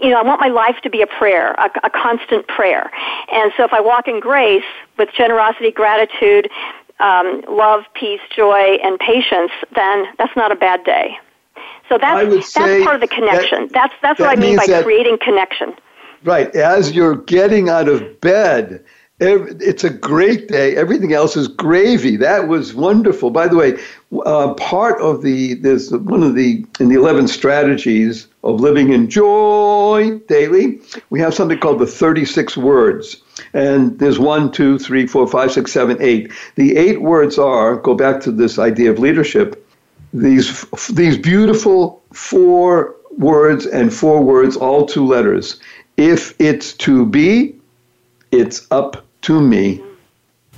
you 0.00 0.10
know, 0.10 0.18
I 0.18 0.22
want 0.22 0.40
my 0.40 0.48
life 0.48 0.76
to 0.82 0.90
be 0.90 1.02
a 1.02 1.06
prayer, 1.06 1.52
a, 1.52 1.70
a 1.84 1.90
constant 1.90 2.46
prayer. 2.46 2.90
And 3.32 3.52
so 3.56 3.64
if 3.64 3.72
I 3.72 3.80
walk 3.80 4.08
in 4.08 4.20
grace 4.20 4.64
with 4.96 5.08
generosity, 5.16 5.70
gratitude, 5.70 6.48
um, 7.00 7.42
love, 7.48 7.84
peace, 7.94 8.20
joy, 8.34 8.78
and 8.82 8.98
patience, 8.98 9.52
then 9.74 10.06
that's 10.18 10.34
not 10.36 10.52
a 10.52 10.56
bad 10.56 10.84
day. 10.84 11.18
So 11.88 11.96
that's 11.98 12.54
that's 12.54 12.84
part 12.84 12.96
of 12.96 13.00
the 13.00 13.08
connection. 13.08 13.68
That, 13.68 13.72
that's 13.72 13.94
that's 14.02 14.18
that 14.18 14.24
what 14.24 14.38
I 14.38 14.40
mean 14.40 14.56
by 14.56 14.66
that, 14.66 14.84
creating 14.84 15.18
connection. 15.18 15.74
Right. 16.22 16.54
As 16.54 16.92
you're 16.92 17.16
getting 17.16 17.68
out 17.68 17.88
of 17.88 18.20
bed, 18.20 18.84
it's 19.20 19.84
a 19.84 19.90
great 19.90 20.48
day. 20.48 20.76
Everything 20.76 21.12
else 21.12 21.36
is 21.36 21.48
gravy. 21.48 22.16
That 22.16 22.48
was 22.48 22.74
wonderful. 22.74 23.30
By 23.30 23.48
the 23.48 23.56
way, 23.56 23.78
uh, 24.26 24.54
part 24.54 25.00
of 25.00 25.22
the 25.22 25.54
there's 25.54 25.90
one 25.90 26.22
of 26.22 26.34
the 26.34 26.64
in 26.78 26.88
the 26.88 26.96
eleven 26.96 27.26
strategies 27.26 28.28
of 28.44 28.60
living 28.60 28.92
in 28.92 29.10
joy 29.10 30.18
daily, 30.28 30.80
we 31.10 31.20
have 31.20 31.34
something 31.34 31.58
called 31.58 31.78
the 31.78 31.86
36 31.86 32.56
words. 32.56 33.16
And 33.52 33.98
there's 33.98 34.18
one, 34.18 34.52
two, 34.52 34.78
three, 34.78 35.06
four, 35.06 35.26
five, 35.26 35.52
six, 35.52 35.72
seven, 35.72 35.96
eight. 36.00 36.32
The 36.54 36.76
eight 36.76 37.02
words 37.02 37.38
are 37.38 37.76
go 37.76 37.94
back 37.94 38.20
to 38.22 38.32
this 38.32 38.58
idea 38.58 38.90
of 38.90 38.98
leadership. 38.98 39.64
These 40.12 40.64
these 40.88 41.18
beautiful 41.18 42.02
four 42.12 42.96
words 43.16 43.66
and 43.66 43.92
four 43.92 44.22
words, 44.22 44.56
all 44.56 44.86
two 44.86 45.06
letters. 45.06 45.60
If 45.96 46.34
it's 46.40 46.72
to 46.74 47.04
be, 47.04 47.56
it's 48.30 48.66
up 48.70 49.04
to 49.22 49.40
me. 49.40 49.82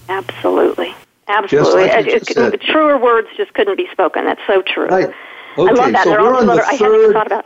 Absolutely. 0.09 0.95
Absolutely. 1.29 1.83
Like 1.85 2.07
it, 2.07 2.37
uh, 2.37 2.51
it, 2.53 2.61
truer 2.61 2.99
words 2.99 3.29
just 3.37 3.55
couldn't 3.55 3.77
be 3.77 3.89
spoken. 3.93 4.25
That's 4.25 4.41
so 4.47 4.63
true. 4.63 4.87
Right. 4.87 5.15
Okay, 5.59 5.71
I 5.71 5.73
love 5.73 5.93
that. 5.93 6.05
So 6.05 6.11
we're 6.11 6.37
on 6.37 6.47
the 6.47 6.61
third, 6.79 7.45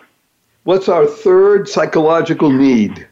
What's 0.65 0.89
our 0.89 1.07
third 1.07 1.69
psychological 1.69 2.51
need? 2.51 3.07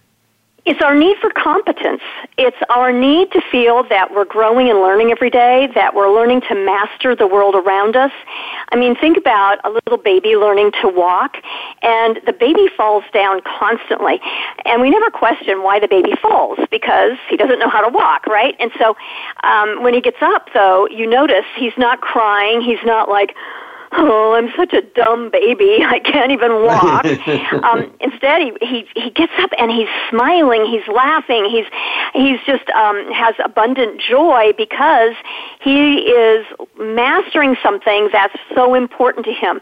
It's 0.65 0.81
our 0.81 0.95
need 0.95 1.19
for 1.19 1.29
competence. 1.29 2.01
It's 2.39 2.57
our 2.71 2.93
need 2.93 3.31
to 3.33 3.43
feel 3.51 3.83
that 3.89 4.15
we're 4.15 4.25
growing 4.25 4.71
and 4.71 4.79
learning 4.79 5.11
every 5.11 5.29
day, 5.29 5.69
that 5.75 5.95
we're 5.95 6.11
learning 6.11 6.43
to 6.49 6.55
master 6.55 7.15
the 7.15 7.27
world 7.27 7.55
around 7.55 7.95
us. 7.95 8.13
I 8.71 8.77
mean, 8.77 8.97
think 8.97 9.19
about 9.19 9.59
a 9.65 9.71
little 9.71 9.99
baby 9.99 10.37
learning 10.37 10.71
to 10.81 10.89
walk, 10.89 11.37
and 11.83 12.21
the 12.25 12.33
baby 12.33 12.69
falls 12.75 13.05
down 13.13 13.43
constantly. 13.43 14.19
And 14.65 14.81
we 14.81 14.89
never 14.89 15.11
question 15.11 15.63
why 15.63 15.79
the 15.79 15.89
baby 15.89 16.13
falls 16.23 16.59
because 16.71 17.19
he 17.29 17.37
doesn't 17.37 17.59
know 17.59 17.69
how 17.69 17.83
to 17.87 17.93
walk, 17.93 18.27
right? 18.27 18.55
And 18.61 18.71
so 18.79 18.97
um, 19.43 19.83
when 19.83 19.93
he 19.93 20.01
gets 20.01 20.23
up, 20.23 20.49
though, 20.55 20.87
you 20.89 21.07
notice 21.07 21.45
he's 21.57 21.77
not 21.77 22.01
crying. 22.01 22.63
He's 22.63 22.83
not 22.85 23.11
like, 23.11 23.35
oh, 23.93 24.35
I'm 24.35 24.51
such 24.57 24.73
a 24.73 24.83
dumb 24.83 25.31
baby. 25.31 25.79
I 25.85 25.99
can't 26.01 26.33
even 26.33 26.63
walk. 26.63 27.05
um, 27.65 27.93
instead, 28.01 28.43
he, 28.43 28.53
he 28.61 28.87
he 28.95 29.11
gets 29.11 29.33
up 29.39 29.51
and 29.59 29.71
he's 29.71 29.89
smiling. 30.11 30.67
He's 30.67 30.87
laughing. 30.93 31.49
He's 31.51 31.67
he's 32.15 32.39
just 32.47 32.69
um, 32.71 33.13
has 33.13 33.35
abundant 33.45 34.01
joy 34.01 34.53
because 34.57 35.15
he 35.61 35.99
is 36.01 36.47
mastering 36.79 37.57
something 37.63 38.09
that's 38.13 38.37
so 38.55 38.75
important 38.75 39.27
to 39.27 39.33
him. 39.33 39.61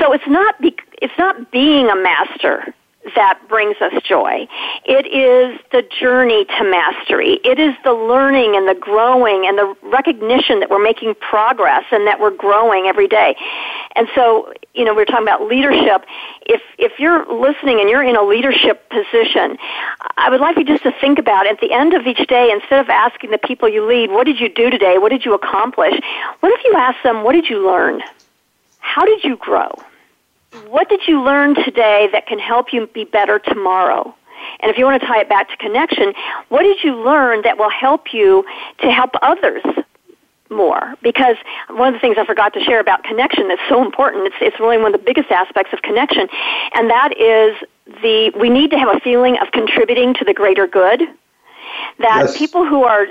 So 0.00 0.12
it's 0.12 0.26
not 0.26 0.60
be, 0.60 0.76
it's 1.00 1.16
not 1.18 1.50
being 1.50 1.88
a 1.88 1.96
master 1.96 2.74
that 3.14 3.40
brings 3.48 3.76
us 3.80 3.92
joy. 4.02 4.48
It 4.84 5.06
is 5.06 5.60
the 5.72 5.82
journey 6.00 6.44
to 6.44 6.64
mastery. 6.64 7.38
It 7.44 7.58
is 7.58 7.74
the 7.84 7.92
learning 7.92 8.56
and 8.56 8.68
the 8.68 8.74
growing 8.74 9.46
and 9.46 9.56
the 9.56 9.76
recognition 9.82 10.60
that 10.60 10.70
we're 10.70 10.82
making 10.82 11.14
progress 11.16 11.84
and 11.92 12.06
that 12.06 12.20
we're 12.20 12.36
growing 12.36 12.86
every 12.86 13.08
day. 13.08 13.36
And 13.94 14.08
so, 14.14 14.52
you 14.74 14.84
know, 14.84 14.94
we're 14.94 15.04
talking 15.04 15.26
about 15.26 15.42
leadership. 15.42 16.04
If 16.42 16.62
if 16.78 16.98
you're 16.98 17.24
listening 17.32 17.80
and 17.80 17.88
you're 17.88 18.02
in 18.02 18.16
a 18.16 18.22
leadership 18.22 18.88
position, 18.90 19.56
I 20.16 20.28
would 20.30 20.40
like 20.40 20.56
you 20.56 20.64
just 20.64 20.82
to 20.82 20.92
think 21.00 21.18
about 21.18 21.46
at 21.46 21.60
the 21.60 21.72
end 21.72 21.94
of 21.94 22.06
each 22.06 22.26
day, 22.26 22.50
instead 22.50 22.80
of 22.80 22.88
asking 22.88 23.30
the 23.30 23.38
people 23.38 23.68
you 23.68 23.86
lead, 23.86 24.10
what 24.10 24.24
did 24.24 24.40
you 24.40 24.48
do 24.48 24.70
today? 24.70 24.98
What 24.98 25.10
did 25.10 25.24
you 25.24 25.34
accomplish? 25.34 25.94
What 26.40 26.52
if 26.52 26.64
you 26.64 26.74
ask 26.76 27.02
them, 27.02 27.22
what 27.24 27.32
did 27.32 27.48
you 27.48 27.66
learn? 27.66 28.02
How 28.80 29.04
did 29.04 29.24
you 29.24 29.36
grow? 29.36 29.70
What 30.68 30.88
did 30.88 31.00
you 31.06 31.22
learn 31.22 31.54
today 31.54 32.08
that 32.12 32.26
can 32.26 32.38
help 32.38 32.72
you 32.72 32.86
be 32.88 33.04
better 33.04 33.38
tomorrow? 33.38 34.14
And 34.60 34.70
if 34.70 34.78
you 34.78 34.84
want 34.84 35.00
to 35.00 35.06
tie 35.06 35.20
it 35.20 35.28
back 35.28 35.48
to 35.50 35.56
connection, 35.56 36.14
what 36.48 36.62
did 36.62 36.82
you 36.82 36.94
learn 36.94 37.42
that 37.42 37.58
will 37.58 37.70
help 37.70 38.12
you 38.12 38.44
to 38.80 38.90
help 38.90 39.10
others 39.22 39.62
more? 40.50 40.94
Because 41.02 41.36
one 41.70 41.88
of 41.88 41.94
the 41.94 42.00
things 42.00 42.16
I 42.18 42.24
forgot 42.24 42.52
to 42.54 42.60
share 42.60 42.80
about 42.80 43.04
connection 43.04 43.48
that's 43.48 43.62
so 43.68 43.84
important, 43.84 44.26
it's, 44.26 44.36
it's 44.40 44.60
really 44.60 44.78
one 44.78 44.94
of 44.94 45.00
the 45.00 45.04
biggest 45.04 45.30
aspects 45.30 45.72
of 45.72 45.82
connection, 45.82 46.28
and 46.74 46.90
that 46.90 47.12
is 47.18 47.56
the, 48.02 48.32
we 48.38 48.48
need 48.50 48.70
to 48.70 48.78
have 48.78 48.94
a 48.94 49.00
feeling 49.00 49.38
of 49.38 49.52
contributing 49.52 50.14
to 50.14 50.24
the 50.24 50.34
greater 50.34 50.66
good. 50.66 51.02
That 51.98 52.26
yes. 52.26 52.38
people 52.38 52.66
who 52.66 52.84
are 52.84 53.06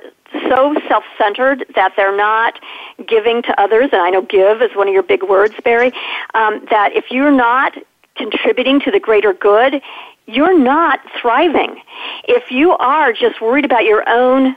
so 0.49 0.75
self 0.87 1.03
centered 1.17 1.65
that 1.75 1.93
they're 1.95 2.15
not 2.15 2.59
giving 3.07 3.41
to 3.43 3.59
others, 3.59 3.89
and 3.91 4.01
I 4.01 4.09
know 4.09 4.21
give 4.21 4.61
is 4.61 4.75
one 4.75 4.87
of 4.87 4.93
your 4.93 5.03
big 5.03 5.23
words, 5.23 5.53
Barry, 5.63 5.91
um, 6.33 6.65
that 6.69 6.93
if 6.93 7.11
you're 7.11 7.31
not 7.31 7.73
contributing 8.15 8.79
to 8.81 8.91
the 8.91 8.99
greater 8.99 9.33
good, 9.33 9.81
you're 10.27 10.57
not 10.57 10.99
thriving. 11.21 11.81
If 12.27 12.51
you 12.51 12.71
are 12.71 13.13
just 13.13 13.41
worried 13.41 13.65
about 13.65 13.83
your 13.83 14.07
own 14.07 14.55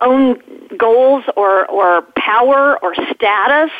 own 0.00 0.38
goals 0.76 1.24
or, 1.36 1.66
or 1.66 2.02
power 2.16 2.78
or 2.82 2.94
status, 2.94 3.70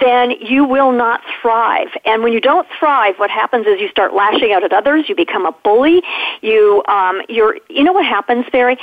then 0.00 0.32
you 0.32 0.64
will 0.64 0.92
not 0.92 1.22
thrive. 1.40 1.88
And 2.04 2.22
when 2.22 2.32
you 2.32 2.40
don't 2.40 2.66
thrive, 2.78 3.16
what 3.18 3.30
happens 3.30 3.66
is 3.66 3.80
you 3.80 3.88
start 3.88 4.14
lashing 4.14 4.52
out 4.52 4.64
at 4.64 4.72
others. 4.72 5.08
You 5.08 5.14
become 5.14 5.44
a 5.46 5.52
bully. 5.52 6.02
You, 6.40 6.82
um, 6.86 7.20
you're, 7.28 7.58
you 7.68 7.84
know 7.84 7.92
what 7.92 8.06
happens, 8.06 8.46
Barry? 8.50 8.78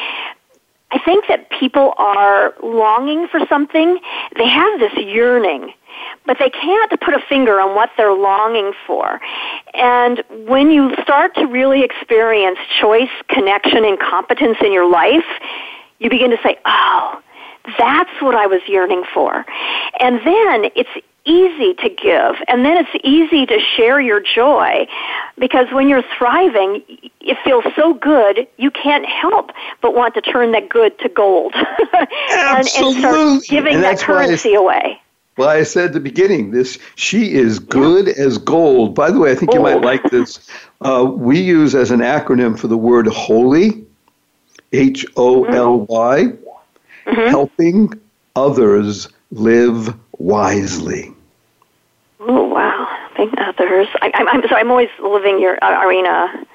I 0.91 0.99
think 0.99 1.27
that 1.27 1.49
people 1.49 1.93
are 1.97 2.53
longing 2.61 3.27
for 3.29 3.39
something. 3.47 3.99
They 4.37 4.47
have 4.47 4.79
this 4.79 4.93
yearning, 4.97 5.73
but 6.25 6.37
they 6.37 6.49
can't 6.49 6.99
put 6.99 7.13
a 7.13 7.21
finger 7.29 7.61
on 7.61 7.75
what 7.75 7.89
they're 7.95 8.13
longing 8.13 8.73
for. 8.85 9.21
And 9.73 10.21
when 10.47 10.69
you 10.69 10.93
start 11.01 11.33
to 11.35 11.45
really 11.45 11.83
experience 11.83 12.59
choice, 12.79 13.09
connection, 13.29 13.85
and 13.85 13.97
competence 13.99 14.57
in 14.63 14.73
your 14.73 14.89
life, 14.89 15.25
you 15.99 16.09
begin 16.09 16.31
to 16.31 16.37
say, 16.43 16.57
oh, 16.65 17.21
that's 17.77 18.21
what 18.21 18.35
I 18.35 18.47
was 18.47 18.61
yearning 18.67 19.03
for. 19.13 19.45
And 19.99 20.17
then 20.25 20.71
it's 20.75 20.89
easy 21.25 21.75
to 21.75 21.89
give 21.89 22.35
and 22.47 22.65
then 22.65 22.77
it's 22.77 23.03
easy 23.03 23.45
to 23.45 23.59
share 23.75 24.01
your 24.01 24.19
joy 24.19 24.87
because 25.37 25.67
when 25.71 25.87
you're 25.87 26.03
thriving 26.17 26.83
it 27.19 27.37
feels 27.43 27.63
so 27.75 27.93
good 27.93 28.47
you 28.57 28.71
can't 28.71 29.05
help 29.05 29.51
but 29.81 29.93
want 29.93 30.15
to 30.15 30.21
turn 30.21 30.51
that 30.51 30.67
good 30.67 30.97
to 30.97 31.07
gold 31.09 31.53
and, 31.93 32.57
and 32.57 32.67
start 32.67 33.43
giving 33.47 33.75
and 33.75 33.83
that 33.83 33.99
currency 33.99 34.55
away 34.55 34.99
well 35.37 35.47
i 35.47 35.61
said 35.61 35.85
at 35.85 35.93
the 35.93 35.99
beginning 35.99 36.49
this 36.49 36.79
she 36.95 37.33
is 37.33 37.59
good 37.59 38.07
yeah. 38.07 38.13
as 38.25 38.39
gold 38.39 38.95
by 38.95 39.11
the 39.11 39.19
way 39.19 39.31
i 39.31 39.35
think 39.35 39.51
gold. 39.51 39.67
you 39.67 39.75
might 39.75 39.85
like 39.85 40.01
this 40.09 40.49
uh, 40.81 41.05
we 41.05 41.39
use 41.39 41.75
as 41.75 41.91
an 41.91 41.99
acronym 41.99 42.57
for 42.57 42.67
the 42.67 42.77
word 42.77 43.05
holy 43.05 43.85
h-o-l-y 44.73 46.23
mm-hmm. 46.23 47.29
helping 47.29 47.93
others 48.35 49.07
live 49.31 49.93
wisely. 50.21 51.13
Oh 52.19 52.47
wow! 52.47 53.09
Thank 53.17 53.33
others. 53.39 53.87
I, 54.01 54.11
I'm, 54.13 54.27
I'm 54.27 54.41
sorry. 54.47 54.61
I'm 54.61 54.71
always 54.71 54.89
living 54.99 55.39
your 55.39 55.57
uh, 55.63 55.85
arena 55.85 56.45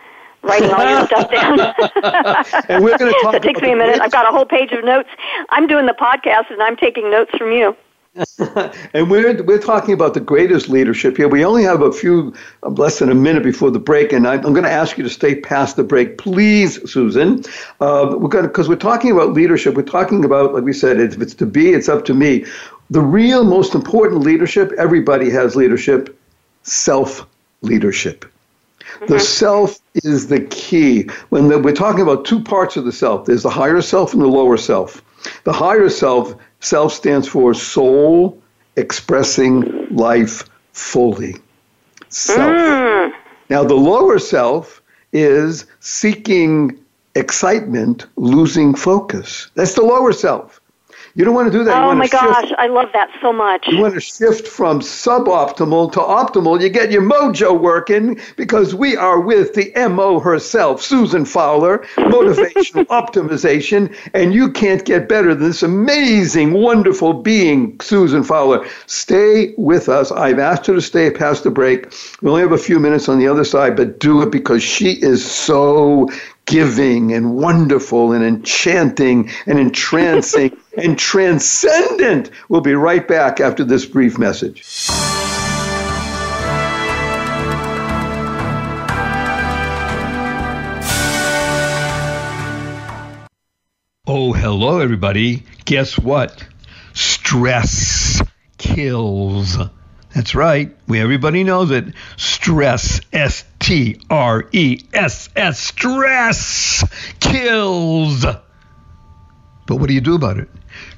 writing 0.42 0.70
all 0.70 0.88
your 0.88 1.06
stuff 1.06 1.30
down. 1.30 1.58
and 2.68 2.84
we're 2.84 2.96
going 2.98 3.12
to 3.12 3.18
talk. 3.22 3.34
it 3.34 3.42
takes 3.42 3.60
me 3.60 3.72
a 3.72 3.76
minute. 3.76 4.00
I've 4.00 4.12
got 4.12 4.28
a 4.28 4.32
whole 4.32 4.46
page 4.46 4.72
of 4.72 4.84
notes. 4.84 5.08
I'm 5.50 5.66
doing 5.66 5.86
the 5.86 5.92
podcast, 5.92 6.50
and 6.50 6.62
I'm 6.62 6.76
taking 6.76 7.10
notes 7.10 7.32
from 7.36 7.52
you. 7.52 7.76
and 8.94 9.10
we're 9.10 9.42
we're 9.42 9.58
talking 9.58 9.92
about 9.92 10.14
the 10.14 10.20
greatest 10.20 10.70
leadership 10.70 11.18
here. 11.18 11.28
We 11.28 11.44
only 11.44 11.64
have 11.64 11.82
a 11.82 11.92
few 11.92 12.32
uh, 12.62 12.70
less 12.70 12.98
than 13.00 13.10
a 13.10 13.14
minute 13.14 13.42
before 13.42 13.70
the 13.70 13.78
break, 13.78 14.10
and 14.10 14.26
I, 14.26 14.36
am 14.36 14.54
going 14.54 14.62
to 14.62 14.70
ask 14.70 14.96
you 14.96 15.04
to 15.04 15.10
stay 15.10 15.38
past 15.38 15.76
the 15.76 15.84
break, 15.84 16.16
please, 16.16 16.90
Susan. 16.90 17.44
Uh, 17.80 18.16
we're 18.18 18.28
going 18.28 18.46
because 18.46 18.70
we're 18.70 18.76
talking 18.76 19.10
about 19.10 19.34
leadership. 19.34 19.74
We're 19.74 19.82
talking 19.82 20.24
about, 20.24 20.54
like 20.54 20.64
we 20.64 20.72
said, 20.72 20.98
if 20.98 21.20
it's 21.20 21.34
to 21.34 21.46
be, 21.46 21.72
it's 21.72 21.90
up 21.90 22.06
to 22.06 22.14
me. 22.14 22.46
The 22.90 23.00
real 23.00 23.44
most 23.44 23.74
important 23.74 24.22
leadership. 24.22 24.72
Everybody 24.78 25.30
has 25.30 25.56
leadership. 25.56 26.18
Self 26.62 27.26
leadership. 27.62 28.24
Mm-hmm. 28.80 29.12
The 29.12 29.20
self 29.20 29.78
is 29.94 30.28
the 30.28 30.40
key. 30.40 31.08
When 31.30 31.48
the, 31.48 31.58
we're 31.58 31.74
talking 31.74 32.02
about 32.02 32.24
two 32.24 32.40
parts 32.40 32.76
of 32.76 32.84
the 32.84 32.92
self, 32.92 33.26
there's 33.26 33.42
the 33.42 33.50
higher 33.50 33.80
self 33.82 34.12
and 34.12 34.22
the 34.22 34.26
lower 34.26 34.56
self. 34.56 35.02
The 35.44 35.52
higher 35.52 35.88
self 35.88 36.36
Self 36.60 36.92
stands 36.92 37.28
for 37.28 37.54
soul 37.54 38.42
expressing 38.76 39.86
life 39.94 40.42
fully. 40.72 41.36
Self. 42.08 42.52
Mm. 42.52 43.12
Now, 43.50 43.64
the 43.64 43.74
lower 43.74 44.18
self 44.18 44.82
is 45.12 45.66
seeking 45.80 46.78
excitement, 47.14 48.06
losing 48.16 48.74
focus. 48.74 49.48
That's 49.54 49.74
the 49.74 49.82
lower 49.82 50.12
self. 50.12 50.60
You 51.16 51.24
don't 51.24 51.34
want 51.34 51.50
to 51.50 51.58
do 51.58 51.64
that. 51.64 51.82
Oh 51.82 51.94
my 51.94 52.08
gosh, 52.08 52.52
I 52.58 52.66
love 52.66 52.90
that 52.92 53.08
so 53.22 53.32
much. 53.32 53.66
You 53.68 53.80
want 53.80 53.94
to 53.94 54.00
shift 54.00 54.46
from 54.46 54.80
suboptimal 54.80 55.90
to 55.92 55.98
optimal. 55.98 56.60
You 56.60 56.68
get 56.68 56.90
your 56.90 57.00
mojo 57.00 57.58
working 57.58 58.20
because 58.36 58.74
we 58.74 58.98
are 58.98 59.18
with 59.18 59.54
the 59.54 59.72
MO 59.88 60.20
herself, 60.20 60.82
Susan 60.82 61.24
Fowler, 61.24 61.78
motivational 61.96 62.84
optimization, 62.88 63.96
and 64.12 64.34
you 64.34 64.52
can't 64.52 64.84
get 64.84 65.08
better 65.08 65.34
than 65.34 65.48
this 65.48 65.62
amazing, 65.62 66.52
wonderful 66.52 67.14
being, 67.14 67.80
Susan 67.80 68.22
Fowler. 68.22 68.68
Stay 68.84 69.54
with 69.56 69.88
us. 69.88 70.12
I've 70.12 70.38
asked 70.38 70.66
her 70.66 70.74
to 70.74 70.82
stay 70.82 71.10
past 71.10 71.44
the 71.44 71.50
break. 71.50 71.94
We 72.20 72.28
only 72.28 72.42
have 72.42 72.52
a 72.52 72.58
few 72.58 72.78
minutes 72.78 73.08
on 73.08 73.18
the 73.18 73.26
other 73.26 73.44
side, 73.44 73.74
but 73.74 74.00
do 74.00 74.20
it 74.20 74.30
because 74.30 74.62
she 74.62 74.90
is 75.00 75.24
so 75.24 76.10
giving 76.46 77.12
and 77.12 77.34
wonderful 77.34 78.12
and 78.12 78.24
enchanting 78.24 79.30
and 79.46 79.58
entrancing 79.58 80.56
and 80.76 80.98
transcendent. 80.98 82.30
We'll 82.48 82.60
be 82.60 82.74
right 82.74 83.06
back 83.06 83.40
after 83.40 83.64
this 83.64 83.84
brief 83.84 84.18
message. 84.18 84.64
Oh, 94.08 94.32
hello, 94.32 94.78
everybody. 94.78 95.42
Guess 95.64 95.98
what? 95.98 96.46
Stress 96.94 98.22
kills. 98.56 99.58
That's 100.14 100.34
right. 100.34 100.74
We 100.86 101.00
everybody 101.00 101.44
knows 101.44 101.70
it. 101.72 101.92
Stress, 102.16 103.00
S 103.12 103.44
T 103.58 104.00
R 104.08 104.48
E 104.52 104.80
S 104.94 105.28
S, 105.34 105.58
stress 105.58 106.84
kills. 107.20 108.24
But 109.66 109.76
what 109.76 109.88
do 109.88 109.94
you 109.94 110.00
do 110.00 110.14
about 110.14 110.38
it? 110.38 110.48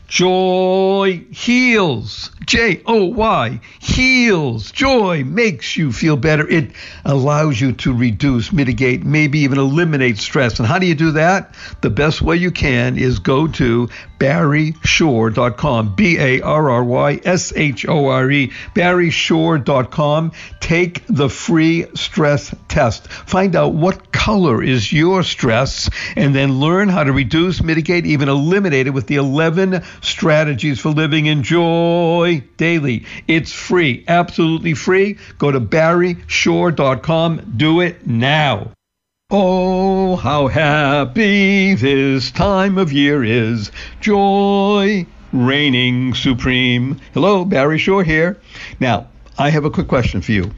Joy 0.08 1.26
heals. 1.30 2.30
J 2.46 2.80
O 2.86 3.04
Y 3.04 3.60
heals. 3.78 4.72
Joy 4.72 5.22
makes 5.22 5.76
you 5.76 5.92
feel 5.92 6.16
better. 6.16 6.48
It 6.48 6.70
allows 7.04 7.60
you 7.60 7.72
to 7.72 7.92
reduce, 7.92 8.50
mitigate, 8.50 9.04
maybe 9.04 9.40
even 9.40 9.58
eliminate 9.58 10.16
stress. 10.16 10.58
And 10.58 10.66
how 10.66 10.78
do 10.78 10.86
you 10.86 10.94
do 10.94 11.10
that? 11.12 11.54
The 11.82 11.90
best 11.90 12.22
way 12.22 12.36
you 12.36 12.50
can 12.50 12.96
is 12.96 13.18
go 13.18 13.48
to 13.48 13.90
barryshore.com. 14.18 15.94
B 15.94 16.18
A 16.18 16.40
R 16.40 16.70
R 16.70 16.84
Y 16.84 17.20
S 17.22 17.52
H 17.54 17.86
O 17.86 18.06
R 18.06 18.30
E. 18.30 18.50
barryshore.com. 18.74 20.32
Take 20.60 21.06
the 21.06 21.28
free 21.28 21.84
stress 21.94 22.54
test. 22.68 23.08
Find 23.08 23.54
out 23.54 23.74
what 23.74 24.10
color 24.10 24.62
is 24.62 24.90
your 24.90 25.22
stress 25.22 25.90
and 26.16 26.34
then 26.34 26.60
learn 26.60 26.88
how 26.88 27.04
to 27.04 27.12
reduce, 27.12 27.62
mitigate, 27.62 28.06
even 28.06 28.28
eliminate 28.28 28.86
it 28.86 28.90
with 28.90 29.06
the 29.06 29.16
11 29.16 29.82
strategies 30.00 30.80
for 30.80 30.90
living 30.90 31.26
in 31.26 31.42
joy 31.42 32.42
daily. 32.56 33.04
It's 33.26 33.52
free, 33.52 34.04
absolutely 34.08 34.74
free. 34.74 35.18
Go 35.38 35.50
to 35.50 35.60
barryshore.com. 35.60 37.54
Do 37.56 37.80
it 37.80 38.06
now. 38.06 38.72
Oh, 39.30 40.16
how 40.16 40.48
happy 40.48 41.74
this 41.74 42.30
time 42.30 42.78
of 42.78 42.92
year 42.92 43.22
is. 43.22 43.70
Joy 44.00 45.06
reigning 45.32 46.14
supreme. 46.14 46.98
Hello, 47.12 47.44
Barry 47.44 47.78
Shore 47.78 48.04
here. 48.04 48.40
Now, 48.80 49.08
I 49.36 49.50
have 49.50 49.64
a 49.64 49.70
quick 49.70 49.88
question 49.88 50.22
for 50.22 50.32
you. 50.32 50.52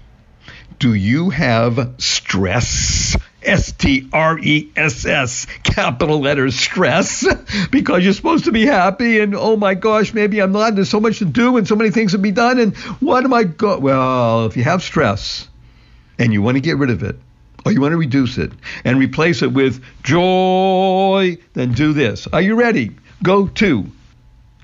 Do 0.78 0.95
you 0.95 1.30
have 1.30 1.95
stress? 1.99 3.16
S 3.43 3.72
T 3.72 4.09
R 4.12 4.38
E 4.38 4.70
S 4.76 5.05
S, 5.05 5.47
capital 5.62 6.20
letters, 6.20 6.55
stress, 6.55 7.26
because 7.70 8.05
you're 8.05 8.12
supposed 8.12 8.45
to 8.45 8.53
be 8.53 8.66
happy. 8.66 9.20
And 9.20 9.34
oh 9.34 9.57
my 9.57 9.74
gosh, 9.74 10.12
maybe 10.14 10.41
I'm 10.41 10.53
not. 10.53 10.74
There's 10.74 10.91
so 10.91 11.01
much 11.01 11.18
to 11.18 11.24
do 11.24 11.57
and 11.57 11.66
so 11.66 11.76
many 11.76 11.91
things 11.91 12.12
to 12.12 12.18
be 12.18 12.30
done. 12.30 12.59
And 12.59 12.76
what 13.01 13.24
am 13.24 13.32
I 13.32 13.45
go? 13.45 13.78
Well, 13.78 14.47
if 14.47 14.57
you 14.57 14.64
have 14.64 14.82
stress 14.82 15.49
and 16.18 16.32
you 16.32 16.43
want 16.43 16.57
to 16.57 16.61
get 16.61 16.76
rid 16.76 16.91
of 16.91 17.03
it, 17.03 17.16
or 17.64 17.72
you 17.72 17.80
want 17.80 17.93
to 17.93 17.99
reduce 17.99 18.38
it 18.38 18.53
and 18.84 18.99
replace 18.99 19.43
it 19.43 19.53
with 19.53 19.84
joy, 20.03 21.36
then 21.53 21.72
do 21.72 21.93
this. 21.93 22.26
Are 22.26 22.41
you 22.41 22.55
ready? 22.55 22.93
Go 23.22 23.49
to 23.49 23.86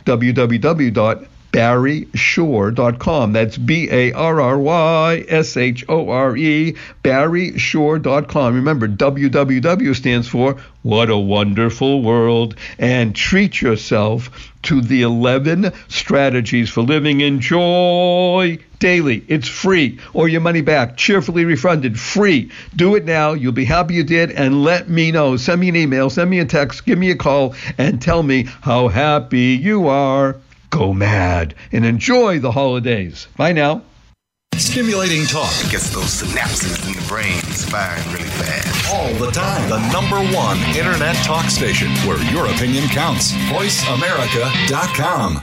www 0.04 1.28
barryshore.com. 1.56 3.32
That's 3.32 3.56
B 3.56 3.88
A 3.90 4.12
R 4.12 4.42
R 4.42 4.58
Y 4.58 5.24
S 5.26 5.56
H 5.56 5.86
O 5.88 6.10
R 6.10 6.36
E, 6.36 6.76
barryshore.com. 7.02 8.54
Remember, 8.54 8.86
WWW 8.86 9.96
stands 9.96 10.28
for 10.28 10.58
What 10.82 11.08
a 11.08 11.16
Wonderful 11.16 12.02
World. 12.02 12.56
And 12.78 13.16
treat 13.16 13.62
yourself 13.62 14.52
to 14.64 14.82
the 14.82 15.00
11 15.00 15.72
strategies 15.88 16.68
for 16.68 16.82
living 16.82 17.22
in 17.22 17.40
joy 17.40 18.58
daily. 18.78 19.24
It's 19.26 19.48
free 19.48 19.98
or 20.12 20.28
your 20.28 20.42
money 20.42 20.60
back, 20.60 20.98
cheerfully 20.98 21.46
refunded, 21.46 21.98
free. 21.98 22.50
Do 22.74 22.96
it 22.96 23.06
now. 23.06 23.32
You'll 23.32 23.52
be 23.52 23.64
happy 23.64 23.94
you 23.94 24.04
did 24.04 24.30
and 24.30 24.62
let 24.62 24.90
me 24.90 25.10
know. 25.10 25.38
Send 25.38 25.62
me 25.62 25.70
an 25.70 25.76
email, 25.76 26.10
send 26.10 26.28
me 26.28 26.40
a 26.40 26.44
text, 26.44 26.84
give 26.84 26.98
me 26.98 27.10
a 27.10 27.16
call 27.16 27.54
and 27.78 28.02
tell 28.02 28.22
me 28.22 28.42
how 28.60 28.88
happy 28.88 29.58
you 29.58 29.88
are 29.88 30.36
go 30.76 30.92
mad 30.92 31.54
and 31.72 31.86
enjoy 31.86 32.38
the 32.38 32.52
holidays. 32.52 33.26
Bye 33.36 33.52
now. 33.52 33.82
Stimulating 34.56 35.26
talk 35.26 35.52
gets 35.70 35.90
those 35.90 36.22
synapses 36.22 36.86
in 36.86 36.92
the 36.94 37.02
brain 37.08 37.40
firing 37.70 38.06
really 38.12 38.30
fast. 38.30 38.94
All 38.94 39.12
the 39.14 39.30
time. 39.30 39.68
The 39.68 39.80
number 39.92 40.16
one 40.34 40.58
internet 40.76 41.16
talk 41.16 41.50
station 41.50 41.90
where 42.06 42.18
your 42.32 42.46
opinion 42.46 42.88
counts. 42.88 43.32
VoiceAmerica.com. 43.32 45.42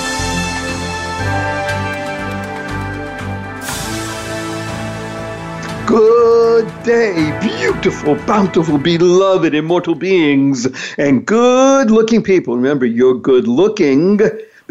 Good 5.91 6.83
day, 6.83 7.37
beautiful, 7.41 8.15
bountiful, 8.25 8.77
beloved, 8.77 9.53
immortal 9.53 9.93
beings, 9.93 10.65
and 10.97 11.25
good 11.25 11.91
looking 11.91 12.23
people. 12.23 12.55
Remember, 12.55 12.85
you're 12.85 13.19
good 13.19 13.45
looking 13.45 14.21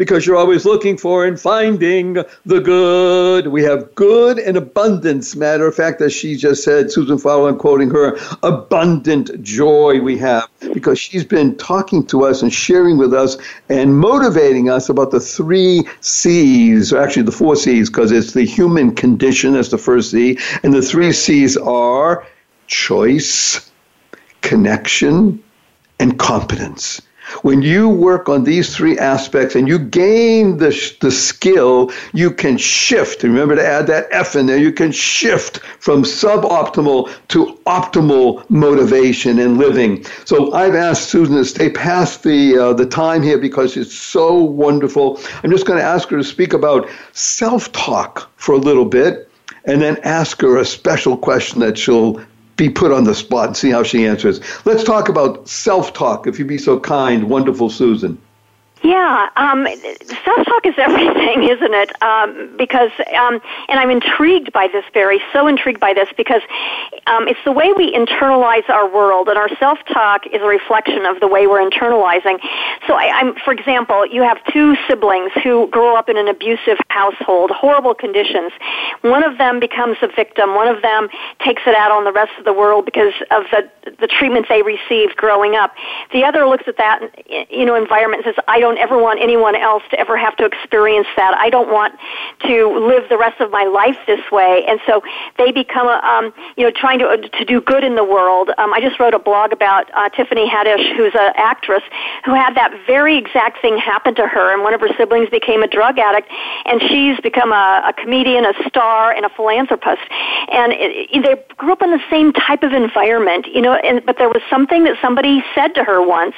because 0.01 0.25
you're 0.25 0.35
always 0.35 0.65
looking 0.65 0.97
for 0.97 1.27
and 1.27 1.39
finding 1.39 2.13
the 2.43 2.59
good. 2.59 3.45
We 3.45 3.61
have 3.65 3.93
good 3.93 4.39
and 4.39 4.57
abundance. 4.57 5.35
Matter 5.35 5.67
of 5.67 5.75
fact, 5.75 6.01
as 6.01 6.11
she 6.11 6.35
just 6.35 6.63
said, 6.63 6.91
Susan 6.91 7.19
Fowler, 7.19 7.49
I'm 7.49 7.57
quoting 7.59 7.91
her, 7.91 8.17
abundant 8.41 9.43
joy 9.43 10.01
we 10.01 10.17
have 10.17 10.49
because 10.73 10.97
she's 10.97 11.23
been 11.23 11.55
talking 11.55 12.03
to 12.07 12.25
us 12.25 12.41
and 12.41 12.51
sharing 12.51 12.97
with 12.97 13.13
us 13.13 13.37
and 13.69 13.95
motivating 13.95 14.71
us 14.71 14.89
about 14.89 15.11
the 15.11 15.19
three 15.19 15.87
C's, 15.99 16.91
or 16.91 16.99
actually 16.99 17.21
the 17.21 17.31
four 17.31 17.55
C's, 17.55 17.87
because 17.87 18.11
it's 18.11 18.33
the 18.33 18.43
human 18.43 18.95
condition 18.95 19.53
as 19.53 19.69
the 19.69 19.77
first 19.77 20.09
C, 20.09 20.35
and 20.63 20.73
the 20.73 20.81
three 20.81 21.11
C's 21.11 21.57
are 21.57 22.25
choice, 22.65 23.69
connection, 24.41 25.43
and 25.99 26.17
competence. 26.17 27.03
When 27.41 27.61
you 27.61 27.89
work 27.89 28.29
on 28.29 28.43
these 28.43 28.75
three 28.75 28.97
aspects 28.97 29.55
and 29.55 29.67
you 29.67 29.79
gain 29.79 30.57
the, 30.57 30.69
the 30.99 31.11
skill, 31.11 31.91
you 32.13 32.31
can 32.31 32.57
shift. 32.57 33.23
Remember 33.23 33.55
to 33.55 33.65
add 33.65 33.87
that 33.87 34.07
F 34.11 34.35
in 34.35 34.45
there. 34.45 34.57
You 34.57 34.71
can 34.71 34.91
shift 34.91 35.59
from 35.79 36.03
suboptimal 36.03 37.11
to 37.29 37.59
optimal 37.65 38.47
motivation 38.49 39.39
and 39.39 39.57
living. 39.57 40.05
So 40.25 40.53
I've 40.53 40.75
asked 40.75 41.09
Susan 41.09 41.35
to 41.35 41.45
stay 41.45 41.69
past 41.69 42.23
the 42.23 42.57
uh, 42.57 42.73
the 42.73 42.85
time 42.85 43.23
here 43.23 43.37
because 43.37 43.77
it's 43.77 43.95
so 43.95 44.35
wonderful. 44.35 45.19
I'm 45.43 45.51
just 45.51 45.65
going 45.65 45.79
to 45.79 45.85
ask 45.85 46.09
her 46.09 46.17
to 46.17 46.23
speak 46.23 46.53
about 46.53 46.89
self 47.13 47.71
talk 47.71 48.29
for 48.35 48.53
a 48.53 48.57
little 48.57 48.85
bit 48.85 49.29
and 49.65 49.81
then 49.81 49.97
ask 50.03 50.41
her 50.41 50.57
a 50.57 50.65
special 50.65 51.17
question 51.17 51.59
that 51.61 51.77
she'll 51.77 52.21
be 52.61 52.69
put 52.69 52.91
on 52.91 53.05
the 53.05 53.15
spot 53.15 53.47
and 53.47 53.57
see 53.57 53.71
how 53.71 53.81
she 53.81 54.05
answers. 54.05 54.39
Let's 54.65 54.83
talk 54.83 55.09
about 55.09 55.49
self 55.49 55.93
talk, 55.93 56.27
if 56.27 56.37
you'd 56.37 56.47
be 56.47 56.59
so 56.59 56.79
kind, 56.79 57.27
wonderful 57.27 57.71
Susan. 57.71 58.21
Yeah, 58.83 59.29
um, 59.35 59.67
self-talk 60.25 60.65
is 60.65 60.73
everything, 60.77 61.43
isn't 61.43 61.73
it? 61.73 62.01
Um, 62.01 62.55
because, 62.57 62.89
um, 63.15 63.39
and 63.69 63.79
I'm 63.79 63.91
intrigued 63.91 64.51
by 64.53 64.67
this, 64.67 64.83
Barry. 64.93 65.21
So 65.33 65.47
intrigued 65.47 65.79
by 65.79 65.93
this 65.93 66.09
because 66.17 66.41
um, 67.05 67.27
it's 67.27 67.39
the 67.45 67.51
way 67.51 67.73
we 67.73 67.93
internalize 67.93 68.67
our 68.69 68.89
world, 68.91 69.29
and 69.29 69.37
our 69.37 69.49
self-talk 69.57 70.25
is 70.27 70.41
a 70.41 70.45
reflection 70.45 71.05
of 71.05 71.19
the 71.19 71.27
way 71.27 71.45
we're 71.45 71.61
internalizing. 71.61 72.39
So, 72.87 72.95
I, 72.95 73.11
I'm, 73.13 73.35
for 73.45 73.53
example, 73.53 74.05
you 74.07 74.23
have 74.23 74.39
two 74.51 74.75
siblings 74.87 75.31
who 75.43 75.67
grow 75.67 75.95
up 75.95 76.09
in 76.09 76.17
an 76.17 76.27
abusive 76.27 76.77
household, 76.89 77.51
horrible 77.51 77.93
conditions. 77.93 78.51
One 79.01 79.23
of 79.23 79.37
them 79.37 79.59
becomes 79.59 79.97
a 80.01 80.07
victim. 80.07 80.55
One 80.55 80.67
of 80.67 80.81
them 80.81 81.09
takes 81.45 81.61
it 81.67 81.75
out 81.75 81.91
on 81.91 82.03
the 82.03 82.11
rest 82.11 82.31
of 82.39 82.45
the 82.45 82.53
world 82.53 82.85
because 82.85 83.13
of 83.29 83.43
the 83.51 83.69
the 83.99 84.07
treatment 84.07 84.45
they 84.47 84.61
received 84.61 85.15
growing 85.17 85.55
up. 85.55 85.73
The 86.13 86.23
other 86.23 86.47
looks 86.47 86.63
at 86.67 86.77
that, 86.77 87.01
you 87.51 87.65
know, 87.65 87.75
environment 87.75 88.25
and 88.25 88.35
says, 88.35 88.43
"I 88.47 88.59
don't." 88.59 88.70
Don't 88.71 88.81
ever 88.81 88.97
want 88.97 89.19
anyone 89.21 89.55
else 89.55 89.83
to 89.91 89.99
ever 89.99 90.17
have 90.17 90.35
to 90.37 90.45
experience 90.45 91.07
that. 91.17 91.33
I 91.35 91.49
don't 91.49 91.69
want 91.71 91.95
to 92.47 92.87
live 92.87 93.09
the 93.09 93.17
rest 93.17 93.41
of 93.41 93.51
my 93.51 93.65
life 93.65 93.97
this 94.07 94.23
way. 94.31 94.63
And 94.67 94.79
so 94.87 95.01
they 95.37 95.51
become, 95.51 95.87
a, 95.87 95.99
um, 96.07 96.33
you 96.55 96.63
know, 96.63 96.71
trying 96.71 96.99
to 96.99 97.17
to 97.17 97.45
do 97.45 97.59
good 97.59 97.83
in 97.83 97.95
the 97.95 98.03
world. 98.03 98.51
Um, 98.57 98.73
I 98.73 98.79
just 98.79 98.99
wrote 98.99 99.13
a 99.13 99.19
blog 99.19 99.51
about 99.51 99.91
uh, 99.93 100.07
Tiffany 100.09 100.49
Haddish, 100.49 100.95
who's 100.95 101.13
an 101.15 101.33
actress 101.35 101.83
who 102.23 102.33
had 102.33 102.55
that 102.55 102.71
very 102.87 103.17
exact 103.17 103.61
thing 103.61 103.77
happened 103.77 104.15
to 104.17 104.27
her, 104.27 104.53
and 104.53 104.63
one 104.63 104.73
of 104.73 104.79
her 104.79 104.89
siblings 104.97 105.29
became 105.29 105.63
a 105.63 105.67
drug 105.67 105.99
addict, 105.99 106.29
and 106.65 106.81
she's 106.87 107.19
become 107.19 107.51
a, 107.51 107.83
a 107.87 107.93
comedian, 107.93 108.45
a 108.45 108.53
star, 108.69 109.11
and 109.11 109.25
a 109.25 109.29
philanthropist. 109.29 110.01
And 110.51 110.71
it, 110.71 111.09
it, 111.11 111.23
they 111.23 111.55
grew 111.55 111.73
up 111.73 111.81
in 111.81 111.91
the 111.91 112.03
same 112.09 112.31
type 112.31 112.63
of 112.63 112.71
environment, 112.71 113.47
you 113.53 113.61
know. 113.61 113.75
And, 113.75 114.05
but 114.05 114.17
there 114.17 114.29
was 114.29 114.41
something 114.49 114.85
that 114.85 114.95
somebody 115.01 115.43
said 115.53 115.75
to 115.75 115.83
her 115.83 116.05
once 116.05 116.35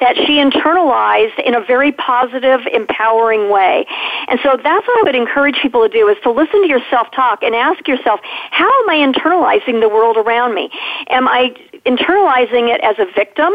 that 0.00 0.16
she 0.16 0.38
internalized 0.38 1.38
in 1.44 1.54
a 1.54 1.63
very 1.66 1.92
positive, 1.92 2.60
empowering 2.72 3.50
way. 3.50 3.86
And 4.28 4.38
so 4.42 4.56
that's 4.62 4.86
what 4.86 5.00
I 5.00 5.02
would 5.04 5.14
encourage 5.14 5.56
people 5.60 5.82
to 5.82 5.88
do: 5.88 6.08
is 6.08 6.16
to 6.22 6.30
listen 6.30 6.62
to 6.62 6.68
your 6.68 6.82
self-talk 6.90 7.42
and 7.42 7.54
ask 7.54 7.86
yourself, 7.88 8.20
how 8.50 8.70
am 8.82 8.90
I 8.90 8.96
internalizing 8.96 9.80
the 9.80 9.88
world 9.88 10.16
around 10.16 10.54
me? 10.54 10.70
Am 11.08 11.28
I 11.28 11.54
internalizing 11.86 12.72
it 12.72 12.80
as 12.80 12.96
a 12.98 13.06
victim 13.14 13.52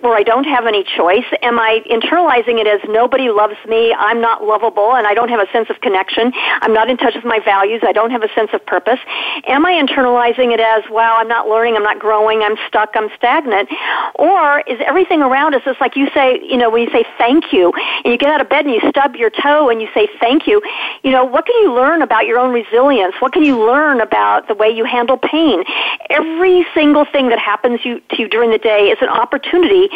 where 0.00 0.14
I 0.14 0.22
don't 0.22 0.44
have 0.44 0.66
any 0.66 0.84
choice? 0.84 1.24
Am 1.42 1.58
I 1.58 1.80
internalizing 1.90 2.60
it 2.60 2.66
as 2.66 2.80
nobody 2.88 3.30
loves 3.30 3.56
me, 3.66 3.94
I'm 3.96 4.20
not 4.20 4.44
lovable, 4.44 4.94
and 4.94 5.06
I 5.06 5.14
don't 5.14 5.30
have 5.30 5.40
a 5.40 5.50
sense 5.50 5.70
of 5.70 5.80
connection? 5.80 6.32
I'm 6.60 6.74
not 6.74 6.90
in 6.90 6.96
touch 6.96 7.14
with 7.14 7.24
my 7.24 7.40
values, 7.40 7.80
I 7.82 7.92
don't 7.92 8.10
have 8.10 8.22
a 8.22 8.32
sense 8.34 8.50
of 8.52 8.64
purpose? 8.66 8.98
Am 9.46 9.64
I 9.64 9.72
internalizing 9.72 10.52
it 10.52 10.60
as, 10.60 10.84
wow, 10.90 11.16
I'm 11.18 11.28
not 11.28 11.48
learning, 11.48 11.76
I'm 11.76 11.82
not 11.82 11.98
growing, 11.98 12.42
I'm 12.42 12.56
stuck, 12.68 12.90
I'm 12.94 13.08
stagnant? 13.16 13.70
Or 14.16 14.60
is 14.60 14.78
everything 14.86 15.22
around 15.22 15.54
us 15.54 15.62
just 15.64 15.80
like 15.80 15.96
you 15.96 16.08
say, 16.12 16.40
you 16.42 16.58
know, 16.58 16.68
when 16.68 16.82
you 16.82 16.90
say 16.90 17.04
thank 17.16 17.52
you, 17.52 17.72
and 18.04 18.12
you 18.12 18.18
get 18.18 18.28
out 18.28 18.40
of 18.42 18.48
bed 18.48 18.66
and 18.66 18.74
you 18.74 18.80
stub 18.90 19.16
your 19.16 19.30
toe 19.30 19.70
and 19.70 19.80
you 19.80 19.88
say 19.94 20.08
thank 20.20 20.46
you, 20.46 20.60
you 21.02 21.10
know, 21.10 21.24
what 21.24 21.46
can 21.46 21.56
you 21.62 21.72
learn 21.72 22.02
about 22.02 22.26
your 22.26 22.38
own 22.38 22.52
resilience? 22.52 23.14
What 23.20 23.32
can 23.32 23.42
you 23.42 23.58
learn 23.58 24.00
about 24.00 24.48
the 24.48 24.54
way 24.54 24.68
you 24.68 24.84
handle 24.84 25.16
pain? 25.16 25.64
Every 26.10 26.66
single 26.74 27.06
thing 27.06 27.30
that 27.30 27.38
happens 27.38 27.53
happens 27.54 27.84
you, 27.84 28.00
to 28.10 28.22
you 28.22 28.28
during 28.28 28.50
the 28.50 28.58
day 28.58 28.88
is 28.88 28.98
an 29.00 29.08
opportunity 29.08 29.88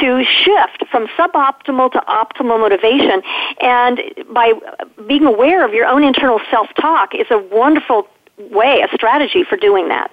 to 0.00 0.24
shift 0.24 0.84
from 0.90 1.06
suboptimal 1.08 1.92
to 1.92 2.00
optimal 2.08 2.58
motivation. 2.58 3.22
And 3.60 4.00
by 4.32 4.54
being 5.06 5.24
aware 5.24 5.62
of 5.62 5.74
your 5.74 5.86
own 5.86 6.02
internal 6.04 6.40
self-talk 6.50 7.14
is 7.14 7.26
a 7.30 7.38
wonderful 7.38 8.08
way, 8.38 8.80
a 8.80 8.88
strategy 8.94 9.44
for 9.44 9.56
doing 9.56 9.88
that. 9.88 10.10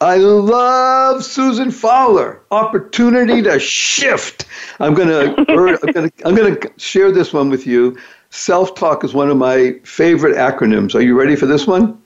I 0.00 0.16
love 0.16 1.24
Susan 1.24 1.70
Fowler. 1.70 2.42
Opportunity 2.50 3.40
to 3.42 3.60
shift. 3.60 4.46
I'm 4.80 4.94
gonna, 4.94 5.36
er, 5.48 5.78
I'm 5.80 5.92
gonna, 5.92 6.10
I'm 6.24 6.34
gonna 6.34 6.58
share 6.76 7.12
this 7.12 7.32
one 7.32 7.50
with 7.50 7.68
you. 7.68 7.96
Self-talk 8.30 9.04
is 9.04 9.14
one 9.14 9.30
of 9.30 9.36
my 9.36 9.78
favorite 9.84 10.36
acronyms. 10.36 10.96
Are 10.96 11.02
you 11.02 11.16
ready 11.16 11.36
for 11.36 11.46
this 11.46 11.68
one? 11.68 12.02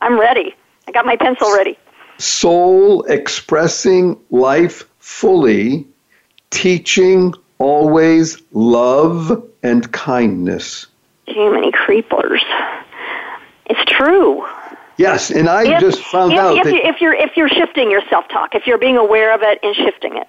I'm 0.00 0.18
ready. 0.18 0.54
I 0.88 0.92
got 0.92 1.04
my 1.04 1.16
pencil 1.16 1.52
ready 1.52 1.76
soul 2.18 3.02
expressing 3.04 4.18
life 4.30 4.84
fully, 4.98 5.86
teaching 6.50 7.34
always 7.58 8.42
love 8.52 9.44
and 9.62 9.90
kindness. 9.92 10.86
Too 11.26 11.52
many 11.52 11.72
creepers. 11.72 12.42
It's 13.66 13.84
true. 13.90 14.46
Yes, 14.96 15.30
and 15.30 15.48
I 15.48 15.74
if, 15.74 15.80
just 15.80 16.02
found 16.02 16.32
if, 16.32 16.38
out 16.38 16.56
if, 16.58 16.64
that 16.64 16.74
if 16.74 17.00
you're 17.00 17.14
if 17.14 17.36
you're 17.36 17.48
shifting 17.48 17.90
your 17.90 18.02
self 18.08 18.28
talk, 18.28 18.54
if 18.54 18.66
you're 18.66 18.78
being 18.78 18.96
aware 18.96 19.34
of 19.34 19.42
it 19.42 19.58
and 19.62 19.74
shifting 19.74 20.16
it. 20.16 20.28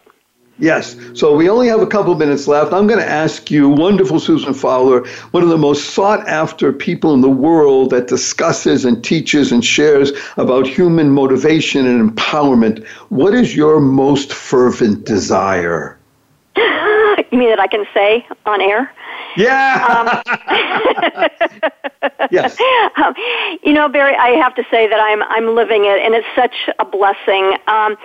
Yes. 0.58 0.96
So 1.14 1.36
we 1.36 1.50
only 1.50 1.68
have 1.68 1.82
a 1.82 1.88
couple 1.88 2.14
of 2.14 2.20
minutes 2.20 2.48
left. 2.48 2.72
I'm 2.72 2.88
going 2.88 3.00
to 3.00 3.10
ask 3.10 3.52
you, 3.52 3.68
wonderful 3.68 4.20
Susan 4.20 4.54
Fowler, 4.54 5.06
one 5.32 5.44
of 5.44 5.50
the 5.50 5.58
most 5.58 5.94
sought 5.94 6.26
after 6.28 6.72
people 6.72 7.14
in 7.14 7.20
the 7.20 7.30
world 7.30 7.90
that 7.90 8.08
discusses 8.08 8.86
and 8.86 9.04
teaches 9.04 9.52
and 9.52 9.66
shares 9.66 10.14
about 10.38 10.66
human 10.66 11.10
motivation 11.10 11.86
and 11.86 12.10
empowerment. 12.10 12.86
What 13.10 13.34
is 13.34 13.56
your 13.56 13.82
most 13.82 14.34
fervent 14.34 15.06
desire? 15.06 15.98
You 17.32 17.40
mean 17.40 17.50
that 17.50 17.60
I 17.60 17.68
can 17.68 17.86
say 17.94 18.26
on 18.46 18.62
air? 18.62 18.94
Yeah. 19.36 19.86
Um, 19.90 20.22
yes. 22.32 22.58
Um, 22.98 23.14
you 23.64 23.74
know, 23.74 23.90
Barry, 23.90 24.16
I 24.16 24.30
have 24.32 24.56
to 24.56 24.64
say 24.72 24.88
that 24.88 25.00
I'm 25.00 25.24
I'm 25.24 25.56
living 25.56 25.86
it, 25.86 26.00
and 26.02 26.14
it's 26.14 26.28
such 26.36 26.56
a 26.80 26.86
blessing. 26.86 27.58
Um, 27.68 27.98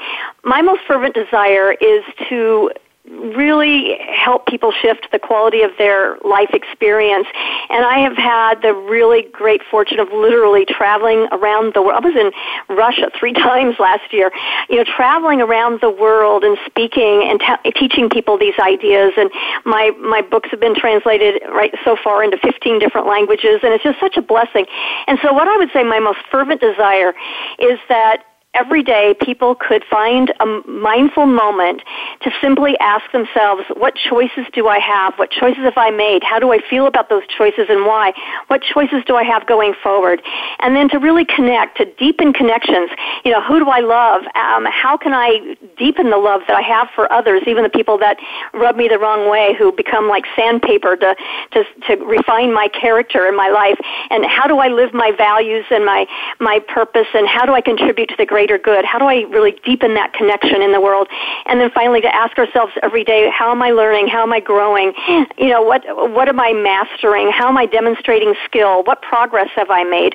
my 0.44 0.62
most 0.62 0.82
fervent 0.86 1.14
desire 1.14 1.72
is 1.72 2.02
to 2.28 2.70
really 3.10 3.98
help 4.08 4.46
people 4.46 4.72
shift 4.72 5.08
the 5.10 5.18
quality 5.18 5.62
of 5.62 5.70
their 5.78 6.16
life 6.24 6.50
experience. 6.52 7.26
And 7.68 7.84
I 7.84 7.98
have 7.98 8.16
had 8.16 8.62
the 8.62 8.74
really 8.74 9.22
great 9.32 9.62
fortune 9.70 9.98
of 9.98 10.08
literally 10.12 10.64
traveling 10.64 11.26
around 11.32 11.74
the 11.74 11.82
world. 11.82 12.04
I 12.04 12.08
was 12.08 12.16
in 12.16 12.76
Russia 12.76 13.10
three 13.18 13.32
times 13.48 13.76
last 13.78 14.12
year, 14.12 14.30
you 14.68 14.76
know, 14.76 14.84
traveling 14.84 15.40
around 15.40 15.80
the 15.80 15.90
world 15.90 16.44
and 16.44 16.56
speaking 16.66 17.22
and 17.24 17.40
t- 17.40 17.72
teaching 17.72 18.08
people 18.08 18.38
these 18.38 18.58
ideas. 18.60 19.12
And 19.16 19.30
my, 19.64 19.90
my 20.00 20.22
books 20.22 20.50
have 20.50 20.60
been 20.60 20.74
translated 20.74 21.42
right 21.50 21.74
so 21.84 21.96
far 22.02 22.22
into 22.22 22.38
15 22.38 22.78
different 22.78 23.06
languages. 23.06 23.60
And 23.62 23.72
it's 23.74 23.84
just 23.84 23.98
such 23.98 24.16
a 24.16 24.22
blessing. 24.22 24.66
And 25.06 25.18
so 25.22 25.32
what 25.32 25.48
I 25.48 25.56
would 25.56 25.70
say 25.72 25.82
my 25.82 25.98
most 25.98 26.20
fervent 26.30 26.60
desire 26.60 27.12
is 27.58 27.78
that 27.88 28.24
every 28.54 28.82
day 28.82 29.14
people 29.20 29.54
could 29.54 29.84
find 29.88 30.32
a 30.40 30.46
mindful 30.68 31.24
moment 31.24 31.82
to 32.22 32.30
simply 32.40 32.76
ask 32.80 33.10
themselves, 33.12 33.62
what 33.76 33.94
choices 33.94 34.44
do 34.52 34.66
I 34.66 34.78
have? 34.78 35.14
What 35.18 35.30
choices 35.30 35.62
have 35.62 35.78
I 35.78 35.90
made? 35.90 36.24
How 36.24 36.40
do 36.40 36.52
I 36.52 36.58
feel 36.68 36.86
about 36.86 37.08
those 37.08 37.22
choices 37.38 37.66
and 37.68 37.86
why? 37.86 38.12
What 38.48 38.62
choices 38.62 39.04
do 39.06 39.14
I 39.14 39.22
have 39.22 39.46
going 39.46 39.74
forward? 39.80 40.20
And 40.58 40.74
then 40.74 40.88
to 40.88 40.98
really 40.98 41.24
connect, 41.24 41.76
to 41.78 41.84
deepen 41.84 42.32
connections. 42.32 42.90
You 43.24 43.30
know, 43.30 43.40
who 43.40 43.60
do 43.60 43.68
I 43.68 43.80
love? 43.80 44.22
Um, 44.34 44.66
how 44.66 44.96
can 44.96 45.14
I 45.14 45.56
deepen 45.78 46.10
the 46.10 46.18
love 46.18 46.42
that 46.48 46.56
I 46.56 46.62
have 46.62 46.88
for 46.94 47.10
others, 47.12 47.42
even 47.46 47.62
the 47.62 47.70
people 47.70 47.98
that 47.98 48.18
rub 48.52 48.74
me 48.74 48.88
the 48.88 48.98
wrong 48.98 49.30
way, 49.30 49.54
who 49.56 49.70
become 49.70 50.08
like 50.08 50.24
sandpaper 50.34 50.96
to, 50.96 51.14
to, 51.52 51.64
to 51.86 52.04
refine 52.04 52.52
my 52.52 52.66
character 52.68 53.28
in 53.28 53.36
my 53.36 53.48
life? 53.48 53.78
And 54.10 54.26
how 54.26 54.48
do 54.48 54.58
I 54.58 54.68
live 54.68 54.92
my 54.92 55.12
values 55.16 55.66
and 55.70 55.86
my, 55.86 56.06
my 56.40 56.58
purpose 56.66 57.06
and 57.14 57.28
how 57.28 57.46
do 57.46 57.52
I 57.52 57.60
contribute 57.60 58.08
to 58.08 58.16
the 58.18 58.26
great 58.26 58.39
greater 58.40 58.56
good? 58.56 58.86
How 58.86 58.98
do 58.98 59.04
I 59.04 59.26
really 59.28 59.52
deepen 59.66 59.92
that 59.94 60.14
connection 60.14 60.62
in 60.62 60.72
the 60.72 60.80
world? 60.80 61.08
And 61.44 61.60
then 61.60 61.70
finally 61.74 62.00
to 62.00 62.14
ask 62.14 62.38
ourselves 62.38 62.72
every 62.82 63.04
day, 63.04 63.28
how 63.30 63.50
am 63.50 63.60
I 63.60 63.70
learning? 63.70 64.08
How 64.08 64.22
am 64.22 64.32
I 64.32 64.40
growing? 64.40 64.94
You 65.36 65.48
know, 65.48 65.60
what, 65.60 65.84
what 66.10 66.26
am 66.26 66.40
I 66.40 66.54
mastering? 66.54 67.30
How 67.30 67.48
am 67.48 67.58
I 67.58 67.66
demonstrating 67.66 68.34
skill? 68.46 68.82
What 68.84 69.02
progress 69.02 69.50
have 69.56 69.68
I 69.68 69.84
made? 69.84 70.14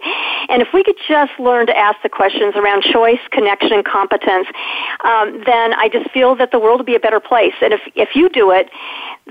And 0.49 0.63
if 0.63 0.69
we 0.73 0.83
could 0.83 0.97
just 1.07 1.33
learn 1.37 1.67
to 1.67 1.77
ask 1.77 2.01
the 2.01 2.09
questions 2.09 2.55
around 2.55 2.81
choice, 2.81 3.19
connection, 3.29 3.73
and 3.73 3.85
competence, 3.85 4.47
um, 5.03 5.43
then 5.45 5.75
I 5.75 5.87
just 5.93 6.09
feel 6.09 6.35
that 6.37 6.49
the 6.49 6.57
world 6.57 6.79
will 6.79 6.85
be 6.85 6.95
a 6.95 6.99
better 6.99 7.19
place. 7.19 7.53
And 7.61 7.73
if, 7.73 7.81
if 7.93 8.15
you 8.15 8.27
do 8.29 8.49
it, 8.49 8.71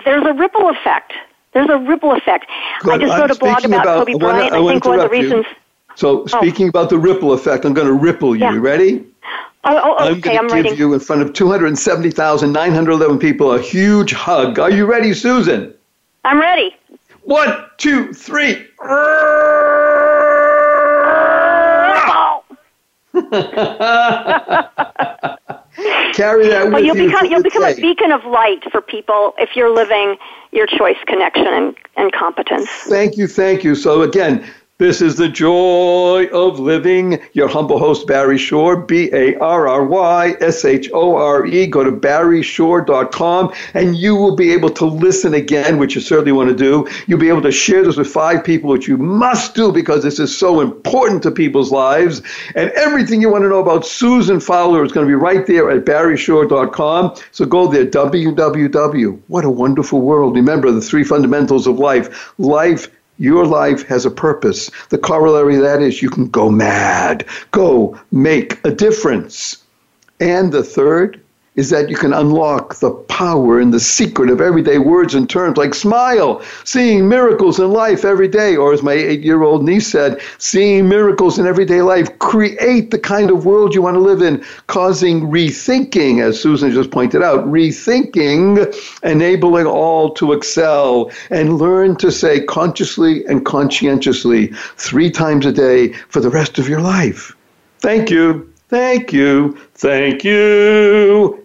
there's 0.05 0.25
a 0.25 0.35
ripple 0.35 0.69
effect. 0.69 1.15
There's 1.53 1.69
a 1.69 1.79
ripple 1.79 2.13
effect. 2.13 2.47
Good. 2.81 2.93
I 2.93 2.99
just 2.99 3.19
wrote 3.19 3.31
a 3.33 3.35
blog 3.35 3.65
about, 3.65 3.83
about 3.83 4.07
Kobe 4.07 4.19
Bryant. 4.19 4.53
I, 4.53 4.63
I 4.63 4.73
think 4.73 4.85
one 4.85 5.01
of 5.01 5.11
the 5.11 5.11
reasons. 5.11 5.47
You 5.49 5.64
so 5.95 6.23
oh. 6.23 6.27
speaking 6.27 6.67
oh. 6.67 6.71
about 6.71 6.91
the 6.91 6.99
ripple 6.99 7.33
effect, 7.33 7.65
I'm 7.65 7.75
going 7.75 7.87
to 7.87 7.93
ripple 7.93 8.35
you. 8.35 8.43
Yeah. 8.43 8.59
Ready? 8.59 9.07
Oh, 9.67 9.81
oh, 9.83 9.97
I'm 9.97 10.21
going 10.21 10.37
to 10.37 10.43
give 10.55 10.65
ready. 10.65 10.77
you 10.77 10.93
in 10.93 11.01
front 11.01 11.23
of 11.23 11.33
270,911 11.33 13.19
people 13.19 13.53
a 13.53 13.61
huge 13.61 14.13
hug. 14.13 14.59
Are 14.59 14.71
you 14.71 14.85
ready, 14.85 15.15
Susan? 15.15 15.73
I'm 16.25 16.39
ready. 16.39 16.77
One, 17.23 17.65
two, 17.79 18.13
three. 18.13 18.67
Carry 26.13 26.49
that 26.49 26.65
with 26.65 26.73
well, 26.73 26.85
you'll 26.85 26.97
you. 26.97 27.07
Become, 27.07 27.27
you'll 27.27 27.43
become 27.43 27.65
a 27.65 27.75
beacon 27.75 28.13
of 28.13 28.25
light 28.25 28.71
for 28.71 28.81
people 28.81 29.35
if 29.39 29.57
you're 29.57 29.75
living 29.75 30.17
your 30.53 30.67
choice, 30.67 30.97
connection, 31.07 31.47
and, 31.47 31.75
and 31.97 32.13
competence. 32.13 32.69
Thank 32.69 33.17
you, 33.17 33.27
thank 33.27 33.65
you. 33.65 33.75
So 33.75 34.03
again, 34.03 34.47
this 34.79 35.01
is 35.01 35.15
the 35.15 35.29
joy 35.29 36.27
of 36.33 36.59
living. 36.59 37.21
Your 37.33 37.47
humble 37.47 37.79
host, 37.79 38.09
Barry 38.09 38.37
Shore, 38.37 38.77
B 38.77 39.09
A 39.13 39.37
R 39.39 39.69
R 39.69 39.85
Y 39.85 40.35
S 40.41 40.65
H 40.65 40.91
O 40.93 41.15
R 41.15 41.47
E. 41.47 41.69
Go 41.69 41.85
to 41.85 41.93
barryshore.com 41.93 43.53
and 43.75 43.97
you 43.97 44.17
will 44.17 44.35
be 44.35 44.53
able 44.53 44.71
to 44.71 44.85
listen 44.85 45.33
again, 45.33 45.79
which 45.79 45.95
you 45.95 46.01
certainly 46.01 46.33
want 46.33 46.51
to 46.51 46.57
do. 46.57 46.89
You'll 47.07 47.21
be 47.21 47.29
able 47.29 47.43
to 47.43 47.53
share 47.53 47.85
this 47.85 47.97
with 47.97 48.09
five 48.09 48.43
people, 48.43 48.69
which 48.69 48.89
you 48.89 48.97
must 48.97 49.55
do 49.55 49.71
because 49.71 50.03
this 50.03 50.19
is 50.19 50.37
so 50.37 50.61
important 50.61 51.23
to 51.23 51.31
people's 51.31 51.71
lives. 51.71 52.21
And 52.57 52.71
everything 52.71 53.21
you 53.21 53.31
want 53.31 53.45
to 53.45 53.49
know 53.49 53.61
about 53.61 53.87
Susan 53.87 54.41
Fowler 54.41 54.85
is 54.85 54.91
going 54.91 55.07
to 55.07 55.09
be 55.11 55.15
right 55.15 55.47
there 55.47 55.71
at 55.71 55.85
barryshore.com. 55.85 57.15
So 57.31 57.47
go 57.47 57.69
there, 57.69 57.87
www. 57.87 59.21
What 59.29 59.45
a 59.45 59.51
wonderful 59.51 60.01
world. 60.01 60.35
Remember 60.35 60.73
the 60.73 60.81
three 60.81 61.05
fundamentals 61.05 61.69
of 61.69 61.79
life 61.79 62.35
life 62.39 62.89
your 63.19 63.47
life 63.47 63.87
has 63.87 64.05
a 64.05 64.11
purpose. 64.11 64.71
The 64.91 64.99
corollary 64.99 65.57
of 65.57 65.63
that 65.63 65.83
is 65.83 66.03
you 66.03 66.11
can 66.11 66.29
go 66.29 66.51
mad, 66.51 67.27
go 67.51 67.99
make 68.11 68.65
a 68.65 68.71
difference. 68.71 69.63
And 70.21 70.53
the 70.53 70.65
third, 70.65 71.24
is 71.57 71.71
that 71.71 71.89
you 71.89 71.97
can 71.97 72.13
unlock 72.13 72.75
the 72.77 72.91
power 72.91 73.61
and 73.61 73.73
the 73.73 73.79
secret 73.79 74.29
of 74.29 74.41
everyday 74.41 74.79
words 74.79 75.15
and 75.15 75.31
terms 75.31 75.57
like 75.57 75.75
smile, 75.75 76.43
seeing 76.65 77.09
miracles 77.09 77.61
in 77.61 77.71
life 77.71 78.05
every 78.05 78.27
day, 78.27 78.57
or 78.57 78.73
as 78.73 78.83
my 78.83 78.93
eight 78.93 79.21
year 79.21 79.43
old 79.43 79.65
niece 79.65 79.87
said, 79.87 80.21
seeing 80.39 80.89
miracles 80.89 81.39
in 81.39 81.47
everyday 81.47 81.81
life. 81.81 82.19
Create 82.19 82.91
the 82.91 82.99
kind 82.99 83.31
of 83.31 83.45
world 83.45 83.75
you 83.75 83.83
want 83.83 83.95
to 83.95 84.01
live 84.01 84.21
in, 84.21 84.45
causing 84.67 85.23
rethinking, 85.23 86.21
as 86.21 86.41
Susan 86.41 86.73
just 86.73 86.91
pointed 86.91 87.23
out, 87.23 87.47
rethinking, 87.47 88.75
enabling 89.05 89.67
all 89.67 90.13
to 90.15 90.33
excel 90.33 91.11
and 91.31 91.59
learn 91.59 91.95
to 91.97 92.11
say 92.11 92.41
consciously 92.41 93.25
and 93.27 93.45
conscientiously 93.45 94.49
three 94.77 95.11
times 95.11 95.47
a 95.47 95.53
day 95.53 95.93
for 96.09 96.21
the 96.21 96.31
rest 96.31 96.59
of 96.59 96.69
your 96.69 96.81
life. 96.81 97.37
Thank 97.79 98.11
you. 98.11 98.51
Thank 98.69 99.13
you. 99.13 99.57
Thank 99.75 100.25
you 100.25 101.44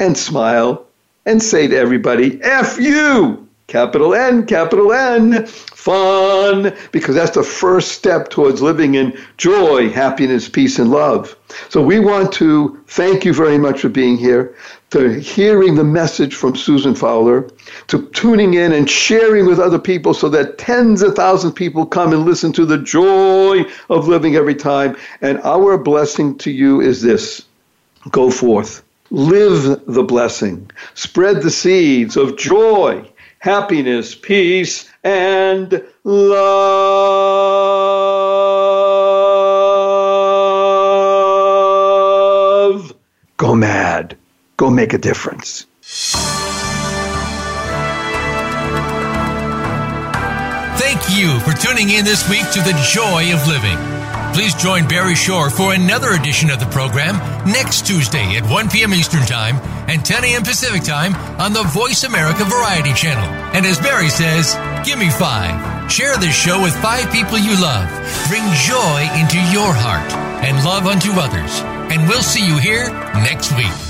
and 0.00 0.16
smile 0.18 0.86
and 1.26 1.40
say 1.40 1.68
to 1.68 1.76
everybody, 1.76 2.42
F 2.42 2.78
you, 2.80 3.46
capital 3.66 4.14
N, 4.14 4.46
capital 4.46 4.92
N, 4.92 5.46
fun, 5.46 6.74
because 6.90 7.14
that's 7.14 7.36
the 7.36 7.42
first 7.42 7.92
step 7.92 8.30
towards 8.30 8.60
living 8.60 8.96
in 8.96 9.16
joy, 9.36 9.90
happiness, 9.90 10.48
peace, 10.48 10.78
and 10.78 10.90
love. 10.90 11.36
So 11.68 11.82
we 11.82 12.00
want 12.00 12.32
to 12.32 12.82
thank 12.88 13.24
you 13.24 13.32
very 13.32 13.58
much 13.58 13.80
for 13.80 13.90
being 13.90 14.16
here, 14.16 14.56
for 14.88 15.08
hearing 15.08 15.74
the 15.74 15.84
message 15.84 16.34
from 16.34 16.56
Susan 16.56 16.94
Fowler, 16.94 17.48
to 17.88 18.08
tuning 18.08 18.54
in 18.54 18.72
and 18.72 18.90
sharing 18.90 19.46
with 19.46 19.60
other 19.60 19.78
people 19.78 20.14
so 20.14 20.28
that 20.30 20.58
tens 20.58 21.02
of 21.02 21.14
thousands 21.14 21.52
of 21.52 21.56
people 21.56 21.86
come 21.86 22.12
and 22.12 22.24
listen 22.24 22.52
to 22.54 22.64
the 22.64 22.78
joy 22.78 23.64
of 23.90 24.08
living 24.08 24.34
every 24.34 24.54
time. 24.54 24.96
And 25.20 25.38
our 25.42 25.78
blessing 25.78 26.36
to 26.38 26.50
you 26.50 26.80
is 26.80 27.02
this 27.02 27.42
go 28.10 28.30
forth 28.30 28.82
Live 29.10 29.86
the 29.86 30.04
blessing. 30.04 30.70
Spread 30.94 31.42
the 31.42 31.50
seeds 31.50 32.16
of 32.16 32.36
joy, 32.36 33.10
happiness, 33.40 34.14
peace, 34.14 34.88
and 35.02 35.82
love. 36.04 36.52
Go 43.36 43.54
mad. 43.56 44.16
Go 44.56 44.70
make 44.70 44.92
a 44.92 44.98
difference. 44.98 45.66
Thank 50.78 51.18
you 51.18 51.40
for 51.40 51.52
tuning 51.52 51.90
in 51.90 52.04
this 52.04 52.28
week 52.30 52.48
to 52.52 52.60
The 52.60 52.78
Joy 52.92 53.34
of 53.34 53.48
Living. 53.48 53.99
Please 54.40 54.54
join 54.54 54.88
Barry 54.88 55.14
Shore 55.14 55.50
for 55.50 55.74
another 55.74 56.12
edition 56.12 56.48
of 56.48 56.58
the 56.60 56.66
program 56.72 57.18
next 57.44 57.86
Tuesday 57.86 58.36
at 58.36 58.50
1 58.50 58.70
p.m. 58.70 58.94
Eastern 58.94 59.20
Time 59.26 59.56
and 59.86 60.02
10 60.02 60.24
a.m. 60.24 60.42
Pacific 60.42 60.82
Time 60.82 61.14
on 61.38 61.52
the 61.52 61.62
Voice 61.64 62.04
America 62.04 62.46
Variety 62.46 62.94
Channel. 62.94 63.28
And 63.54 63.66
as 63.66 63.78
Barry 63.78 64.08
says, 64.08 64.54
give 64.82 64.98
me 64.98 65.10
five. 65.10 65.92
Share 65.92 66.16
this 66.16 66.34
show 66.34 66.62
with 66.62 66.74
five 66.76 67.12
people 67.12 67.36
you 67.36 67.52
love. 67.60 67.86
Bring 68.28 68.44
joy 68.64 69.00
into 69.20 69.36
your 69.52 69.74
heart 69.76 70.10
and 70.42 70.64
love 70.64 70.86
unto 70.86 71.10
others. 71.20 71.60
And 71.92 72.08
we'll 72.08 72.22
see 72.22 72.46
you 72.46 72.56
here 72.56 72.88
next 73.20 73.54
week. 73.54 73.89